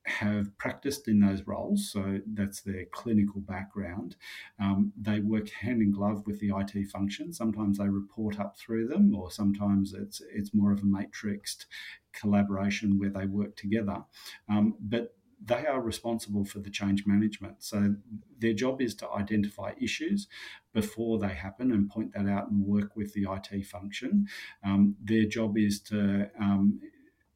have 0.06 0.56
practiced 0.58 1.08
in 1.08 1.20
those 1.20 1.46
roles, 1.46 1.90
so 1.90 2.20
that's 2.26 2.62
their 2.62 2.84
clinical 2.86 3.40
background. 3.40 4.16
Um, 4.58 4.92
they 5.00 5.20
work 5.20 5.50
hand 5.50 5.82
in 5.82 5.92
glove 5.92 6.26
with 6.26 6.40
the 6.40 6.52
IT 6.56 6.88
function. 6.88 7.32
Sometimes 7.32 7.78
they 7.78 7.88
report 7.88 8.40
up 8.40 8.56
through 8.56 8.88
them, 8.88 9.14
or 9.14 9.30
sometimes 9.30 9.92
it's 9.92 10.22
it's 10.32 10.54
more 10.54 10.72
of 10.72 10.80
a 10.80 10.86
matrixed 10.86 11.66
collaboration 12.12 12.98
where 12.98 13.10
they 13.10 13.26
work 13.26 13.56
together. 13.56 14.04
Um, 14.48 14.74
but 14.80 15.14
they 15.42 15.66
are 15.66 15.80
responsible 15.80 16.44
for 16.44 16.58
the 16.58 16.70
change 16.70 17.06
management. 17.06 17.62
So 17.62 17.94
their 18.38 18.52
job 18.52 18.82
is 18.82 18.94
to 18.96 19.10
identify 19.10 19.72
issues 19.80 20.28
before 20.74 21.18
they 21.18 21.34
happen 21.34 21.72
and 21.72 21.88
point 21.88 22.12
that 22.12 22.28
out 22.28 22.50
and 22.50 22.64
work 22.64 22.94
with 22.94 23.14
the 23.14 23.26
IT 23.30 23.66
function. 23.66 24.26
Um, 24.62 24.96
their 25.02 25.24
job 25.24 25.56
is 25.56 25.80
to 25.82 26.30
um, 26.38 26.80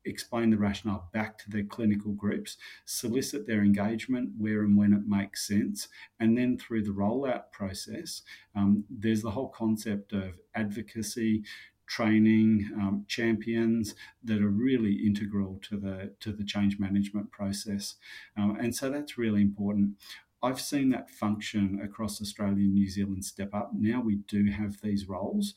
explain 0.05 0.50
the 0.50 0.59
rationale 0.59 1.09
back 1.12 1.38
to 1.38 1.50
their 1.50 1.64
clinical 1.64 2.12
groups, 2.12 2.57
solicit 2.84 3.46
their 3.46 3.62
engagement 3.62 4.30
where 4.38 4.62
and 4.62 4.76
when 4.76 4.92
it 4.92 5.07
makes 5.07 5.46
sense, 5.46 5.88
and 6.20 6.36
then 6.36 6.59
through 6.59 6.82
the 6.82 6.90
rollout 6.90 7.50
process, 7.52 8.22
um, 8.55 8.84
there's 8.90 9.22
the 9.22 9.30
whole 9.30 9.48
concept 9.48 10.12
of 10.12 10.38
advocacy, 10.55 11.44
training, 11.86 12.70
um, 12.76 13.05
champions 13.09 13.94
that 14.22 14.42
are 14.42 14.48
really 14.48 14.94
integral 15.07 15.61
to 15.62 15.76
the 15.76 16.12
to 16.20 16.32
the 16.32 16.44
change 16.44 16.78
management 16.78 17.30
process, 17.30 17.96
um, 18.36 18.57
and 18.61 18.74
so 18.74 18.90
that's 18.90 19.18
really 19.18 19.42
important. 19.42 19.96
I've 20.42 20.61
seen 20.61 20.90
that 20.90 21.09
function 21.09 21.80
across 21.82 22.20
Australia 22.20 22.64
and 22.64 22.74
New 22.74 22.90
Zealand 22.90 23.24
step 23.24 23.55
up. 23.55 23.70
Now 23.72 24.02
we 24.02 24.16
do 24.16 24.50
have 24.50 24.78
these 24.82 25.09
roles, 25.09 25.55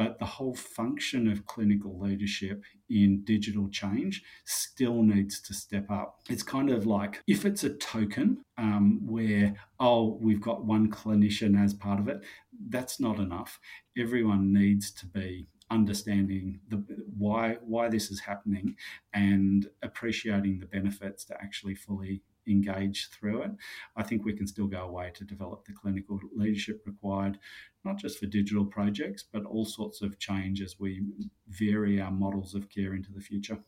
but 0.00 0.18
the 0.18 0.24
whole 0.24 0.54
function 0.54 1.30
of 1.30 1.44
clinical 1.44 2.00
leadership 2.00 2.64
in 2.88 3.22
digital 3.22 3.68
change 3.68 4.22
still 4.46 5.02
needs 5.02 5.42
to 5.42 5.52
step 5.52 5.90
up. 5.90 6.20
It's 6.30 6.42
kind 6.42 6.70
of 6.70 6.86
like 6.86 7.22
if 7.26 7.44
it's 7.44 7.64
a 7.64 7.74
token 7.74 8.42
um, 8.56 9.06
where, 9.06 9.56
oh, 9.78 10.18
we've 10.22 10.40
got 10.40 10.64
one 10.64 10.90
clinician 10.90 11.62
as 11.62 11.74
part 11.74 12.00
of 12.00 12.08
it, 12.08 12.22
that's 12.70 12.98
not 12.98 13.18
enough. 13.18 13.60
Everyone 13.98 14.54
needs 14.54 14.90
to 14.92 15.06
be 15.06 15.48
understanding 15.70 16.60
the 16.68 16.82
why 17.18 17.58
why 17.60 17.90
this 17.90 18.10
is 18.10 18.20
happening 18.20 18.76
and 19.12 19.68
appreciating 19.82 20.60
the 20.60 20.66
benefits 20.66 21.26
to 21.26 21.34
actually 21.42 21.74
fully 21.74 22.22
engage 22.50 23.08
through 23.10 23.42
it. 23.42 23.50
I 23.96 24.02
think 24.02 24.24
we 24.24 24.32
can 24.32 24.46
still 24.46 24.66
go 24.66 24.82
away 24.82 25.12
to 25.14 25.24
develop 25.24 25.64
the 25.64 25.72
clinical 25.72 26.20
leadership 26.34 26.82
required, 26.86 27.38
not 27.84 27.98
just 27.98 28.18
for 28.18 28.26
digital 28.26 28.64
projects, 28.64 29.22
but 29.22 29.44
all 29.44 29.64
sorts 29.64 30.02
of 30.02 30.18
change 30.18 30.60
as 30.60 30.76
we 30.78 31.02
vary 31.48 32.00
our 32.00 32.10
models 32.10 32.54
of 32.54 32.68
care 32.68 32.94
into 32.94 33.12
the 33.12 33.20
future. 33.20 33.58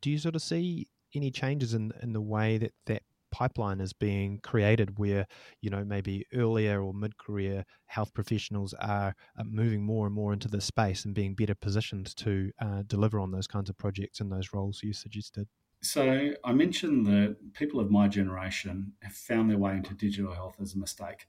Do 0.00 0.10
you 0.10 0.18
sort 0.18 0.36
of 0.36 0.42
see 0.42 0.88
any 1.14 1.30
changes 1.30 1.74
in 1.74 1.92
in 2.02 2.12
the 2.12 2.20
way 2.20 2.58
that 2.58 2.72
that 2.86 3.02
pipeline 3.34 3.80
is 3.80 3.92
being 3.92 4.38
created 4.44 4.96
where 4.96 5.26
you 5.60 5.68
know 5.68 5.84
maybe 5.84 6.24
earlier 6.32 6.80
or 6.80 6.94
mid-career 6.94 7.64
health 7.86 8.14
professionals 8.14 8.72
are, 8.74 9.12
moving 9.44 9.82
more 9.82 10.06
and 10.06 10.14
more 10.14 10.32
into 10.32 10.46
this 10.46 10.64
space 10.64 11.04
and 11.04 11.16
being 11.16 11.34
better 11.34 11.54
positioned 11.54 12.14
to 12.16 12.52
uh, 12.62 12.84
deliver 12.86 13.18
on 13.18 13.32
those 13.32 13.48
kinds 13.48 13.68
of 13.68 13.76
projects 13.76 14.20
and 14.20 14.30
those 14.30 14.50
roles 14.54 14.80
you 14.84 14.92
suggested 14.92 15.48
so 15.84 16.30
I 16.44 16.52
mentioned 16.52 17.06
that 17.06 17.36
people 17.52 17.80
of 17.80 17.90
my 17.90 18.08
generation 18.08 18.92
have 19.02 19.12
found 19.12 19.50
their 19.50 19.58
way 19.58 19.72
into 19.72 19.94
digital 19.94 20.32
health 20.32 20.56
as 20.60 20.74
a 20.74 20.78
mistake. 20.78 21.26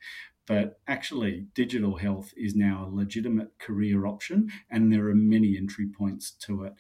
But 0.47 0.80
actually, 0.88 1.47
digital 1.56 1.97
health 1.97 2.34
is 2.38 2.56
now 2.56 2.86
a 2.88 2.95
legitimate 2.95 3.58
career 3.58 4.06
option, 4.06 4.51
and 4.70 4.93
there 4.93 5.08
are 5.08 5.16
many 5.16 5.58
entry 5.58 5.88
points 5.88 6.32
to 6.41 6.64
it. 6.64 6.74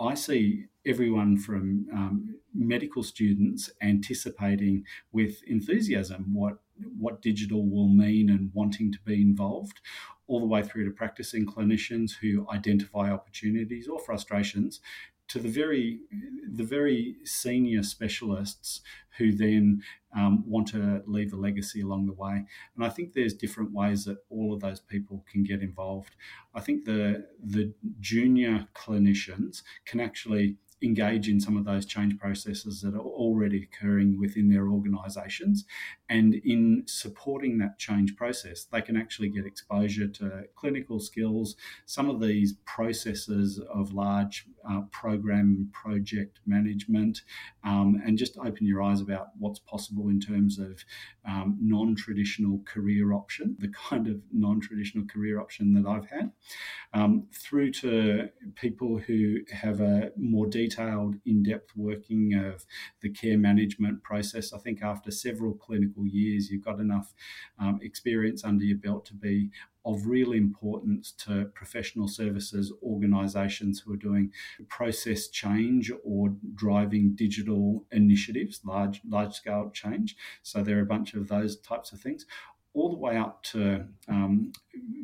I 0.00 0.14
see 0.14 0.66
everyone 0.84 1.36
from 1.36 1.86
um, 1.92 2.36
medical 2.52 3.04
students 3.04 3.70
anticipating 3.80 4.84
with 5.12 5.42
enthusiasm 5.46 6.34
what 6.34 6.58
what 6.98 7.22
digital 7.22 7.68
will 7.68 7.88
mean 7.88 8.28
and 8.28 8.50
wanting 8.54 8.90
to 8.90 8.98
be 9.04 9.20
involved, 9.22 9.80
all 10.26 10.40
the 10.40 10.46
way 10.46 10.62
through 10.62 10.84
to 10.86 10.90
practicing 10.90 11.46
clinicians 11.46 12.12
who 12.20 12.46
identify 12.50 13.10
opportunities 13.10 13.86
or 13.86 14.00
frustrations 14.00 14.80
to 15.32 15.38
the 15.38 15.48
very 15.48 16.00
the 16.52 16.64
very 16.64 17.16
senior 17.24 17.82
specialists 17.82 18.82
who 19.16 19.32
then 19.32 19.82
um, 20.14 20.44
want 20.46 20.68
to 20.68 21.02
leave 21.06 21.32
a 21.32 21.36
legacy 21.36 21.80
along 21.80 22.04
the 22.04 22.12
way. 22.12 22.44
And 22.76 22.84
I 22.84 22.90
think 22.90 23.14
there's 23.14 23.32
different 23.32 23.72
ways 23.72 24.04
that 24.04 24.18
all 24.28 24.52
of 24.52 24.60
those 24.60 24.80
people 24.80 25.24
can 25.30 25.42
get 25.42 25.62
involved. 25.62 26.16
I 26.54 26.60
think 26.60 26.84
the 26.84 27.26
the 27.42 27.72
junior 27.98 28.68
clinicians 28.74 29.62
can 29.86 30.00
actually 30.00 30.58
engage 30.82 31.28
in 31.30 31.40
some 31.40 31.56
of 31.56 31.64
those 31.64 31.86
change 31.86 32.18
processes 32.18 32.82
that 32.82 32.94
are 32.94 32.98
already 32.98 33.62
occurring 33.62 34.18
within 34.18 34.50
their 34.50 34.68
organisations. 34.68 35.64
And 36.12 36.34
in 36.34 36.82
supporting 36.84 37.56
that 37.58 37.78
change 37.78 38.16
process, 38.16 38.64
they 38.64 38.82
can 38.82 38.98
actually 38.98 39.30
get 39.30 39.46
exposure 39.46 40.08
to 40.08 40.44
clinical 40.54 41.00
skills, 41.00 41.56
some 41.86 42.10
of 42.10 42.20
these 42.20 42.52
processes 42.66 43.58
of 43.72 43.94
large 43.94 44.44
uh, 44.68 44.82
program 44.90 45.70
project 45.72 46.40
management, 46.44 47.22
um, 47.64 48.02
and 48.04 48.18
just 48.18 48.36
open 48.36 48.66
your 48.66 48.82
eyes 48.82 49.00
about 49.00 49.28
what's 49.38 49.58
possible 49.60 50.10
in 50.10 50.20
terms 50.20 50.58
of 50.58 50.84
um, 51.26 51.56
non 51.62 51.96
traditional 51.96 52.60
career 52.66 53.14
option, 53.14 53.56
the 53.58 53.68
kind 53.68 54.06
of 54.06 54.20
non 54.34 54.60
traditional 54.60 55.06
career 55.06 55.40
option 55.40 55.72
that 55.72 55.88
I've 55.88 56.10
had, 56.10 56.30
um, 56.92 57.26
through 57.32 57.72
to 57.72 58.28
people 58.54 58.98
who 58.98 59.38
have 59.50 59.80
a 59.80 60.12
more 60.18 60.46
detailed, 60.46 61.14
in 61.24 61.42
depth 61.42 61.70
working 61.74 62.34
of 62.34 62.66
the 63.00 63.08
care 63.08 63.38
management 63.38 64.02
process. 64.02 64.52
I 64.52 64.58
think 64.58 64.82
after 64.82 65.10
several 65.10 65.54
clinical 65.54 66.01
years, 66.06 66.50
you've 66.50 66.64
got 66.64 66.80
enough 66.80 67.12
um, 67.58 67.80
experience 67.82 68.44
under 68.44 68.64
your 68.64 68.78
belt 68.78 69.04
to 69.06 69.14
be 69.14 69.50
of 69.84 70.06
real 70.06 70.32
importance 70.32 71.10
to 71.10 71.46
professional 71.54 72.06
services 72.06 72.72
organisations 72.82 73.80
who 73.80 73.92
are 73.92 73.96
doing 73.96 74.30
process 74.68 75.28
change 75.28 75.90
or 76.04 76.34
driving 76.54 77.14
digital 77.16 77.84
initiatives, 77.90 78.60
large 78.64 79.00
large 79.08 79.34
scale 79.34 79.70
change. 79.72 80.16
So 80.42 80.62
there 80.62 80.78
are 80.78 80.82
a 80.82 80.86
bunch 80.86 81.14
of 81.14 81.28
those 81.28 81.56
types 81.56 81.92
of 81.92 82.00
things 82.00 82.26
all 82.74 82.90
the 82.90 82.96
way 82.96 83.16
up 83.16 83.42
to 83.42 83.84
um, 84.08 84.52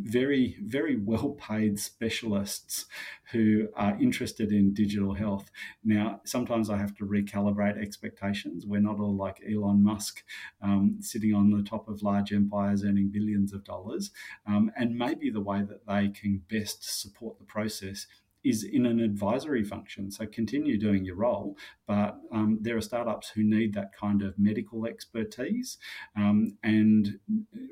very, 0.00 0.56
very 0.62 0.96
well 0.96 1.30
paid 1.30 1.78
specialists 1.78 2.86
who 3.32 3.68
are 3.76 4.00
interested 4.00 4.52
in 4.52 4.72
digital 4.72 5.12
health. 5.14 5.50
Now, 5.84 6.20
sometimes 6.24 6.70
I 6.70 6.78
have 6.78 6.94
to 6.96 7.04
recalibrate 7.04 7.80
expectations. 7.80 8.64
We're 8.64 8.80
not 8.80 9.00
all 9.00 9.14
like 9.14 9.42
Elon 9.46 9.84
Musk 9.84 10.22
um, 10.62 10.96
sitting 11.00 11.34
on 11.34 11.50
the 11.50 11.62
top 11.62 11.88
of 11.88 12.02
large 12.02 12.32
empires 12.32 12.84
earning 12.84 13.10
billions 13.10 13.52
of 13.52 13.64
dollars. 13.64 14.10
Um, 14.46 14.70
and 14.76 14.96
maybe 14.96 15.30
the 15.30 15.40
way 15.40 15.62
that 15.62 15.86
they 15.86 16.08
can 16.08 16.42
best 16.50 17.00
support 17.00 17.38
the 17.38 17.44
process 17.44 18.06
is 18.44 18.62
in 18.64 18.86
an 18.86 19.00
advisory 19.00 19.64
function. 19.64 20.10
So 20.10 20.26
continue 20.26 20.78
doing 20.78 21.04
your 21.04 21.16
role, 21.16 21.56
but 21.86 22.18
um, 22.32 22.58
there 22.60 22.76
are 22.76 22.80
startups 22.80 23.30
who 23.30 23.42
need 23.42 23.74
that 23.74 23.92
kind 23.98 24.22
of 24.22 24.38
medical 24.38 24.86
expertise 24.86 25.78
um, 26.16 26.56
and 26.62 27.18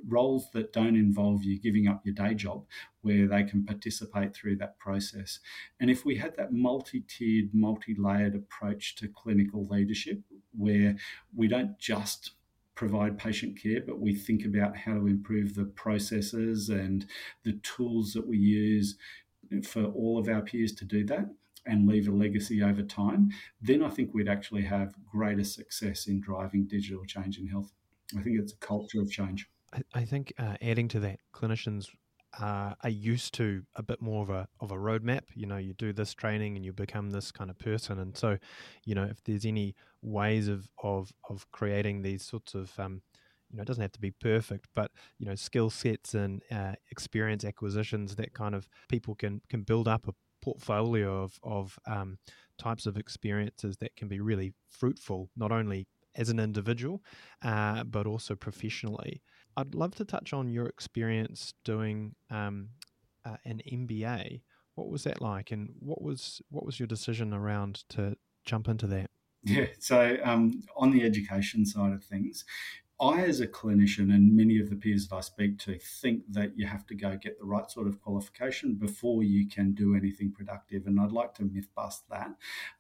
roles 0.07 0.51
that 0.53 0.73
don't 0.73 0.97
involve 0.97 1.45
you 1.45 1.59
giving 1.59 1.87
up 1.87 2.03
your 2.05 2.15
day 2.15 2.35
job, 2.35 2.65
where 3.03 3.29
they 3.29 3.45
can 3.45 3.65
participate 3.65 4.35
through 4.35 4.57
that 4.57 4.79
process. 4.79 5.39
And 5.81 5.91
if 5.91 6.05
we 6.05 6.17
had 6.17 6.37
that 6.37 6.53
multi 6.53 7.01
tiered, 7.01 7.51
multi 7.53 7.95
layered 7.97 8.35
approach 8.35 8.97
to 8.97 9.09
clinical 9.09 9.67
leadership, 9.69 10.21
where 10.57 10.97
we 11.35 11.49
don't 11.49 11.79
just 11.79 12.33
provide 12.75 13.19
patient 13.19 13.61
care, 13.61 13.81
but 13.81 14.01
we 14.01 14.15
think 14.15 14.45
about 14.45 14.77
how 14.77 14.95
to 14.95 15.07
improve 15.07 15.55
the 15.55 15.65
processes 15.65 16.69
and 16.69 17.07
the 17.43 17.55
tools 17.63 18.13
that 18.13 18.27
we 18.27 18.37
use 18.37 18.97
for 19.65 19.85
all 19.85 20.19
of 20.19 20.29
our 20.29 20.43
peers 20.43 20.73
to 20.73 20.85
do 20.85 21.05
that 21.05 21.29
and 21.67 21.89
leave 21.89 22.09
a 22.09 22.13
legacy 22.13 22.63
over 22.63 22.83
time, 22.83 23.31
then 23.61 23.83
I 23.83 23.89
think 23.89 24.15
we'd 24.15 24.29
actually 24.29 24.63
have 24.63 24.95
greater 25.11 25.45
success 25.45 26.07
in 26.07 26.21
driving 26.21 26.67
digital 26.67 27.05
change 27.05 27.39
in 27.39 27.47
health. 27.47 27.73
I 28.17 28.23
think 28.23 28.39
it's 28.39 28.53
a 28.53 28.57
culture 28.59 29.01
of 29.01 29.11
change. 29.11 29.49
I, 29.95 30.05
think 30.05 30.33
uh, 30.39 30.55
adding 30.63 30.89
to 30.89 31.01
that, 31.01 31.19
clinicians 31.35 31.89
uh, 32.41 32.75
are 32.83 32.91
used 32.91 33.35
to 33.35 33.63
a 33.75 33.83
bit 33.83 34.01
more 34.01 34.23
of 34.23 34.31
a 34.31 34.47
of 34.61 34.71
a 34.71 34.77
roadmap. 34.77 35.23
You 35.35 35.47
know, 35.47 35.57
you 35.57 35.75
do 35.75 35.93
this 35.93 36.15
training 36.15 36.57
and 36.57 36.65
you 36.65 36.73
become 36.73 37.11
this 37.11 37.33
kind 37.33 37.51
of 37.51 37.59
person. 37.59 37.99
And 37.99 38.17
so, 38.17 38.39
you 38.85 38.95
know, 38.95 39.05
if 39.05 39.23
there's 39.25 39.45
any 39.45 39.75
ways 40.03 40.49
of 40.49 40.69
of 40.83 41.13
of 41.29 41.51
creating 41.51 42.03
these 42.03 42.23
sorts 42.25 42.55
of 42.55 42.79
um, 42.79 43.03
you 43.51 43.57
know, 43.57 43.63
it 43.63 43.67
doesn't 43.67 43.83
have 43.83 43.93
to 43.93 44.01
be 44.01 44.11
perfect, 44.11 44.69
but 44.75 44.91
you 45.19 45.27
know, 45.27 45.35
skill 45.35 45.71
sets 45.71 46.15
and 46.15 46.43
uh, 46.51 46.73
experience 46.91 47.45
acquisitions 47.45 48.17
that 48.17 48.35
kind 48.35 48.55
of 48.55 48.69
people 48.89 49.15
can 49.15 49.41
can 49.49 49.63
build 49.63 49.89
up 49.89 50.09
a 50.09 50.15
portfolio 50.43 51.23
of 51.23 51.39
of 51.43 51.79
um, 51.87 52.19
types 52.59 52.87
of 52.87 52.97
experiences 52.97 53.77
that 53.79 53.95
can 53.97 54.09
be 54.09 54.21
really 54.21 54.53
fruitful, 54.69 55.31
not 55.37 55.53
only 55.53 55.87
as 56.15 56.29
an 56.29 56.41
individual, 56.41 57.03
uh, 57.43 57.85
but 57.85 58.07
also 58.07 58.35
professionally. 58.35 59.23
I'd 59.57 59.75
love 59.75 59.95
to 59.97 60.05
touch 60.05 60.33
on 60.33 60.49
your 60.51 60.67
experience 60.67 61.53
doing 61.65 62.15
um, 62.31 62.69
uh, 63.25 63.37
an 63.45 63.61
MBA. 63.71 64.43
What 64.75 64.89
was 64.89 65.05
that 65.05 65.23
like, 65.23 65.53
and 65.53 65.71
what 65.79 66.03
was 66.03 66.43
what 66.51 66.67
was 66.67 66.79
your 66.79 66.87
decision 66.87 67.33
around 67.33 67.85
to 67.91 68.17
jump 68.45 68.69
into 68.69 68.87
that? 68.89 69.11
Yeah, 69.43 69.67
so 69.79 70.17
um, 70.25 70.63
on 70.77 70.91
the 70.91 71.05
education 71.05 71.65
side 71.65 71.93
of 71.93 72.05
things, 72.05 72.45
I, 72.99 73.25
as 73.25 73.41
a 73.41 73.47
clinician, 73.47 74.15
and 74.15 74.35
many 74.35 74.59
of 74.59 74.71
the 74.71 74.77
peers 74.77 75.09
that 75.09 75.17
I 75.17 75.21
speak 75.21 75.59
to, 75.61 75.79
think 75.79 76.23
that 76.31 76.57
you 76.57 76.67
have 76.67 76.87
to 76.87 76.95
go 76.95 77.15
get 77.21 77.39
the 77.39 77.45
right 77.45 77.71
sort 77.71 77.87
of 77.87 78.01
qualification 78.01 78.75
before 78.75 79.23
you 79.23 79.47
can 79.47 79.73
do 79.73 79.95
anything 79.95 80.33
productive. 80.33 80.87
And 80.87 80.99
I'd 80.99 81.13
like 81.13 81.35
to 81.35 81.43
myth 81.43 81.69
bust 81.75 82.09
that, 82.09 82.31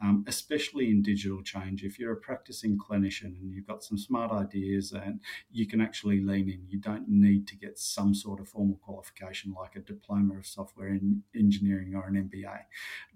um, 0.01 0.25
especially 0.27 0.91
in 0.91 1.03
digital 1.03 1.43
change. 1.43 1.85
If 1.85 1.99
you're 1.99 2.15
a 2.15 2.17
practicing 2.17 2.79
clinician 2.79 3.39
and 3.39 3.53
you've 3.53 3.67
got 3.67 3.85
some 3.85 3.99
smart 3.99 4.33
ideas 4.33 4.93
and 4.93 5.21
you 5.51 5.67
can 5.67 5.83
actually 5.83 6.23
lean 6.23 6.49
in, 6.49 6.65
you 6.67 6.79
don't 6.79 7.09
need 7.11 7.47
to 7.49 7.57
get 7.57 7.79
some 7.79 8.15
sort 8.15 8.41
of 8.41 8.49
formal 8.49 8.77
qualification 8.77 9.53
like 9.53 9.77
a 9.77 9.81
diploma 9.81 10.39
of 10.39 10.47
software 10.47 10.89
in 10.89 11.25
engineering 11.35 11.95
or 11.95 12.07
an 12.07 12.31
MBA. 12.31 12.61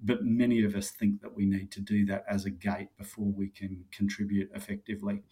But 0.03 0.26
many 0.26 0.62
of 0.64 0.74
us 0.74 0.90
think 0.90 1.22
that 1.22 1.34
we 1.34 1.46
need 1.46 1.70
to 1.72 1.80
do 1.80 2.05
that 2.07 2.26
as 2.28 2.44
a 2.44 2.51
gate 2.51 2.88
before 2.98 3.32
we 3.32 3.48
can 3.48 3.86
contribute 3.90 4.51
effectively 4.55 5.22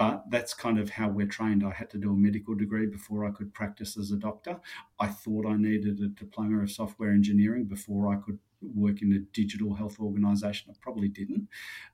but 0.00 0.24
that's 0.30 0.54
kind 0.54 0.78
of 0.78 0.88
how 0.88 0.99
we're 1.08 1.26
trained. 1.26 1.64
I 1.64 1.72
had 1.72 1.90
to 1.90 1.98
do 1.98 2.12
a 2.12 2.16
medical 2.16 2.54
degree 2.54 2.86
before 2.86 3.24
I 3.24 3.30
could 3.30 3.52
practice 3.52 3.96
as 3.96 4.10
a 4.10 4.16
doctor. 4.16 4.60
I 4.98 5.08
thought 5.08 5.46
I 5.46 5.56
needed 5.56 6.00
a 6.00 6.08
diploma 6.08 6.62
of 6.62 6.70
software 6.70 7.10
engineering 7.10 7.64
before 7.64 8.12
I 8.12 8.16
could 8.16 8.38
work 8.62 9.02
in 9.02 9.12
a 9.12 9.18
digital 9.34 9.74
health 9.74 9.98
organization. 9.98 10.70
I 10.70 10.76
probably 10.80 11.08
didn't, 11.08 11.48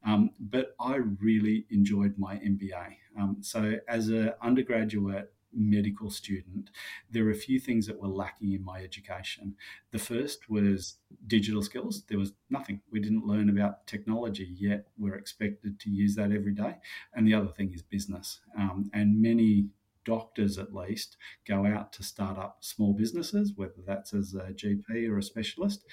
um, 0.04 0.30
but 0.40 0.74
I 0.80 0.96
really 0.96 1.66
enjoyed 1.70 2.14
my 2.18 2.36
MBA. 2.36 2.96
Um, 3.18 3.38
so, 3.40 3.78
as 3.88 4.09
an 4.09 4.32
undergraduate, 4.42 5.32
medical 5.57 6.11
student, 6.11 6.70
there 7.11 7.24
were 7.24 7.30
a 7.30 7.34
few 7.34 7.59
things 7.59 7.86
that 7.86 8.00
were 8.00 8.09
lacking 8.09 8.52
in 8.52 8.64
my 8.64 8.80
education. 8.80 9.57
The 9.90 9.98
first 9.98 10.50
was 10.50 10.98
digital 11.26 11.62
skills. 11.62 12.04
There 12.09 12.18
was 12.18 12.32
nothing. 12.50 12.80
We 12.90 13.00
didn't 13.00 13.26
learn 13.26 13.48
about 13.48 13.86
technology 13.86 14.48
yet. 14.59 14.88
We're 14.98 15.16
expected 15.16 15.80
to 15.80 15.90
use 15.90 16.14
that 16.16 16.32
every 16.32 16.52
day. 16.52 16.76
And 17.14 17.26
the 17.26 17.34
other 17.34 17.48
thing 17.48 17.72
is 17.72 17.82
business. 17.82 18.40
Um, 18.57 18.90
and 18.92 19.20
many 19.20 19.68
doctors 20.04 20.57
at 20.57 20.72
least 20.72 21.16
go 21.46 21.66
out 21.66 21.92
to 21.92 22.02
start 22.02 22.38
up 22.38 22.59
small 22.61 22.92
businesses, 22.92 23.52
whether 23.57 23.82
that's 23.84 24.14
as 24.14 24.34
a 24.34 24.52
GP 24.52 25.11
or 25.11 25.18
a 25.18 25.22
specialist, 25.22 25.84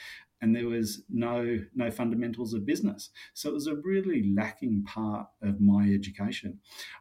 and 0.43 0.53
there 0.53 0.67
was 0.67 1.03
no 1.09 1.57
no 1.73 1.89
fundamentals 1.89 2.53
of 2.53 2.65
business. 2.65 3.11
So 3.33 3.49
it 3.49 3.53
was 3.53 3.67
a 3.67 3.75
really 3.75 4.33
lacking 4.35 4.83
part 4.83 5.27
of 5.41 5.61
my 5.61 5.83
education. 5.85 6.59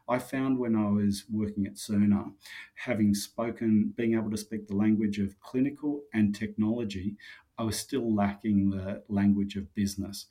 I 0.09 0.21
found 0.21 0.59
when 0.59 0.77
I 0.77 0.89
was 0.91 1.25
working 1.29 1.67
at 1.67 1.75
Cerner, 1.75 2.33
having 2.77 3.15
spoken, 3.15 3.93
being 3.97 4.15
able 4.15 4.31
to 4.31 4.37
speak 4.37 4.69
the 4.69 4.77
language 4.77 5.19
of 5.19 5.41
clinical 5.41 6.03
and 6.15 6.33
technology, 6.33 7.17
I 7.59 7.65
was 7.65 7.77
still 7.77 8.15
lacking 8.15 8.71
the 8.71 9.03
language 9.09 9.57
of 9.57 9.75
business. 9.75 10.27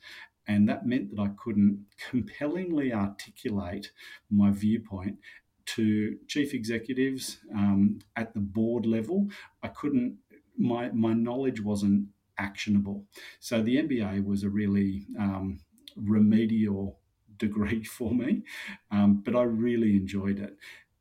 And 0.48 0.70
that 0.70 0.88
meant 0.88 1.14
that 1.14 1.22
I 1.22 1.32
couldn't 1.36 1.88
compellingly 2.10 2.94
articulate 2.94 3.92
my 4.30 4.52
viewpoint 4.52 5.18
to 5.66 6.18
chief 6.28 6.54
executives 6.54 7.40
um, 7.54 8.00
at 8.16 8.34
the 8.34 8.40
board 8.40 8.86
level. 8.86 9.28
I 9.62 9.68
couldn't, 9.68 10.18
my, 10.58 10.92
my 10.92 11.14
knowledge 11.14 11.62
wasn't 11.62 12.08
actionable. 12.42 13.06
So 13.40 13.62
the 13.62 13.78
MBA 13.78 14.26
was 14.26 14.44
a 14.44 14.50
really 14.50 15.06
um, 15.20 15.60
remedial 15.96 17.00
degree 17.38 17.84
for 17.98 18.14
me, 18.14 18.44
um, 18.90 19.22
but 19.24 19.36
I 19.36 19.44
really 19.44 19.96
enjoyed 19.96 20.40
it. 20.40 20.58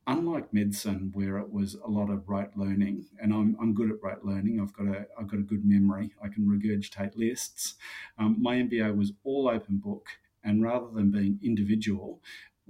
Unlike 0.06 0.52
medicine, 0.52 1.10
where 1.14 1.38
it 1.38 1.52
was 1.52 1.74
a 1.74 1.88
lot 1.88 2.10
of 2.10 2.28
rote 2.28 2.56
learning, 2.56 3.06
and 3.20 3.32
I'm, 3.32 3.56
I'm 3.60 3.74
good 3.74 3.90
at 3.90 4.02
rote 4.02 4.24
learning. 4.24 4.58
I've 4.60 4.72
got 4.72 4.86
a 4.86 5.06
I've 5.16 5.28
got 5.28 5.38
a 5.38 5.44
good 5.52 5.64
memory. 5.64 6.12
I 6.24 6.28
can 6.28 6.46
regurgitate 6.46 7.16
lists. 7.16 7.74
Um, 8.18 8.36
my 8.40 8.56
MBA 8.56 8.96
was 8.96 9.12
all 9.22 9.48
open 9.48 9.76
book, 9.76 10.06
and 10.42 10.64
rather 10.64 10.88
than 10.92 11.10
being 11.12 11.38
individual, 11.42 12.20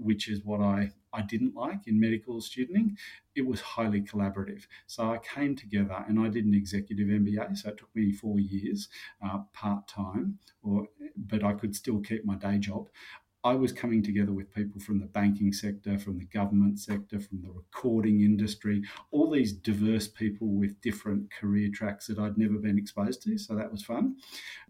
which 0.01 0.29
is 0.29 0.45
what 0.45 0.61
I, 0.61 0.91
I 1.13 1.23
didn't 1.23 1.55
like 1.55 1.87
in 1.87 2.01
medical 2.01 2.41
studenting, 2.41 2.97
it 3.35 3.47
was 3.47 3.61
highly 3.61 4.01
collaborative. 4.01 4.67
So 4.87 5.11
I 5.11 5.19
came 5.19 5.57
together 5.57 6.05
and 6.09 6.19
I 6.19 6.29
did 6.29 6.45
an 6.45 6.55
executive 6.55 7.09
MBA. 7.09 7.59
So 7.59 7.71
it 7.71 7.79
took 7.79 7.95
me 7.95 8.13
four 8.13 8.39
years 8.39 8.89
uh, 9.25 9.39
part 9.53 9.89
time, 9.89 10.39
or 10.63 10.87
but 11.17 11.45
I 11.45 11.53
could 11.53 11.75
still 11.77 12.01
keep 12.01 12.25
my 12.25 12.37
day 12.37 12.59
job. 12.59 12.89
I 13.43 13.55
was 13.55 13.73
coming 13.73 14.03
together 14.03 14.33
with 14.33 14.55
people 14.55 14.81
from 14.81 15.01
the 15.01 15.07
banking 15.07 15.53
sector, 15.55 15.99
from 15.99 16.19
the 16.19 16.27
government 16.27 16.79
sector, 16.79 17.19
from 17.19 17.41
the 17.41 17.51
recording 17.51 18.21
industry, 18.21 18.83
all 19.13 19.31
these 19.31 19.55
diverse 19.55 20.09
people 20.09 20.49
with 20.49 20.81
different 20.83 21.33
career 21.33 21.71
tracks 21.73 22.07
that 22.09 22.19
I'd 22.19 22.37
never 22.37 22.59
been 22.59 22.77
exposed 22.77 23.23
to. 23.23 23.39
So 23.39 23.55
that 23.55 23.73
was 23.73 23.83
fun. 23.83 24.17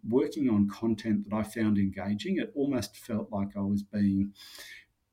Working 0.09 0.49
on 0.49 0.68
content 0.68 1.28
that 1.28 1.37
I 1.37 1.43
found 1.43 1.78
engaging, 1.78 2.37
it 2.39 2.53
almost 2.55 2.97
felt 2.97 3.33
like 3.33 3.57
I 3.57 3.61
was 3.62 3.83
being 3.83 4.35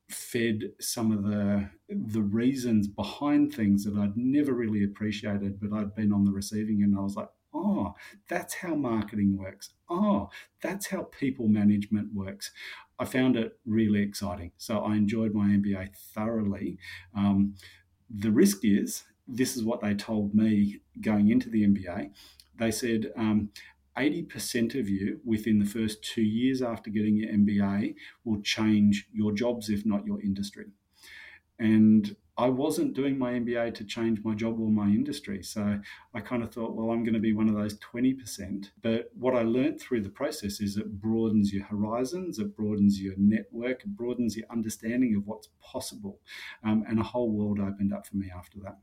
fed 0.09 0.71
some 0.79 1.11
of 1.11 1.23
the 1.23 1.69
the 1.89 2.21
reasons 2.21 2.87
behind 2.87 3.53
things 3.53 3.83
that 3.83 3.95
I'd 3.95 4.17
never 4.17 4.53
really 4.53 4.83
appreciated, 4.83 5.59
but 5.59 5.73
I'd 5.73 5.95
been 5.95 6.13
on 6.13 6.25
the 6.25 6.31
receiving 6.31 6.81
end. 6.83 6.95
I 6.97 7.01
was 7.01 7.15
like, 7.15 7.29
oh, 7.53 7.93
that's 8.29 8.53
how 8.53 8.75
marketing 8.75 9.37
works. 9.37 9.71
Oh, 9.89 10.29
that's 10.61 10.87
how 10.87 11.03
people 11.19 11.47
management 11.47 12.13
works. 12.13 12.51
I 12.99 13.05
found 13.05 13.35
it 13.35 13.59
really 13.65 14.01
exciting. 14.01 14.51
So 14.57 14.79
I 14.79 14.95
enjoyed 14.95 15.33
my 15.33 15.47
MBA 15.47 15.95
thoroughly. 16.13 16.77
Um, 17.15 17.55
the 18.09 18.31
risk 18.31 18.59
is 18.63 19.03
this 19.27 19.55
is 19.57 19.63
what 19.63 19.81
they 19.81 19.93
told 19.93 20.33
me 20.33 20.79
going 21.01 21.29
into 21.29 21.49
the 21.49 21.63
MBA. 21.63 22.11
They 22.57 22.71
said, 22.71 23.11
um, 23.15 23.49
80% 23.97 24.79
of 24.79 24.87
you 24.87 25.19
within 25.25 25.59
the 25.59 25.65
first 25.65 26.03
two 26.03 26.21
years 26.21 26.61
after 26.61 26.89
getting 26.89 27.17
your 27.17 27.31
MBA 27.31 27.95
will 28.23 28.41
change 28.41 29.07
your 29.11 29.31
jobs, 29.31 29.69
if 29.69 29.85
not 29.85 30.05
your 30.05 30.21
industry. 30.21 30.65
And 31.59 32.15
I 32.39 32.49
wasn't 32.49 32.93
doing 32.93 33.17
my 33.17 33.33
MBA 33.33 33.73
to 33.75 33.83
change 33.83 34.23
my 34.23 34.35
job 34.35 34.59
or 34.59 34.69
my 34.69 34.85
industry. 34.85 35.41
So 35.41 35.79
I 36.13 36.19
kind 36.19 36.43
of 36.43 36.53
thought, 36.53 36.75
well, 36.75 36.91
I'm 36.91 37.03
going 37.03 37.15
to 37.15 37.19
be 37.19 37.33
one 37.33 37.49
of 37.49 37.55
those 37.55 37.79
20%. 37.79 38.69
But 38.83 39.09
what 39.17 39.35
I 39.35 39.41
learned 39.41 39.81
through 39.81 40.01
the 40.01 40.09
process 40.09 40.61
is 40.61 40.77
it 40.77 41.01
broadens 41.01 41.51
your 41.51 41.65
horizons, 41.65 42.37
it 42.37 42.55
broadens 42.55 43.01
your 43.01 43.15
network, 43.17 43.81
it 43.81 43.97
broadens 43.97 44.37
your 44.37 44.45
understanding 44.51 45.15
of 45.15 45.25
what's 45.25 45.49
possible. 45.63 46.19
Um, 46.63 46.83
and 46.87 46.99
a 46.99 47.03
whole 47.03 47.31
world 47.31 47.59
opened 47.59 47.91
up 47.91 48.05
for 48.05 48.17
me 48.17 48.31
after 48.35 48.59
that. 48.59 48.77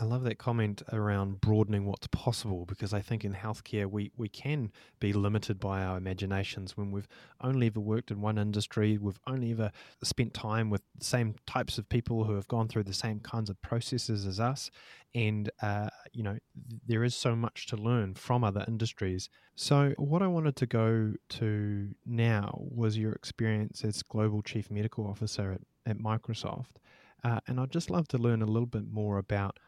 I 0.00 0.04
love 0.04 0.22
that 0.24 0.38
comment 0.38 0.80
around 0.92 1.40
broadening 1.40 1.84
what's 1.84 2.06
possible 2.06 2.64
because 2.66 2.94
I 2.94 3.00
think 3.00 3.24
in 3.24 3.34
healthcare 3.34 3.86
we, 3.86 4.12
we 4.16 4.28
can 4.28 4.70
be 5.00 5.12
limited 5.12 5.58
by 5.58 5.82
our 5.82 5.96
imaginations 5.96 6.76
when 6.76 6.92
we've 6.92 7.08
only 7.40 7.66
ever 7.66 7.80
worked 7.80 8.12
in 8.12 8.20
one 8.20 8.38
industry, 8.38 8.96
we've 8.96 9.18
only 9.26 9.50
ever 9.50 9.72
spent 10.04 10.34
time 10.34 10.70
with 10.70 10.82
the 10.96 11.04
same 11.04 11.34
types 11.48 11.78
of 11.78 11.88
people 11.88 12.22
who 12.22 12.36
have 12.36 12.46
gone 12.46 12.68
through 12.68 12.84
the 12.84 12.94
same 12.94 13.18
kinds 13.18 13.50
of 13.50 13.60
processes 13.60 14.24
as 14.24 14.38
us. 14.38 14.70
And, 15.16 15.50
uh, 15.62 15.88
you 16.12 16.22
know, 16.22 16.38
there 16.86 17.02
is 17.02 17.16
so 17.16 17.34
much 17.34 17.66
to 17.66 17.76
learn 17.76 18.14
from 18.14 18.44
other 18.44 18.64
industries. 18.68 19.28
So, 19.56 19.94
what 19.96 20.22
I 20.22 20.28
wanted 20.28 20.54
to 20.56 20.66
go 20.66 21.14
to 21.30 21.88
now 22.06 22.56
was 22.70 22.96
your 22.96 23.12
experience 23.12 23.82
as 23.82 24.02
Global 24.04 24.42
Chief 24.42 24.70
Medical 24.70 25.08
Officer 25.08 25.50
at, 25.50 25.62
at 25.90 25.98
Microsoft. 25.98 26.76
Uh, 27.24 27.40
and 27.48 27.58
I'd 27.58 27.72
just 27.72 27.90
love 27.90 28.06
to 28.08 28.18
learn 28.18 28.42
a 28.42 28.46
little 28.46 28.66
bit 28.66 28.86
more 28.92 29.18
about 29.18 29.58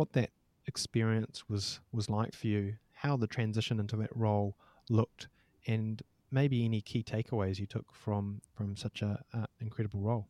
what 0.00 0.14
that 0.14 0.30
experience 0.66 1.46
was 1.46 1.80
was 1.92 2.08
like 2.08 2.34
for 2.34 2.46
you, 2.46 2.74
how 2.94 3.18
the 3.18 3.26
transition 3.26 3.78
into 3.78 3.96
that 3.96 4.16
role 4.16 4.56
looked, 4.88 5.28
and 5.66 6.00
maybe 6.30 6.64
any 6.64 6.80
key 6.80 7.02
takeaways 7.02 7.58
you 7.58 7.66
took 7.66 7.92
from 7.92 8.40
from 8.54 8.74
such 8.76 9.02
a, 9.02 9.22
a 9.34 9.46
incredible 9.60 10.00
role. 10.00 10.26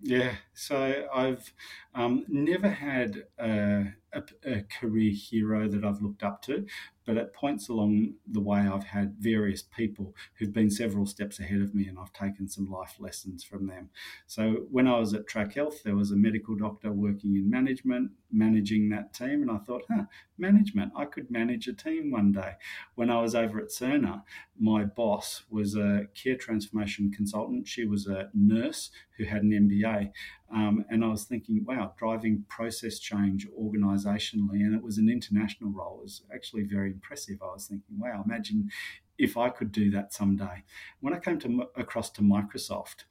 Yeah, 0.00 0.32
so 0.54 1.06
I've 1.14 1.54
um, 1.94 2.24
never 2.26 2.68
had 2.68 3.22
a, 3.38 3.84
a, 4.12 4.22
a, 4.44 4.62
career 4.62 5.12
hero 5.12 5.68
that 5.68 5.84
I've 5.84 6.02
looked 6.02 6.24
up 6.24 6.42
to, 6.46 6.66
but 7.04 7.16
at 7.16 7.34
points 7.34 7.68
along 7.68 8.14
the 8.26 8.40
way, 8.40 8.60
I've 8.60 8.84
had 8.84 9.16
various 9.18 9.62
people 9.62 10.14
who've 10.34 10.52
been 10.52 10.70
several 10.70 11.06
steps 11.06 11.40
ahead 11.40 11.60
of 11.60 11.74
me, 11.74 11.86
and 11.86 11.98
I've 11.98 12.12
taken 12.12 12.48
some 12.48 12.70
life 12.70 12.96
lessons 12.98 13.42
from 13.42 13.66
them. 13.66 13.90
So 14.26 14.66
when 14.70 14.86
I 14.86 14.98
was 14.98 15.14
at 15.14 15.26
TrakHealth, 15.26 15.82
there 15.82 15.96
was 15.96 16.10
a 16.10 16.16
medical 16.16 16.54
doctor 16.54 16.92
working 16.92 17.36
in 17.36 17.50
management, 17.50 18.12
managing 18.30 18.88
that 18.90 19.12
team, 19.12 19.42
and 19.42 19.50
I 19.50 19.58
thought, 19.58 19.82
huh, 19.90 20.04
management, 20.38 20.92
I 20.96 21.04
could 21.04 21.30
manage 21.30 21.68
a 21.68 21.72
team 21.72 22.10
one 22.10 22.32
day. 22.32 22.54
When 22.94 23.10
I 23.10 23.20
was 23.20 23.34
over 23.34 23.60
at 23.60 23.68
Cerner, 23.68 24.22
my 24.58 24.84
boss 24.84 25.44
was 25.50 25.76
a 25.76 26.06
care 26.14 26.36
transformation 26.36 27.10
consultant. 27.10 27.66
She 27.66 27.84
was 27.84 28.06
a 28.06 28.30
nurse 28.34 28.90
who 29.16 29.24
had 29.24 29.42
an 29.42 29.50
MBA. 29.50 30.10
Um, 30.54 30.84
and 30.90 31.04
I 31.04 31.08
was 31.08 31.24
thinking, 31.24 31.64
wow, 31.64 31.94
driving 31.98 32.44
process 32.48 32.98
change 32.98 33.48
organizationally, 33.58 34.60
and 34.60 34.74
it 34.74 34.82
was 34.82 34.98
an 34.98 35.08
international 35.08 35.70
role, 35.70 35.98
it 36.00 36.04
was 36.04 36.22
actually 36.34 36.64
very 36.64 36.90
impressive. 36.90 37.38
I 37.42 37.46
was 37.46 37.66
thinking, 37.66 37.98
wow, 37.98 38.22
imagine 38.24 38.70
if 39.18 39.36
I 39.36 39.48
could 39.48 39.72
do 39.72 39.90
that 39.92 40.12
someday. 40.12 40.64
When 41.00 41.14
I 41.14 41.18
came 41.18 41.38
to 41.40 41.64
across 41.76 42.10
to 42.10 42.22
Microsoft, 42.22 43.04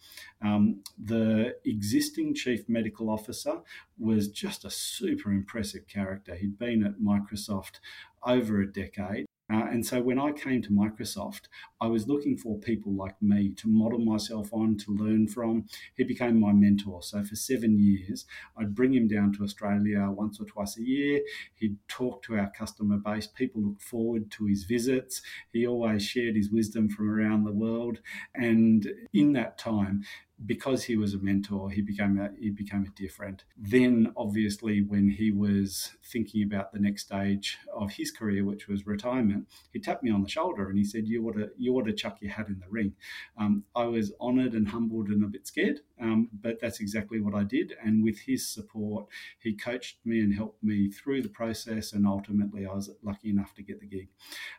um, 0.44 0.82
the 1.02 1.56
existing 1.66 2.36
chief 2.36 2.68
medical 2.68 3.10
officer 3.10 3.62
was 3.98 4.28
just 4.28 4.66
a 4.66 4.70
super 4.70 5.32
impressive 5.32 5.88
character. 5.88 6.36
He'd 6.36 6.60
been 6.60 6.84
at 6.84 7.00
Microsoft 7.00 7.80
over 8.24 8.62
a 8.62 8.72
decade 8.72 9.26
Uh, 9.52 9.66
and 9.66 9.86
so 9.86 10.02
when 10.02 10.20
I 10.20 10.32
came 10.32 10.62
to 10.62 10.70
Microsoft, 10.70 11.42
I 11.82 11.88
was 11.88 12.08
looking 12.08 12.38
for 12.38 12.58
people 12.58 12.94
like 12.94 13.22
me 13.22 13.54
to 13.58 13.68
model 13.68 14.00
myself 14.00 14.54
on, 14.54 14.78
to 14.78 14.92
learn 14.96 15.28
from. 15.28 15.66
He 15.96 16.04
became 16.04 16.40
my 16.40 16.54
mentor. 16.54 17.04
So 17.04 17.24
for 17.24 17.36
seven 17.36 17.78
years, 17.78 18.26
I'd 18.58 18.76
bring 18.76 18.94
him 18.94 19.08
down 19.08 19.34
to 19.34 19.44
Australia 19.44 20.08
once 20.10 20.40
or 20.40 20.46
twice 20.46 20.78
a 20.78 20.84
year. 20.84 21.22
He'd 21.56 21.78
talk 21.88 22.24
to 22.24 22.38
our 22.38 22.52
customer 22.58 22.98
base. 22.98 23.28
People 23.28 23.62
looked 23.64 23.84
forward 23.84 24.32
to 24.32 24.46
his 24.46 24.64
visits. 24.64 25.22
He 25.52 25.68
always 25.68 26.04
shared 26.04 26.36
his 26.36 26.52
wisdom 26.52 26.88
from 26.90 27.10
around 27.10 27.44
the 27.44 27.52
world. 27.52 28.00
And 28.34 28.88
in 29.14 29.34
that 29.34 29.58
time, 29.58 30.04
because 30.46 30.84
he 30.84 30.98
was 30.98 31.14
a 31.14 31.20
mentor, 31.20 31.70
he 31.70 31.82
became 31.82 32.20
a 32.20 32.30
he 32.40 32.50
became 32.50 32.86
a 32.86 33.00
dear 33.00 33.10
friend. 33.10 33.44
Then, 33.58 34.12
obviously, 34.18 34.82
when 34.82 35.10
he 35.10 35.32
was 35.32 35.92
thinking 36.04 36.44
about 36.44 36.72
the 36.72 36.80
next 36.80 37.04
stage 37.04 37.58
of 37.74 37.92
his 37.92 38.12
career, 38.12 38.44
which 38.44 38.68
was 38.68 38.88
retirement, 38.88 39.48
he 39.72 39.80
tapped 39.80 40.04
me 40.04 40.12
on 40.12 40.24
the 40.24 40.30
shoulder 40.30 40.70
and 40.70 40.78
he 40.78 40.84
said, 40.84 41.08
"You 41.08 41.28
ought 41.28 41.36
to 41.36 41.52
you 41.58 41.76
ought 41.76 41.86
to 41.86 41.94
chuck 41.94 42.18
your 42.22 42.32
hat 42.32 42.48
in 42.48 42.60
the 42.60 42.70
ring." 42.70 42.94
Um, 43.38 43.64
I 43.76 43.86
was 43.86 44.14
honoured 44.20 44.54
and 44.54 44.68
humbled 44.68 45.08
and 45.08 45.24
a 45.24 45.28
bit 45.28 45.46
scared, 45.46 45.82
um, 46.00 46.30
but 46.42 46.60
that's 46.60 46.80
exactly 46.80 47.20
what 47.20 47.36
I 47.36 47.44
did. 47.44 47.76
And 47.84 48.04
with 48.04 48.20
his 48.20 48.48
support, 48.48 49.08
he 49.40 49.54
coached 49.54 49.98
me 50.06 50.22
and 50.22 50.34
helped 50.34 50.64
me 50.64 50.90
through 50.90 51.22
the 51.22 51.30
process, 51.30 51.94
and 51.94 52.08
ultimately, 52.08 52.66
I 52.66 52.74
was 52.74 52.90
lucky 53.04 53.30
enough 53.30 53.54
to 53.56 53.64
get 53.64 53.80
the 53.80 53.88
gig. 53.88 54.10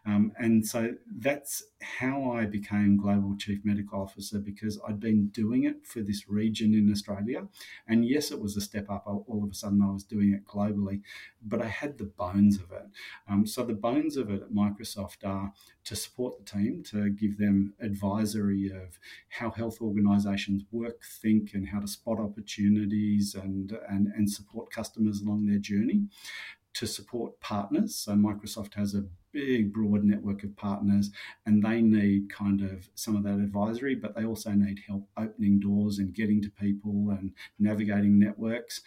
Um, 0.06 0.32
and 0.38 0.66
so 0.66 0.94
that's 1.06 1.62
how 1.80 2.32
I 2.32 2.46
became 2.46 2.96
global 2.96 3.36
chief 3.36 3.60
medical 3.64 4.00
officer 4.00 4.38
because 4.38 4.80
I'd 4.86 5.00
been 5.00 5.28
doing 5.28 5.64
it 5.64 5.71
for 5.84 6.00
this 6.00 6.28
region 6.28 6.74
in 6.74 6.90
Australia. 6.90 7.46
And 7.88 8.04
yes, 8.04 8.30
it 8.30 8.40
was 8.40 8.56
a 8.56 8.60
step 8.60 8.90
up. 8.90 9.04
All 9.06 9.42
of 9.42 9.50
a 9.50 9.54
sudden, 9.54 9.82
I 9.82 9.90
was 9.90 10.04
doing 10.04 10.32
it 10.32 10.46
globally, 10.46 11.02
but 11.42 11.60
I 11.60 11.66
had 11.66 11.98
the 11.98 12.04
bones 12.04 12.56
of 12.56 12.70
it. 12.72 12.86
Um, 13.28 13.46
so 13.46 13.64
the 13.64 13.74
bones 13.74 14.16
of 14.16 14.30
it 14.30 14.42
at 14.42 14.52
Microsoft 14.52 15.24
are 15.24 15.52
to 15.84 15.96
support 15.96 16.38
the 16.38 16.44
team, 16.44 16.82
to 16.90 17.10
give 17.10 17.38
them 17.38 17.74
advisory 17.80 18.70
of 18.70 18.98
how 19.28 19.50
health 19.50 19.80
organisations 19.80 20.62
work, 20.70 21.02
think, 21.20 21.54
and 21.54 21.68
how 21.68 21.80
to 21.80 21.88
spot 21.88 22.20
opportunities 22.20 23.34
and, 23.34 23.76
and, 23.88 24.08
and 24.08 24.30
support 24.30 24.70
customers 24.70 25.20
along 25.20 25.46
their 25.46 25.58
journey 25.58 26.04
to 26.74 26.86
support 26.86 27.38
partners. 27.40 27.94
So 27.94 28.12
Microsoft 28.12 28.74
has 28.74 28.94
a 28.94 29.04
big, 29.32 29.72
broad 29.72 30.04
network 30.04 30.44
of 30.44 30.54
partners, 30.56 31.10
and 31.46 31.62
they 31.62 31.80
need 31.80 32.30
kind 32.30 32.60
of 32.60 32.88
some 32.94 33.16
of 33.16 33.22
that 33.24 33.34
advisory, 33.34 33.94
but 33.94 34.14
they 34.14 34.24
also 34.24 34.50
need 34.50 34.80
help 34.86 35.08
opening 35.16 35.58
doors 35.58 35.98
and 35.98 36.14
getting 36.14 36.42
to 36.42 36.50
people 36.50 37.10
and 37.10 37.32
navigating 37.58 38.18
networks, 38.18 38.82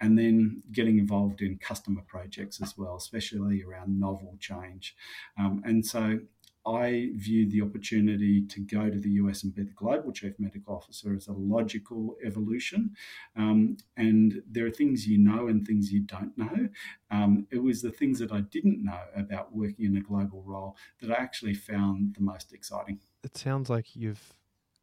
and 0.00 0.16
then 0.16 0.62
getting 0.72 0.98
involved 0.98 1.42
in 1.42 1.58
customer 1.58 2.02
projects 2.06 2.60
as 2.62 2.78
well, 2.78 2.96
especially 2.96 3.62
around 3.62 3.98
novel 3.98 4.36
change. 4.38 4.94
Um, 5.38 5.62
and 5.64 5.84
so 5.84 6.20
I 6.68 7.10
view 7.14 7.48
the 7.48 7.62
opportunity 7.62 8.42
to 8.42 8.60
go 8.60 8.90
to 8.90 8.98
the 8.98 9.10
US 9.22 9.42
and 9.42 9.54
be 9.54 9.62
the 9.62 9.72
global 9.72 10.12
chief 10.12 10.34
medical 10.38 10.74
officer 10.74 11.14
as 11.14 11.28
a 11.28 11.32
logical 11.32 12.16
evolution. 12.22 12.94
Um, 13.36 13.78
and 13.96 14.42
there 14.50 14.66
are 14.66 14.70
things 14.70 15.06
you 15.06 15.16
know 15.16 15.48
and 15.48 15.66
things 15.66 15.90
you 15.90 16.00
don't 16.00 16.36
know. 16.36 16.68
Um, 17.10 17.46
it 17.50 17.62
was 17.62 17.80
the 17.80 17.90
things 17.90 18.18
that 18.18 18.32
I 18.32 18.42
didn't 18.42 18.84
know 18.84 19.00
about 19.16 19.54
working 19.54 19.86
in 19.86 19.96
a 19.96 20.02
global 20.02 20.42
role 20.42 20.76
that 21.00 21.10
I 21.10 21.14
actually 21.14 21.54
found 21.54 22.16
the 22.16 22.22
most 22.22 22.52
exciting. 22.52 23.00
It 23.24 23.36
sounds 23.36 23.70
like 23.70 23.96
you've 23.96 24.34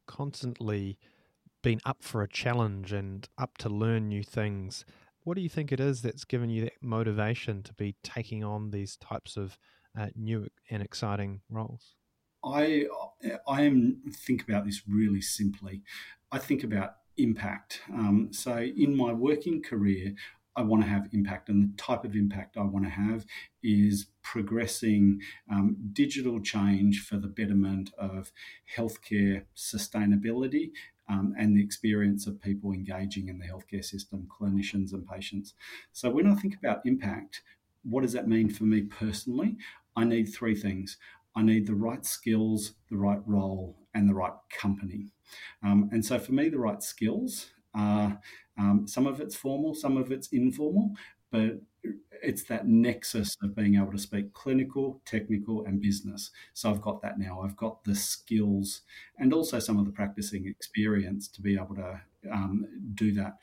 constantly 0.08 0.98
been 1.62 1.82
up 1.86 2.02
for 2.02 2.24
a 2.24 2.28
challenge 2.28 2.92
and 2.94 3.30
up 3.38 3.58
to 3.60 3.70
learn 3.70 4.08
new 4.08 4.24
things. 4.24 4.86
What 5.24 5.36
do 5.36 5.42
you 5.42 5.50
think 5.50 5.72
it 5.72 5.80
is 5.80 6.02
that's 6.02 6.26
given 6.26 6.50
you 6.50 6.64
that 6.64 6.74
motivation 6.82 7.64
to 7.64 7.74
be 7.74 7.96
taking 8.04 8.44
on 8.44 8.72
these 8.72 8.96
types 8.98 9.38
of 9.38 9.58
uh, 9.98 10.08
new 10.16 10.48
and 10.70 10.84
exciting 10.84 11.42
roles? 11.50 11.96
I 12.44 12.86
I 13.48 13.64
am 13.64 14.02
think 14.12 14.44
about 14.44 14.66
this 14.66 14.84
really 14.88 15.22
simply. 15.22 15.82
I 16.32 16.38
think 16.38 16.64
about 16.64 16.96
impact. 17.18 17.82
Um, 17.92 18.30
so 18.32 18.58
in 18.58 18.96
my 18.96 19.14
working 19.14 19.62
career, 19.62 20.14
I 20.56 20.62
want 20.62 20.84
to 20.84 20.90
have 20.90 21.10
impact, 21.12 21.50
and 21.50 21.64
the 21.64 21.78
type 21.78 22.06
of 22.06 22.16
impact 22.16 22.56
I 22.56 22.64
want 22.64 22.86
to 22.86 22.92
have 22.92 23.26
is 23.62 24.08
progressing 24.22 25.22
um, 25.52 25.76
digital 25.92 26.40
change 26.40 27.02
for 27.02 27.18
the 27.18 27.28
betterment 27.28 27.92
of 27.98 28.32
healthcare 28.78 29.44
sustainability 29.56 30.72
um, 31.10 31.34
and 31.38 31.58
the 31.58 31.64
experience 31.64 32.26
of 32.26 32.42
people 32.42 32.72
engaging 32.72 33.28
in 33.28 33.40
the 33.40 33.46
healthcare 33.46 33.84
system, 33.84 34.28
clinicians 34.30 34.94
and 34.94 35.06
patients. 35.06 35.54
So 35.92 36.10
when 36.10 36.28
I 36.28 36.36
think 36.36 36.56
about 36.56 36.86
impact, 36.86 37.42
what 37.84 38.02
does 38.02 38.14
that 38.14 38.28
mean 38.28 38.50
for 38.50 38.64
me 38.64 38.82
personally? 38.82 39.58
I 39.96 40.04
need 40.04 40.26
three 40.26 40.56
things. 40.56 40.98
I 41.36 41.42
need 41.42 41.68
the 41.68 41.76
right 41.76 42.06
skills, 42.06 42.74
the 42.90 42.98
right 42.98 43.22
role, 43.26 43.76
and 43.94 44.08
the 44.08 44.14
right 44.14 44.34
company. 44.50 45.12
Um, 45.64 45.90
and 45.92 46.06
so 46.06 46.20
for 46.20 46.32
me, 46.32 46.50
the 46.50 46.60
right 46.60 46.82
skills 46.82 47.48
are 47.74 48.20
um, 48.58 48.88
some 48.88 49.06
of 49.06 49.20
it's 49.20 49.36
formal, 49.36 49.76
some 49.76 49.98
of 49.98 50.12
it's 50.12 50.30
informal, 50.30 50.92
but 51.32 51.60
it's 52.24 52.44
that 52.44 52.68
nexus 52.68 53.36
of 53.44 53.56
being 53.56 53.76
able 53.76 53.92
to 53.92 53.98
speak 53.98 54.34
clinical, 54.34 55.02
technical, 55.06 55.66
and 55.66 55.82
business. 55.82 56.32
So 56.54 56.70
I've 56.70 56.82
got 56.82 57.02
that 57.02 57.20
now. 57.20 57.42
I've 57.42 57.58
got 57.58 57.84
the 57.84 57.96
skills 57.96 58.82
and 59.20 59.34
also 59.34 59.60
some 59.60 59.78
of 59.78 59.86
the 59.86 59.92
practicing 59.92 60.48
experience 60.48 61.28
to 61.30 61.42
be 61.42 61.56
able 61.56 61.76
to 61.76 62.00
um, 62.32 62.66
do 62.96 63.12
that. 63.14 63.38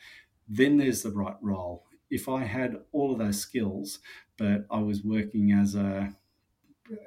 Then 0.49 0.79
there's 0.79 1.03
the 1.03 1.11
right 1.11 1.37
role. 1.41 1.85
If 2.11 2.29
I 2.29 2.45
had 2.45 2.79
all 2.93 3.13
of 3.13 3.19
those 3.19 3.41
skills, 3.41 4.01
but 4.37 4.67
I 4.71 4.81
was 4.81 5.05
working 5.05 5.53
as 5.53 5.75
a 5.75 6.15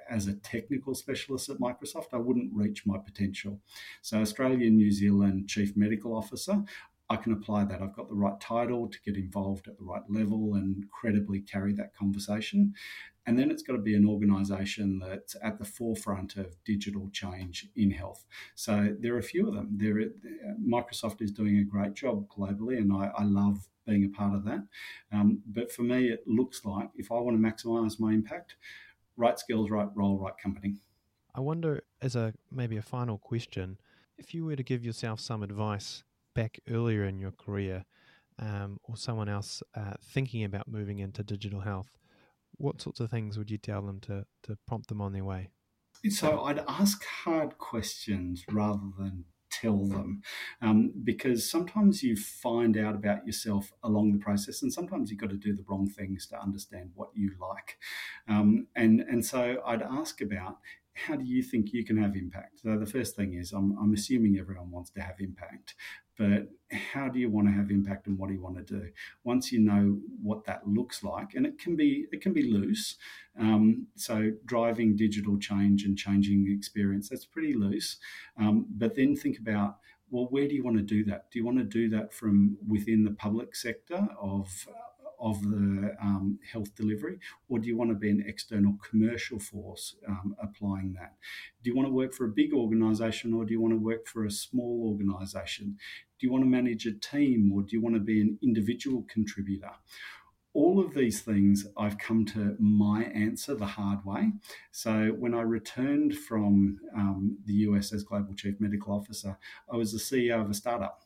as 0.09 0.27
a 0.27 0.33
technical 0.33 0.95
specialist 0.95 1.49
at 1.49 1.57
Microsoft, 1.57 2.13
I 2.13 2.17
wouldn't 2.17 2.53
reach 2.53 2.86
my 2.86 2.97
potential. 2.97 3.59
So, 4.01 4.19
Australian 4.19 4.77
New 4.77 4.91
Zealand 4.91 5.47
Chief 5.47 5.75
Medical 5.75 6.15
Officer, 6.15 6.63
I 7.09 7.17
can 7.17 7.33
apply 7.33 7.65
that. 7.65 7.81
I've 7.81 7.95
got 7.95 8.09
the 8.09 8.15
right 8.15 8.39
title 8.39 8.88
to 8.88 8.97
get 9.05 9.15
involved 9.15 9.67
at 9.67 9.77
the 9.77 9.83
right 9.83 10.01
level 10.09 10.55
and 10.55 10.89
credibly 10.89 11.39
carry 11.39 11.73
that 11.73 11.95
conversation. 11.95 12.73
And 13.27 13.38
then 13.38 13.49
it's 13.49 13.63
got 13.63 13.73
to 13.73 13.79
be 13.79 13.95
an 13.95 14.07
organization 14.07 14.99
that's 14.99 15.36
at 15.41 15.57
the 15.57 15.65
forefront 15.65 16.36
of 16.38 16.55
digital 16.63 17.09
change 17.11 17.67
in 17.75 17.91
health. 17.91 18.25
So 18.53 18.95
there 18.99 19.15
are 19.15 19.19
a 19.19 19.23
few 19.23 19.47
of 19.47 19.55
them. 19.55 19.69
There, 19.71 19.99
Microsoft 20.63 21.21
is 21.21 21.31
doing 21.31 21.57
a 21.57 21.63
great 21.63 21.93
job 21.95 22.27
globally, 22.27 22.77
and 22.77 22.91
I, 22.93 23.11
I 23.15 23.23
love 23.23 23.67
being 23.86 24.05
a 24.05 24.09
part 24.09 24.36
of 24.36 24.43
that. 24.45 24.63
Um, 25.11 25.41
but 25.47 25.71
for 25.71 25.83
me, 25.83 26.09
it 26.09 26.23
looks 26.27 26.65
like 26.65 26.89
if 26.95 27.11
I 27.11 27.15
want 27.15 27.36
to 27.38 27.41
maximize 27.41 27.99
my 27.99 28.13
impact, 28.13 28.55
right 29.18 29.38
skills, 29.39 29.70
right 29.70 29.89
role, 29.95 30.20
right 30.20 30.34
company. 30.41 30.76
I 31.34 31.41
wonder, 31.41 31.84
as 32.01 32.16
a 32.16 32.34
maybe 32.51 32.78
a 32.78 32.82
final 32.82 33.18
question, 33.18 33.78
if 34.18 34.34
you 34.34 34.45
were 34.45 34.55
to 34.55 34.63
give 34.63 34.84
yourself 34.84 35.20
some 35.20 35.43
advice 35.43 36.03
back 36.34 36.59
earlier 36.70 37.03
in 37.05 37.20
your 37.20 37.32
career, 37.32 37.86
um, 38.39 38.80
or 38.84 38.97
someone 38.97 39.30
else 39.30 39.63
uh, 39.76 39.93
thinking 40.03 40.43
about 40.43 40.68
moving 40.68 40.99
into 40.99 41.24
digital 41.24 41.61
health, 41.61 41.97
what 42.57 42.82
sorts 42.82 42.99
of 42.99 43.09
things 43.09 43.38
would 43.38 43.51
you 43.51 43.57
tell 43.57 43.82
them 43.82 43.99
to 44.01 44.26
to 44.43 44.57
prompt 44.68 44.88
them 44.88 45.01
on 45.01 45.13
their 45.13 45.26
way? 45.26 45.49
So 46.09 46.43
I'd 46.43 46.63
ask 46.68 47.03
hard 47.05 47.57
questions 47.57 48.43
rather 48.51 48.89
than 48.97 49.26
tell 49.61 49.85
them. 49.85 50.21
Um, 50.61 50.91
because 51.03 51.49
sometimes 51.49 52.03
you 52.03 52.15
find 52.15 52.77
out 52.77 52.95
about 52.95 53.25
yourself 53.25 53.71
along 53.83 54.11
the 54.11 54.19
process 54.19 54.61
and 54.61 54.71
sometimes 54.71 55.09
you've 55.09 55.19
got 55.19 55.29
to 55.29 55.37
do 55.37 55.55
the 55.55 55.65
wrong 55.67 55.87
things 55.89 56.27
to 56.27 56.41
understand 56.41 56.91
what 56.95 57.09
you 57.13 57.31
like. 57.39 57.77
Um, 58.27 58.67
and 58.75 59.01
and 59.01 59.25
so 59.25 59.61
i'd 59.65 59.81
ask 59.81 60.21
about 60.21 60.57
how 60.95 61.15
do 61.15 61.25
you 61.25 61.43
think 61.43 61.73
you 61.73 61.83
can 61.83 61.97
have 62.01 62.15
impact? 62.15 62.61
So 62.61 62.77
the 62.77 62.85
first 62.85 63.15
thing 63.15 63.33
is 63.33 63.51
I'm, 63.51 63.77
I'm 63.77 63.93
assuming 63.93 64.37
everyone 64.39 64.71
wants 64.71 64.89
to 64.91 65.01
have 65.01 65.19
impact, 65.19 65.75
but 66.17 66.47
how 66.71 67.09
do 67.09 67.19
you 67.19 67.29
want 67.29 67.47
to 67.47 67.53
have 67.53 67.69
impact 67.69 68.07
and 68.07 68.17
what 68.17 68.29
do 68.29 68.33
you 68.33 68.41
want 68.41 68.55
to 68.55 68.63
do? 68.63 68.89
Once 69.25 69.51
you 69.51 69.59
know 69.59 69.99
what 70.21 70.45
that 70.45 70.65
looks 70.67 71.03
like, 71.03 71.35
and 71.35 71.45
it 71.45 71.59
can 71.59 71.75
be 71.75 72.07
it 72.13 72.21
can 72.21 72.31
be 72.31 72.43
loose. 72.43 72.95
Um, 73.37 73.87
so 73.95 74.31
driving 74.45 74.95
digital 74.95 75.37
change 75.37 75.83
and 75.83 75.97
changing 75.97 76.47
experience 76.49 77.09
that's 77.09 77.25
pretty 77.25 77.53
loose. 77.53 77.97
Um, 78.39 78.65
but 78.69 78.95
then 78.95 79.15
think 79.17 79.37
about 79.37 79.77
well, 80.09 80.27
where 80.29 80.47
do 80.47 80.55
you 80.55 80.63
want 80.63 80.77
to 80.77 80.83
do 80.83 81.03
that? 81.05 81.29
Do 81.31 81.39
you 81.39 81.45
want 81.45 81.57
to 81.57 81.63
do 81.63 81.89
that 81.89 82.13
from 82.13 82.57
within 82.65 83.03
the 83.03 83.11
public 83.11 83.55
sector 83.55 84.07
of 84.17 84.47
of 85.20 85.41
the 85.41 85.95
um, 86.01 86.39
health 86.51 86.76
delivery, 86.76 87.20
or 87.49 87.59
do 87.59 87.68
you 87.68 87.78
want 87.78 87.91
to 87.91 87.95
be 87.95 88.09
an 88.09 88.24
external 88.28 88.78
commercial 88.89 89.39
force 89.39 89.95
um, 90.07 90.36
applying 90.41 90.93
that? 90.93 91.16
Do 91.63 91.70
you 91.70 91.76
want 91.76 91.88
to 91.88 91.93
work 91.93 92.13
for 92.13 92.26
a 92.26 92.30
big 92.30 92.53
organization, 92.53 93.34
or 93.34 93.45
do 93.45 93.53
you 93.53 93.61
want 93.61 93.74
to 93.74 93.80
work 93.80 94.07
for 94.07 94.26
a 94.26 94.32
small 94.32 94.88
organization? 94.88 95.78
Do 96.20 96.28
you 96.28 96.32
want 96.32 96.43
to 96.43 96.49
manage 96.49 96.86
a 96.86 96.93
team, 96.93 97.51
or 97.53 97.61
do 97.61 97.70
you 97.76 97.82
want 97.82 97.95
to 97.95 98.01
be 98.01 98.22
an 98.22 98.38
individual 98.41 99.05
contributor? 99.09 99.72
all 100.55 100.80
of 100.80 100.93
these 100.93 101.22
things, 101.22 101.68
I've 101.78 101.97
come 101.97 102.26
to 102.28 102.55
my 102.59 103.03
answer 103.03 103.55
the 103.55 103.66
hard 103.66 104.05
way. 104.05 104.32
So, 104.72 105.09
when 105.20 105.34
I 105.34 105.41
returned 105.41 106.18
from 106.18 106.80
um, 106.95 107.38
the 107.45 107.53
US 107.68 107.91
as 107.91 108.03
Global 108.03 108.34
Chief 108.34 108.55
Medical 108.59 108.93
Officer, 108.95 109.38
I 109.72 109.76
was 109.76 109.91
the 109.91 109.99
CEO 109.99 110.41
of 110.41 110.49
a 110.49 110.53
startup. 110.53 111.01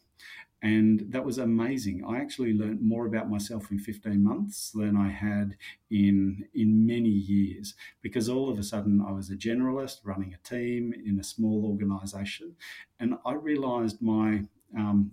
And 0.62 1.06
that 1.10 1.24
was 1.24 1.38
amazing. 1.38 2.04
I 2.06 2.20
actually 2.20 2.54
learned 2.54 2.82
more 2.82 3.06
about 3.06 3.30
myself 3.30 3.72
in 3.72 3.80
15 3.80 4.22
months 4.22 4.72
than 4.72 4.98
I 4.98 5.10
had 5.10 5.56
in, 5.90 6.46
in 6.54 6.86
many 6.86 7.10
years 7.10 7.76
because 8.02 8.28
all 8.28 8.50
of 8.50 8.60
a 8.60 8.64
sudden 8.64 9.02
I 9.06 9.12
was 9.12 9.30
a 9.30 9.38
generalist 9.38 10.00
running 10.04 10.34
a 10.34 10.48
team 10.48 10.94
in 10.94 11.18
a 11.18 11.24
small 11.24 11.66
organization. 11.66 12.56
And 13.00 13.16
I 13.26 13.34
realized 13.34 14.02
my 14.02 14.44
um, 14.78 15.12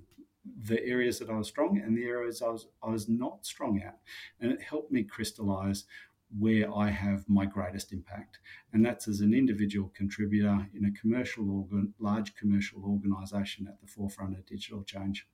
the 0.65 0.85
areas 0.85 1.19
that 1.19 1.31
I 1.31 1.37
was 1.37 1.49
strong 1.49 1.79
and 1.79 1.97
the 1.97 2.05
areas 2.05 2.43
I 2.43 2.49
was 2.49 2.67
I 2.83 2.91
was 2.91 3.09
not 3.09 3.45
strong 3.45 3.81
at, 3.81 3.99
and 4.41 4.53
it 4.53 4.63
helped 4.63 4.93
me 4.93 5.03
crystallize 5.03 5.85
where 6.39 6.73
I 6.75 6.91
have 6.91 7.29
my 7.29 7.47
greatest 7.47 7.93
impact, 7.93 8.39
and 8.73 8.85
that's 8.85 9.09
as 9.09 9.21
an 9.21 9.33
individual 9.33 9.93
contributor 9.95 10.69
in 10.75 10.85
a 10.85 11.01
commercial 11.01 11.51
organ, 11.51 11.95
large 11.99 12.35
commercial 12.35 12.85
organisation 12.85 13.67
at 13.69 13.81
the 13.81 13.87
forefront 13.87 14.37
of 14.37 14.47
digital 14.47 14.83
change. 14.83 15.27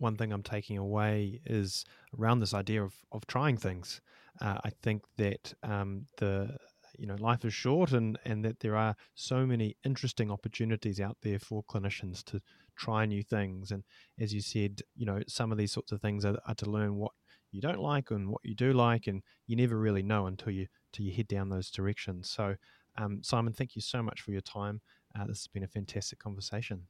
One 0.00 0.16
thing 0.16 0.32
I'm 0.32 0.42
taking 0.42 0.78
away 0.78 1.40
is 1.44 1.84
around 2.18 2.40
this 2.40 2.54
idea 2.54 2.82
of 2.82 2.94
of 3.12 3.26
trying 3.26 3.58
things. 3.58 4.00
Uh, 4.40 4.58
I 4.64 4.70
think 4.82 5.02
that 5.18 5.52
um, 5.62 6.06
the 6.16 6.56
you 6.98 7.06
know 7.06 7.16
life 7.18 7.44
is 7.44 7.52
short 7.52 7.92
and 7.92 8.18
and 8.24 8.42
that 8.44 8.60
there 8.60 8.76
are 8.76 8.96
so 9.14 9.46
many 9.46 9.76
interesting 9.84 10.30
opportunities 10.30 11.00
out 11.00 11.18
there 11.22 11.38
for 11.38 11.62
clinicians 11.64 12.24
to 12.24 12.40
try 12.76 13.04
new 13.04 13.22
things. 13.22 13.70
And 13.72 13.84
as 14.18 14.32
you 14.32 14.40
said 14.40 14.80
you 14.96 15.04
know 15.04 15.20
some 15.28 15.52
of 15.52 15.58
these 15.58 15.72
sorts 15.72 15.92
of 15.92 16.00
things 16.00 16.24
are, 16.24 16.38
are 16.46 16.54
to 16.56 16.70
learn 16.70 16.96
what 16.96 17.12
you 17.52 17.60
don't 17.60 17.80
like 17.80 18.10
and 18.10 18.30
what 18.30 18.40
you 18.42 18.54
do 18.54 18.72
like 18.72 19.06
and 19.06 19.22
you 19.46 19.56
never 19.56 19.78
really 19.78 20.02
know 20.02 20.26
until 20.26 20.52
you 20.52 20.66
until 20.92 21.04
you 21.04 21.14
head 21.14 21.28
down 21.28 21.50
those 21.50 21.70
directions. 21.70 22.30
So 22.30 22.56
um, 22.96 23.22
simon 23.22 23.52
thank 23.52 23.76
you 23.76 23.82
so 23.82 24.02
much 24.02 24.22
for 24.22 24.32
your 24.32 24.40
time. 24.40 24.80
Uh, 25.14 25.26
this 25.26 25.40
has 25.40 25.48
been 25.48 25.64
a 25.64 25.68
fantastic 25.68 26.18
conversation 26.18 26.86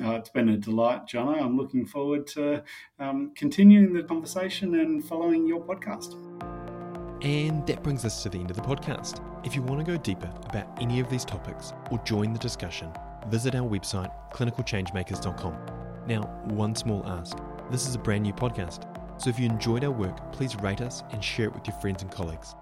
uh, 0.00 0.12
it's 0.12 0.30
been 0.30 0.48
a 0.48 0.56
delight, 0.56 1.06
Jono. 1.06 1.40
I'm 1.40 1.56
looking 1.56 1.84
forward 1.84 2.26
to 2.28 2.62
um, 2.98 3.32
continuing 3.34 3.92
the 3.92 4.02
conversation 4.02 4.74
and 4.76 5.04
following 5.04 5.46
your 5.46 5.62
podcast. 5.62 6.14
And 7.22 7.64
that 7.66 7.82
brings 7.82 8.04
us 8.04 8.22
to 8.22 8.28
the 8.28 8.38
end 8.38 8.50
of 8.50 8.56
the 8.56 8.62
podcast. 8.62 9.20
If 9.46 9.54
you 9.54 9.62
want 9.62 9.84
to 9.84 9.92
go 9.92 9.96
deeper 9.96 10.32
about 10.44 10.66
any 10.80 10.98
of 10.98 11.08
these 11.08 11.24
topics 11.24 11.72
or 11.90 11.98
join 12.04 12.32
the 12.32 12.38
discussion, 12.38 12.90
visit 13.28 13.54
our 13.54 13.68
website, 13.68 14.10
clinicalchangemakers.com. 14.32 15.56
Now, 16.06 16.22
one 16.46 16.74
small 16.74 17.06
ask 17.06 17.38
this 17.70 17.86
is 17.86 17.94
a 17.94 17.98
brand 17.98 18.24
new 18.24 18.32
podcast, 18.32 18.86
so 19.20 19.30
if 19.30 19.38
you 19.38 19.46
enjoyed 19.46 19.84
our 19.84 19.90
work, 19.90 20.32
please 20.32 20.56
rate 20.56 20.80
us 20.80 21.04
and 21.12 21.22
share 21.22 21.46
it 21.46 21.54
with 21.54 21.66
your 21.66 21.76
friends 21.76 22.02
and 22.02 22.10
colleagues. 22.10 22.54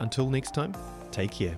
Until 0.00 0.28
next 0.28 0.54
time, 0.54 0.74
take 1.12 1.30
care. 1.30 1.56